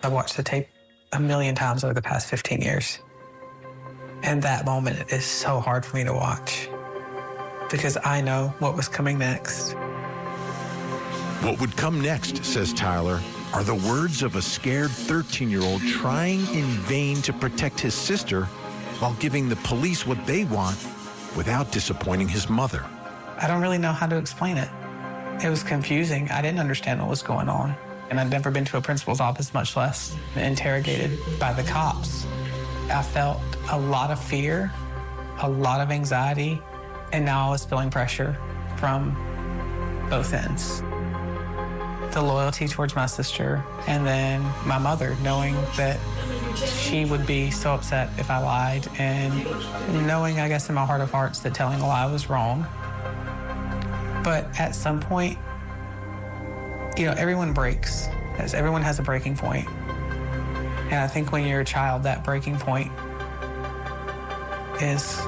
I've 0.01 0.13
watched 0.13 0.37
the 0.37 0.43
tape 0.43 0.69
a 1.11 1.19
million 1.19 1.55
times 1.55 1.83
over 1.83 1.93
the 1.93 2.01
past 2.01 2.29
15 2.29 2.61
years. 2.61 2.99
And 4.23 4.41
that 4.43 4.65
moment 4.65 5.11
is 5.11 5.25
so 5.25 5.59
hard 5.59 5.85
for 5.85 5.97
me 5.97 6.05
to 6.05 6.13
watch 6.13 6.69
because 7.69 7.97
I 8.01 8.21
know 8.21 8.53
what 8.59 8.77
was 8.77 8.87
coming 8.87 9.19
next. 9.19 9.73
What 11.43 11.59
would 11.59 11.75
come 11.75 11.99
next, 11.99 12.45
says 12.45 12.71
Tyler, 12.71 13.21
are 13.53 13.63
the 13.63 13.75
words 13.75 14.23
of 14.23 14.35
a 14.35 14.41
scared 14.41 14.91
13 14.91 15.49
year 15.49 15.61
old 15.61 15.81
trying 15.81 16.41
in 16.53 16.65
vain 16.85 17.21
to 17.23 17.33
protect 17.33 17.79
his 17.79 17.93
sister 17.93 18.45
while 18.99 19.13
giving 19.19 19.47
the 19.47 19.55
police 19.57 20.05
what 20.05 20.23
they 20.25 20.43
want 20.45 20.77
without 21.35 21.71
disappointing 21.71 22.27
his 22.27 22.49
mother. 22.49 22.85
I 23.39 23.47
don't 23.47 23.61
really 23.61 23.77
know 23.77 23.91
how 23.91 24.07
to 24.07 24.17
explain 24.17 24.57
it. 24.57 24.69
It 25.43 25.49
was 25.49 25.63
confusing. 25.63 26.29
I 26.31 26.41
didn't 26.41 26.59
understand 26.59 26.99
what 26.99 27.09
was 27.09 27.21
going 27.21 27.47
on. 27.47 27.75
And 28.09 28.19
I'd 28.19 28.29
never 28.29 28.49
been 28.49 28.65
to 28.65 28.77
a 28.77 28.81
principal's 28.81 29.19
office, 29.19 29.53
much 29.53 29.75
less 29.75 30.15
interrogated 30.35 31.19
by 31.39 31.53
the 31.53 31.63
cops. 31.63 32.25
I 32.89 33.03
felt 33.03 33.41
a 33.69 33.77
lot 33.77 34.11
of 34.11 34.23
fear, 34.23 34.71
a 35.41 35.49
lot 35.49 35.81
of 35.81 35.91
anxiety, 35.91 36.61
and 37.11 37.25
now 37.25 37.47
I 37.47 37.51
was 37.51 37.65
feeling 37.65 37.89
pressure 37.91 38.37
from 38.77 39.11
both 40.09 40.33
ends. 40.33 40.81
The 42.17 42.23
loyalty 42.23 42.67
towards 42.67 42.95
my 42.95 43.05
sister, 43.05 43.63
and 43.85 44.03
then 44.03 44.41
my 44.65 44.79
mother, 44.79 45.15
knowing 45.21 45.53
that 45.75 45.99
she 46.65 47.05
would 47.05 47.27
be 47.27 47.51
so 47.51 47.75
upset 47.75 48.09
if 48.17 48.31
I 48.31 48.39
lied, 48.39 48.87
and 48.97 49.45
knowing, 50.07 50.39
I 50.39 50.47
guess, 50.47 50.67
in 50.67 50.73
my 50.73 50.83
heart 50.83 51.01
of 51.01 51.11
hearts, 51.11 51.41
that 51.41 51.53
telling 51.53 51.79
a 51.79 51.85
lie 51.85 52.11
was 52.11 52.27
wrong. 52.27 52.65
But 54.23 54.47
at 54.59 54.73
some 54.73 54.99
point, 54.99 55.37
you 56.97 57.05
know, 57.05 57.13
everyone 57.15 57.53
breaks. 57.53 58.07
As 58.39 58.55
everyone 58.55 58.81
has 58.81 58.97
a 58.97 59.03
breaking 59.03 59.37
point. 59.37 59.69
And 60.89 60.95
I 60.95 61.05
think 61.05 61.31
when 61.31 61.45
you're 61.45 61.61
a 61.61 61.65
child, 61.65 62.01
that 62.03 62.23
breaking 62.23 62.57
point 62.57 62.91
is 64.81 65.19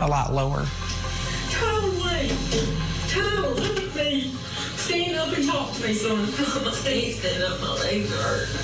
a 0.00 0.08
lot 0.10 0.34
lower. 0.34 0.66
Tyler, 1.50 1.92
wait. 2.04 2.32
Stand 4.86 5.16
up 5.16 5.36
and 5.36 5.44
talk 5.44 5.72
to 5.74 5.82
me, 5.82 5.94
son. 5.94 6.20
I 6.20 6.70
can't 6.84 7.14
stand 7.14 7.42
up. 7.42 7.60
My 7.60 7.74
legs 7.74 8.12
are 8.12 8.22
hurting. 8.22 8.56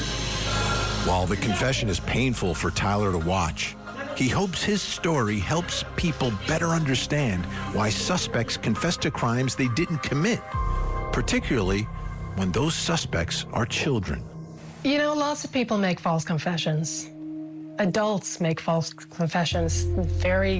While 1.04 1.26
the 1.26 1.36
confession 1.36 1.88
is 1.88 1.98
painful 1.98 2.54
for 2.54 2.70
Tyler 2.70 3.10
to 3.10 3.18
watch, 3.18 3.74
he 4.16 4.28
hopes 4.28 4.62
his 4.62 4.80
story 4.80 5.40
helps 5.40 5.84
people 5.96 6.32
better 6.46 6.68
understand 6.68 7.44
why 7.74 7.90
suspects 7.90 8.56
confess 8.56 8.96
to 8.98 9.10
crimes 9.10 9.56
they 9.56 9.66
didn't 9.74 9.98
commit, 10.04 10.40
particularly 11.10 11.88
when 12.36 12.52
those 12.52 12.76
suspects 12.76 13.44
are 13.52 13.66
children. 13.66 14.22
You 14.84 14.98
know, 14.98 15.14
lots 15.14 15.42
of 15.42 15.50
people 15.50 15.76
make 15.76 15.98
false 15.98 16.24
confessions. 16.24 17.10
Adults 17.80 18.40
make 18.40 18.60
false 18.60 18.92
confessions. 18.92 19.82
Very 20.22 20.58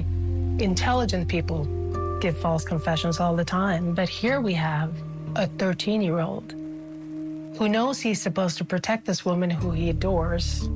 intelligent 0.59 1.29
people 1.29 1.63
give 2.19 2.37
false 2.37 2.65
confessions 2.65 3.21
all 3.21 3.33
the 3.33 3.45
time. 3.45 3.95
But 3.95 4.09
here 4.09 4.41
we 4.41 4.53
have 4.55 4.93
a 5.35 5.47
13 5.47 6.01
year 6.01 6.19
old 6.19 6.53
who 7.57 7.69
knows 7.69 7.99
he's 7.99 8.21
supposed 8.21 8.57
to 8.57 8.65
protect 8.65 9.05
this 9.05 9.23
woman 9.23 9.49
who 9.49 9.71
he 9.71 9.89
adores. 9.89 10.67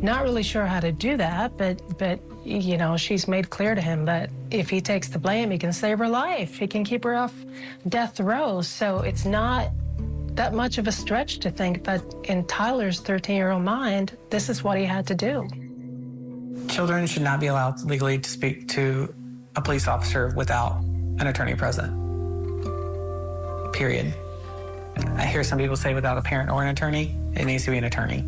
Not 0.00 0.22
really 0.22 0.42
sure 0.42 0.66
how 0.66 0.80
to 0.80 0.92
do 0.92 1.16
that, 1.16 1.56
but 1.56 1.80
but 1.98 2.20
you 2.44 2.76
know, 2.76 2.96
she's 2.96 3.26
made 3.26 3.48
clear 3.50 3.74
to 3.74 3.80
him 3.80 4.04
that 4.04 4.30
if 4.50 4.68
he 4.68 4.80
takes 4.80 5.08
the 5.08 5.18
blame, 5.18 5.50
he 5.50 5.58
can 5.58 5.72
save 5.72 5.98
her 5.98 6.08
life. 6.08 6.58
He 6.58 6.66
can 6.66 6.84
keep 6.84 7.04
her 7.04 7.14
off 7.14 7.34
death 7.88 8.20
row. 8.20 8.60
So 8.60 8.98
it's 8.98 9.24
not 9.24 9.70
that 10.34 10.52
much 10.52 10.78
of 10.78 10.86
a 10.86 10.92
stretch 10.92 11.38
to 11.38 11.50
think 11.50 11.84
that 11.84 12.02
in 12.24 12.44
Tyler's 12.46 13.00
13 13.00 13.36
year 13.36 13.50
old 13.50 13.62
mind, 13.62 14.16
this 14.30 14.48
is 14.48 14.62
what 14.62 14.78
he 14.78 14.84
had 14.84 15.06
to 15.06 15.14
do. 15.14 15.48
Children 16.68 17.06
should 17.06 17.22
not 17.22 17.40
be 17.40 17.46
allowed 17.46 17.80
legally 17.82 18.18
to 18.18 18.28
speak 18.28 18.68
to 18.68 19.14
a 19.56 19.62
police 19.62 19.88
officer 19.88 20.32
without 20.36 20.82
an 21.18 21.26
attorney 21.28 21.54
present. 21.54 22.03
Period. 23.74 24.14
I 25.16 25.26
hear 25.26 25.42
some 25.42 25.58
people 25.58 25.76
say 25.76 25.94
without 25.94 26.16
a 26.16 26.22
parent 26.22 26.48
or 26.48 26.62
an 26.62 26.68
attorney, 26.68 27.12
it 27.34 27.44
needs 27.44 27.64
to 27.64 27.72
be 27.72 27.76
an 27.76 27.82
attorney 27.82 28.22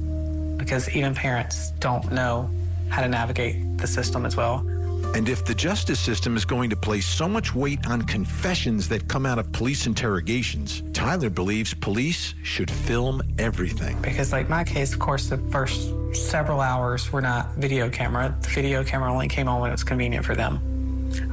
because 0.56 0.88
even 0.90 1.14
parents 1.14 1.70
don't 1.78 2.10
know 2.10 2.50
how 2.88 3.00
to 3.00 3.08
navigate 3.08 3.78
the 3.78 3.86
system 3.86 4.26
as 4.26 4.36
well. 4.36 4.66
And 5.14 5.28
if 5.28 5.44
the 5.44 5.54
justice 5.54 6.00
system 6.00 6.36
is 6.36 6.44
going 6.44 6.68
to 6.70 6.76
place 6.76 7.06
so 7.06 7.28
much 7.28 7.54
weight 7.54 7.86
on 7.86 8.02
confessions 8.02 8.88
that 8.88 9.06
come 9.06 9.24
out 9.24 9.38
of 9.38 9.52
police 9.52 9.86
interrogations, 9.86 10.82
Tyler 10.92 11.30
believes 11.30 11.74
police 11.74 12.34
should 12.42 12.68
film 12.70 13.22
everything. 13.38 14.02
Because, 14.02 14.32
like 14.32 14.48
my 14.48 14.64
case, 14.64 14.92
of 14.92 14.98
course, 14.98 15.28
the 15.28 15.38
first 15.52 15.94
several 16.12 16.60
hours 16.60 17.12
were 17.12 17.22
not 17.22 17.54
video 17.54 17.88
camera. 17.88 18.36
The 18.42 18.48
video 18.48 18.82
camera 18.82 19.12
only 19.12 19.28
came 19.28 19.48
on 19.48 19.60
when 19.60 19.70
it 19.70 19.74
was 19.74 19.84
convenient 19.84 20.24
for 20.24 20.34
them. 20.34 20.75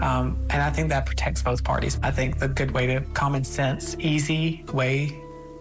Um, 0.02 0.38
and 0.50 0.62
I 0.62 0.70
think 0.70 0.90
that 0.90 1.06
protects 1.06 1.42
both 1.42 1.64
parties. 1.64 2.00
I 2.04 2.12
think 2.12 2.40
the 2.40 2.48
good 2.48 2.72
way 2.72 2.88
to, 2.88 3.02
common 3.14 3.44
sense, 3.44 3.96
easy 4.00 4.64
way 4.74 5.20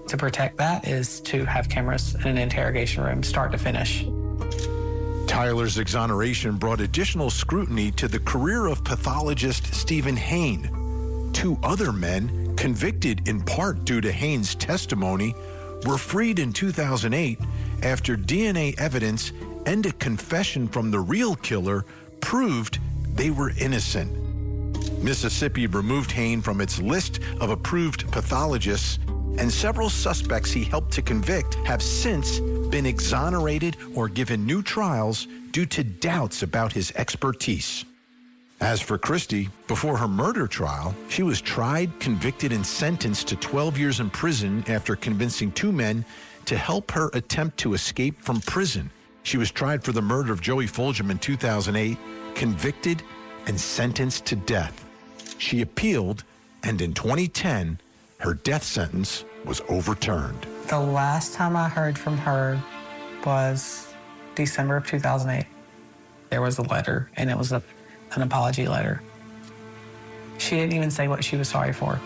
to 0.08 0.16
protect 0.16 0.56
that 0.58 0.86
is 0.86 1.20
to 1.22 1.44
have 1.44 1.68
cameras 1.68 2.14
in 2.16 2.26
an 2.26 2.38
interrogation 2.38 3.02
room, 3.04 3.22
start 3.22 3.52
to 3.52 3.58
finish. 3.58 4.04
Tyler's 5.26 5.78
exoneration 5.78 6.56
brought 6.56 6.80
additional 6.80 7.30
scrutiny 7.30 7.90
to 7.92 8.08
the 8.08 8.18
career 8.20 8.66
of 8.66 8.84
pathologist 8.84 9.74
Steven 9.74 10.16
Hayne. 10.16 11.30
Two 11.32 11.58
other 11.62 11.92
men, 11.92 12.54
convicted 12.56 13.26
in 13.26 13.40
part 13.40 13.84
due 13.84 14.00
to 14.00 14.12
Hayne's 14.12 14.54
testimony, 14.54 15.34
were 15.86 15.96
freed 15.96 16.38
in 16.38 16.52
2008 16.52 17.38
after 17.82 18.16
DNA 18.16 18.78
evidence 18.78 19.32
and 19.66 19.86
a 19.86 19.92
confession 19.92 20.68
from 20.68 20.90
the 20.90 21.00
real 21.00 21.34
killer 21.36 21.84
proved 22.20 22.78
they 23.12 23.30
were 23.30 23.52
innocent. 23.58 24.10
Mississippi 25.02 25.66
removed 25.66 26.12
Hayne 26.12 26.40
from 26.40 26.60
its 26.60 26.80
list 26.80 27.20
of 27.40 27.50
approved 27.50 28.10
pathologists, 28.12 28.98
and 29.38 29.50
several 29.50 29.90
suspects 29.90 30.50
he 30.50 30.64
helped 30.64 30.92
to 30.92 31.02
convict 31.02 31.54
have 31.66 31.82
since 31.82 32.40
been 32.70 32.86
exonerated 32.86 33.76
or 33.94 34.08
given 34.08 34.46
new 34.46 34.62
trials 34.62 35.26
due 35.50 35.66
to 35.66 35.82
doubts 35.82 36.42
about 36.42 36.72
his 36.72 36.92
expertise. 36.96 37.84
As 38.60 38.80
for 38.80 38.96
Kristi, 38.96 39.48
before 39.66 39.96
her 39.96 40.06
murder 40.06 40.46
trial, 40.46 40.94
she 41.08 41.24
was 41.24 41.40
tried, 41.40 41.98
convicted, 41.98 42.52
and 42.52 42.64
sentenced 42.64 43.26
to 43.28 43.36
12 43.36 43.76
years 43.76 43.98
in 43.98 44.08
prison 44.08 44.64
after 44.68 44.94
convincing 44.94 45.50
two 45.50 45.72
men 45.72 46.04
to 46.44 46.56
help 46.56 46.92
her 46.92 47.10
attempt 47.12 47.58
to 47.58 47.74
escape 47.74 48.20
from 48.20 48.40
prison. 48.40 48.88
She 49.22 49.36
was 49.36 49.50
tried 49.50 49.84
for 49.84 49.92
the 49.92 50.02
murder 50.02 50.32
of 50.32 50.40
Joey 50.40 50.66
Fulgham 50.66 51.10
in 51.10 51.18
2008, 51.18 51.96
convicted, 52.34 53.02
and 53.46 53.60
sentenced 53.60 54.26
to 54.26 54.36
death. 54.36 54.84
She 55.38 55.60
appealed, 55.60 56.24
and 56.62 56.80
in 56.80 56.92
2010, 56.94 57.80
her 58.18 58.34
death 58.34 58.62
sentence 58.62 59.24
was 59.44 59.60
overturned. 59.68 60.46
The 60.68 60.78
last 60.78 61.34
time 61.34 61.56
I 61.56 61.68
heard 61.68 61.98
from 61.98 62.16
her 62.18 62.60
was 63.26 63.92
December 64.34 64.76
of 64.76 64.86
2008. 64.86 65.46
There 66.30 66.40
was 66.40 66.58
a 66.58 66.62
letter, 66.62 67.10
and 67.16 67.30
it 67.30 67.36
was 67.36 67.52
a, 67.52 67.62
an 68.12 68.22
apology 68.22 68.66
letter. 68.66 69.02
She 70.38 70.56
didn't 70.56 70.74
even 70.74 70.90
say 70.90 71.08
what 71.08 71.22
she 71.22 71.36
was 71.36 71.48
sorry 71.48 71.72
for. 71.72 72.00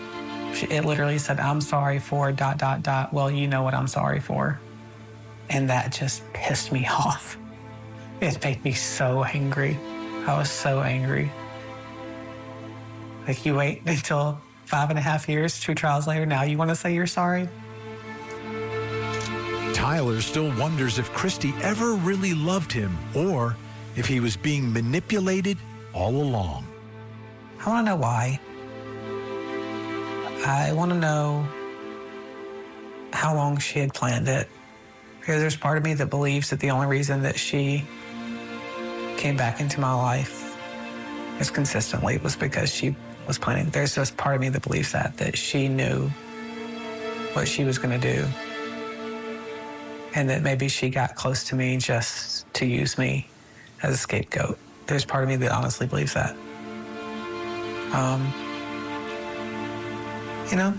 She, 0.53 0.65
it 0.67 0.85
literally 0.85 1.17
said, 1.17 1.39
I'm 1.39 1.61
sorry 1.61 1.99
for 1.99 2.31
dot, 2.31 2.57
dot, 2.57 2.83
dot. 2.83 3.13
Well, 3.13 3.31
you 3.31 3.47
know 3.47 3.63
what 3.63 3.73
I'm 3.73 3.87
sorry 3.87 4.19
for. 4.19 4.59
And 5.49 5.69
that 5.69 5.91
just 5.91 6.21
pissed 6.33 6.71
me 6.71 6.85
off. 6.87 7.37
It 8.19 8.43
made 8.43 8.63
me 8.63 8.73
so 8.73 9.23
angry. 9.23 9.77
I 10.25 10.37
was 10.37 10.49
so 10.49 10.81
angry. 10.81 11.31
Like, 13.27 13.45
you 13.45 13.55
wait 13.55 13.81
until 13.85 14.39
five 14.65 14.89
and 14.89 14.99
a 14.99 15.01
half 15.01 15.29
years, 15.29 15.59
two 15.59 15.75
trials 15.75 16.07
later, 16.07 16.25
now 16.25 16.43
you 16.43 16.57
want 16.57 16.69
to 16.69 16.75
say 16.75 16.93
you're 16.93 17.07
sorry? 17.07 17.47
Tyler 19.73 20.19
still 20.21 20.53
wonders 20.57 20.99
if 20.99 21.09
Kristi 21.13 21.57
ever 21.61 21.93
really 21.93 22.33
loved 22.33 22.71
him 22.71 22.97
or 23.15 23.55
if 23.95 24.05
he 24.05 24.19
was 24.19 24.35
being 24.35 24.71
manipulated 24.73 25.57
all 25.93 26.15
along. 26.15 26.65
I 27.59 27.69
want 27.69 27.85
to 27.85 27.91
know 27.91 27.97
why. 27.97 28.39
I 30.45 30.71
want 30.73 30.91
to 30.91 30.97
know 30.97 31.47
how 33.13 33.35
long 33.35 33.57
she 33.57 33.79
had 33.79 33.93
planned 33.93 34.27
it. 34.27 34.49
There's 35.27 35.57
part 35.57 35.77
of 35.77 35.83
me 35.83 35.93
that 35.95 36.09
believes 36.09 36.49
that 36.51 36.61
the 36.61 36.71
only 36.71 36.87
reason 36.87 37.23
that 37.23 37.37
she 37.37 37.83
came 39.17 39.35
back 39.35 39.59
into 39.59 39.81
my 39.81 39.93
life 39.93 40.57
as 41.39 41.51
consistently 41.51 42.17
was 42.19 42.35
because 42.35 42.73
she 42.73 42.95
was 43.27 43.37
planning. 43.37 43.69
There's 43.69 43.93
just 43.93 44.15
part 44.15 44.35
of 44.35 44.41
me 44.41 44.49
that 44.49 44.61
believes 44.61 44.93
that, 44.93 45.17
that 45.17 45.37
she 45.37 45.67
knew 45.67 46.07
what 47.33 47.47
she 47.47 47.65
was 47.65 47.77
going 47.77 47.99
to 47.99 48.13
do. 48.15 48.25
And 50.15 50.29
that 50.29 50.41
maybe 50.41 50.69
she 50.69 50.89
got 50.89 51.15
close 51.15 51.43
to 51.45 51.55
me 51.55 51.77
just 51.77 52.51
to 52.55 52.65
use 52.65 52.97
me 52.97 53.27
as 53.83 53.93
a 53.93 53.97
scapegoat. 53.97 54.57
There's 54.87 55.03
part 55.03 55.23
of 55.23 55.29
me 55.29 55.35
that 55.35 55.51
honestly 55.51 55.87
believes 55.87 56.13
that. 56.13 56.35
Um, 57.91 58.33
you 60.49 60.55
know, 60.55 60.73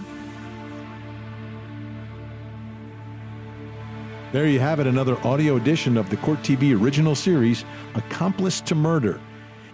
There 4.31 4.47
you 4.47 4.61
have 4.61 4.79
it, 4.79 4.87
another 4.87 5.19
audio 5.27 5.57
edition 5.57 5.97
of 5.97 6.11
the 6.11 6.19
Court 6.19 6.43
TV 6.43 6.79
original 6.79 7.15
series, 7.15 7.65
Accomplice 7.95 8.61
to 8.61 8.75
Murder. 8.75 9.19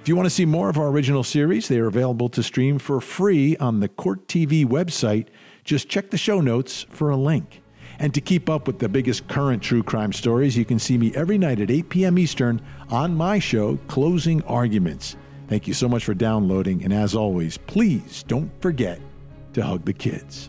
If 0.01 0.07
you 0.07 0.15
want 0.15 0.27
to 0.27 0.31
see 0.31 0.45
more 0.45 0.69
of 0.69 0.79
our 0.79 0.91
original 0.91 1.25
series, 1.25 1.67
they 1.67 1.81
are 1.81 1.89
available 1.89 2.29
to 2.29 2.41
stream 2.41 2.79
for 2.79 3.01
free 3.01 3.57
on 3.57 3.81
the 3.81 3.89
Court 3.89 4.29
TV 4.29 4.65
website. 4.65 5.27
Just 5.65 5.89
check 5.89 6.11
the 6.11 6.17
show 6.17 6.41
notes 6.41 6.87
for 6.89 7.11
a 7.11 7.17
link. 7.17 7.63
And 7.99 8.15
to 8.15 8.21
keep 8.21 8.49
up 8.49 8.69
with 8.69 8.79
the 8.79 8.89
biggest 8.89 9.27
current 9.27 9.61
true 9.61 9.83
crime 9.83 10.13
stories, 10.13 10.57
you 10.57 10.65
can 10.65 10.79
see 10.79 10.99
me 10.99 11.13
every 11.17 11.37
night 11.37 11.59
at 11.59 11.73
8 11.73 11.89
p.m. 11.89 12.17
Eastern 12.17 12.63
on 12.91 13.17
my 13.17 13.41
show, 13.41 13.77
Closing 13.89 14.41
Arguments. 14.45 15.17
Thank 15.49 15.67
you 15.67 15.75
so 15.75 15.89
much 15.89 16.05
for 16.05 16.15
downloading, 16.15 16.85
and 16.85 16.93
as 16.93 17.17
always, 17.17 17.59
please 17.59 18.23
don't 18.23 18.53
forget 18.63 19.01
to 19.55 19.65
hug 19.65 19.85
the 19.85 19.93
kids. 19.93 20.49